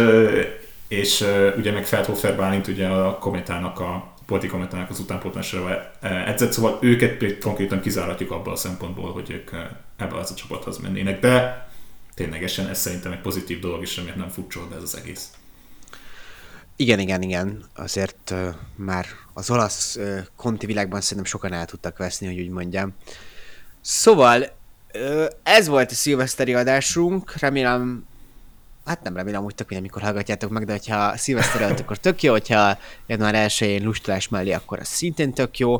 és 0.88 1.26
ugye 1.58 1.72
meg 1.72 1.86
Feldhofer 1.86 2.36
Bálint 2.36 2.68
ugye 2.68 2.88
a 2.88 3.18
kométának 3.18 3.80
a 3.80 4.16
politi 4.26 4.48
kométának 4.48 4.90
az 4.90 5.00
utánpótlásra 5.00 5.92
edzett, 6.02 6.52
szóval 6.52 6.78
őket 6.82 7.40
konkrétan 7.40 7.82
kizáratjuk 7.82 8.32
abban 8.32 8.54
a 8.54 8.56
szempontból, 8.56 9.12
hogy 9.12 9.32
ők 9.32 9.52
ebbe 9.98 10.16
az 10.16 10.32
a 10.32 10.34
csapathoz 10.34 10.78
mennének, 10.78 11.20
de 11.20 11.68
ténylegesen 12.14 12.68
ez 12.68 12.80
szerintem 12.80 13.12
egy 13.12 13.22
pozitív 13.22 13.60
dolog 13.60 13.82
is, 13.82 13.98
amiért 13.98 14.18
nem 14.18 14.30
furcsol 14.30 14.68
be 14.70 14.76
ez 14.76 14.82
az 14.82 14.98
egész. 14.98 15.30
Igen, 16.80 17.00
igen, 17.00 17.22
igen. 17.22 17.64
Azért 17.76 18.32
uh, 18.32 18.48
már 18.76 19.06
az 19.34 19.50
olasz 19.50 19.96
uh, 19.96 20.20
konti 20.36 20.66
világban 20.66 21.02
szerintem 21.02 21.26
sokan 21.26 21.54
el 21.54 21.66
tudtak 21.66 21.98
veszni, 21.98 22.28
hogy 22.28 22.40
úgy 22.40 22.50
mondjam. 22.50 22.94
Szóval 23.82 24.46
uh, 24.94 25.26
ez 25.44 25.68
volt 25.68 25.92
a 25.92 25.94
szilveszteri 25.94 26.54
adásunk. 26.54 27.38
Remélem, 27.38 28.06
hát 28.86 29.04
nem 29.04 29.16
remélem, 29.16 29.44
hogy 29.44 29.56
tök 29.56 29.70
minden, 29.70 29.88
mikor 29.88 30.02
hallgatjátok 30.02 30.50
meg, 30.50 30.66
de 30.66 30.72
hogyha 30.72 31.18
szilveszteri 31.18 31.64
előtt, 31.64 31.80
akkor 31.80 31.98
tök 31.98 32.24
jó, 32.24 32.32
hogyha 32.32 32.78
január 33.08 33.50
1-én 33.50 33.84
lustulás 33.84 34.28
mellé, 34.28 34.52
akkor 34.52 34.80
az 34.80 34.88
szintén 34.88 35.34
tök 35.34 35.58
jó. 35.58 35.74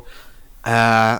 Uh, 0.64 1.18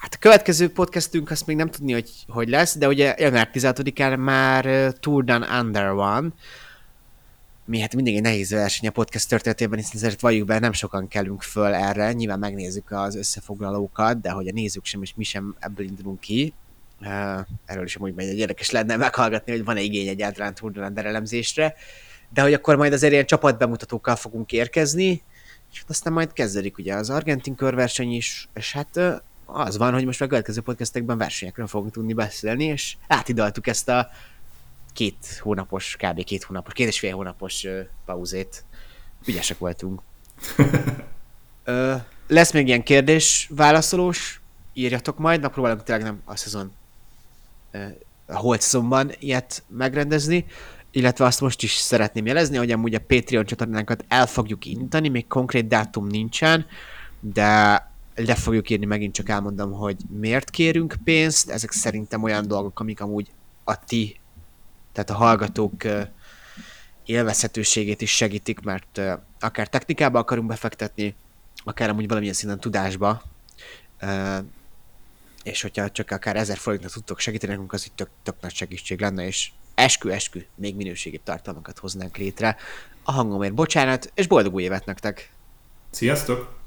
Hát 0.00 0.14
a 0.14 0.18
következő 0.18 0.72
podcastünk 0.72 1.30
azt 1.30 1.46
még 1.46 1.56
nem 1.56 1.70
tudni, 1.70 1.92
hogy 1.92 2.10
hogy 2.28 2.48
lesz, 2.48 2.76
de 2.76 2.88
ugye 2.88 3.14
január 3.18 3.50
16-án 3.52 4.18
már 4.18 4.66
uh, 4.66 4.88
Tour 5.00 5.24
Down 5.24 5.42
Under 5.42 5.92
van, 5.92 6.34
mi 7.68 7.80
hát 7.80 7.94
mindig 7.94 8.16
egy 8.16 8.22
nehéz 8.22 8.50
verseny 8.50 8.88
a 8.88 8.92
podcast 8.92 9.28
történetében, 9.28 9.78
hiszen 9.78 9.94
azért 9.94 10.20
valljuk 10.20 10.46
be, 10.46 10.58
nem 10.58 10.72
sokan 10.72 11.08
kellünk 11.08 11.42
föl 11.42 11.74
erre, 11.74 12.12
nyilván 12.12 12.38
megnézzük 12.38 12.90
az 12.90 13.14
összefoglalókat, 13.14 14.20
de 14.20 14.30
hogy 14.30 14.48
a 14.48 14.52
nézzük 14.52 14.84
sem, 14.84 15.02
és 15.02 15.12
mi 15.16 15.24
sem 15.24 15.56
ebből 15.58 15.86
indulunk 15.86 16.20
ki. 16.20 16.52
Uh, 17.00 17.08
erről 17.66 17.84
is 17.84 17.96
amúgy 17.96 18.12
egy 18.16 18.38
érdekes 18.38 18.70
lenne 18.70 18.96
meghallgatni, 18.96 19.52
hogy 19.52 19.64
van-e 19.64 19.80
igény 19.80 20.08
egyáltalán 20.08 20.54
Tour 20.54 20.92
elemzésre, 20.94 21.74
de 22.32 22.42
hogy 22.42 22.52
akkor 22.52 22.76
majd 22.76 22.92
azért 22.92 23.12
ilyen 23.12 23.26
csapatbemutatókkal 23.26 24.16
fogunk 24.16 24.52
érkezni, 24.52 25.22
és 25.72 25.82
aztán 25.88 26.12
majd 26.12 26.32
kezdődik 26.32 26.78
ugye 26.78 26.94
az 26.94 27.10
argentin 27.10 27.54
körverseny 27.54 28.12
is, 28.12 28.48
és 28.54 28.72
hát 28.72 28.96
uh, 28.96 29.14
az 29.46 29.76
van, 29.76 29.92
hogy 29.92 30.04
most 30.04 30.20
a 30.20 30.26
következő 30.26 30.60
podcastekben 30.60 31.18
versenyekről 31.18 31.66
fogunk 31.66 31.92
tudni 31.92 32.12
beszélni, 32.12 32.64
és 32.64 32.96
átidaltuk 33.08 33.66
ezt 33.66 33.88
a 33.88 34.08
két 34.98 35.40
hónapos, 35.42 35.96
kb. 35.98 36.24
két 36.24 36.44
hónapos, 36.44 36.72
két 36.72 36.86
és 36.86 36.98
fél 36.98 37.14
hónapos 37.14 37.66
pauzét. 38.04 38.64
Ügyesek 39.26 39.58
voltunk. 39.58 40.00
uh, 41.66 41.94
lesz 42.26 42.52
még 42.52 42.66
ilyen 42.66 42.82
kérdés 42.82 43.50
válaszolós, 43.54 44.40
írjatok 44.72 45.18
majd, 45.18 45.40
megpróbálunk 45.40 45.82
tényleg 45.82 46.04
nem 46.04 46.20
a 46.24 46.36
szezon 46.36 46.72
a 48.26 48.36
holt 48.36 48.60
szezonban 48.60 49.12
ilyet 49.18 49.62
megrendezni, 49.68 50.46
illetve 50.90 51.24
azt 51.24 51.40
most 51.40 51.62
is 51.62 51.72
szeretném 51.72 52.26
jelezni, 52.26 52.56
hogy 52.56 52.70
amúgy 52.70 52.94
a 52.94 53.00
Patreon 53.06 53.44
csatornánkat 53.44 54.04
el 54.08 54.26
fogjuk 54.26 54.64
intani, 54.64 55.08
még 55.08 55.26
konkrét 55.26 55.68
dátum 55.68 56.06
nincsen, 56.06 56.66
de 57.20 57.82
le 58.14 58.34
fogjuk 58.34 58.70
írni, 58.70 58.86
megint 58.86 59.14
csak 59.14 59.28
elmondom, 59.28 59.72
hogy 59.72 59.96
miért 60.20 60.50
kérünk 60.50 60.96
pénzt, 61.04 61.50
ezek 61.50 61.72
szerintem 61.72 62.22
olyan 62.22 62.46
dolgok, 62.46 62.80
amik 62.80 63.00
amúgy 63.00 63.30
a 63.64 63.84
ti 63.84 64.17
tehát 64.98 65.22
a 65.22 65.24
hallgatók 65.24 65.82
élvezhetőségét 67.04 68.00
is 68.00 68.16
segítik, 68.16 68.60
mert 68.60 69.00
akár 69.40 69.68
technikába 69.68 70.18
akarunk 70.18 70.48
befektetni, 70.48 71.14
akár 71.64 71.88
amúgy 71.88 72.08
valamilyen 72.08 72.34
szinten 72.34 72.60
tudásba, 72.60 73.22
és 75.42 75.62
hogyha 75.62 75.90
csak 75.90 76.10
akár 76.10 76.36
ezer 76.36 76.56
forintnak 76.56 76.92
tudtok 76.92 77.18
segíteni 77.18 77.52
nekünk, 77.52 77.72
az 77.72 77.86
itt 77.86 77.96
tök, 77.96 78.08
tök 78.22 78.34
nagy 78.40 78.54
segítség 78.54 79.00
lenne, 79.00 79.26
és 79.26 79.50
eskü-eskü 79.74 80.44
még 80.54 80.76
minőségi 80.76 81.18
tartalmakat 81.18 81.78
hoznánk 81.78 82.16
létre. 82.16 82.56
A 83.02 83.12
hangomért 83.12 83.54
bocsánat, 83.54 84.12
és 84.14 84.26
boldog 84.26 84.54
új 84.54 84.62
évet 84.62 84.86
nektek! 84.86 85.30
Sziasztok! 85.90 86.57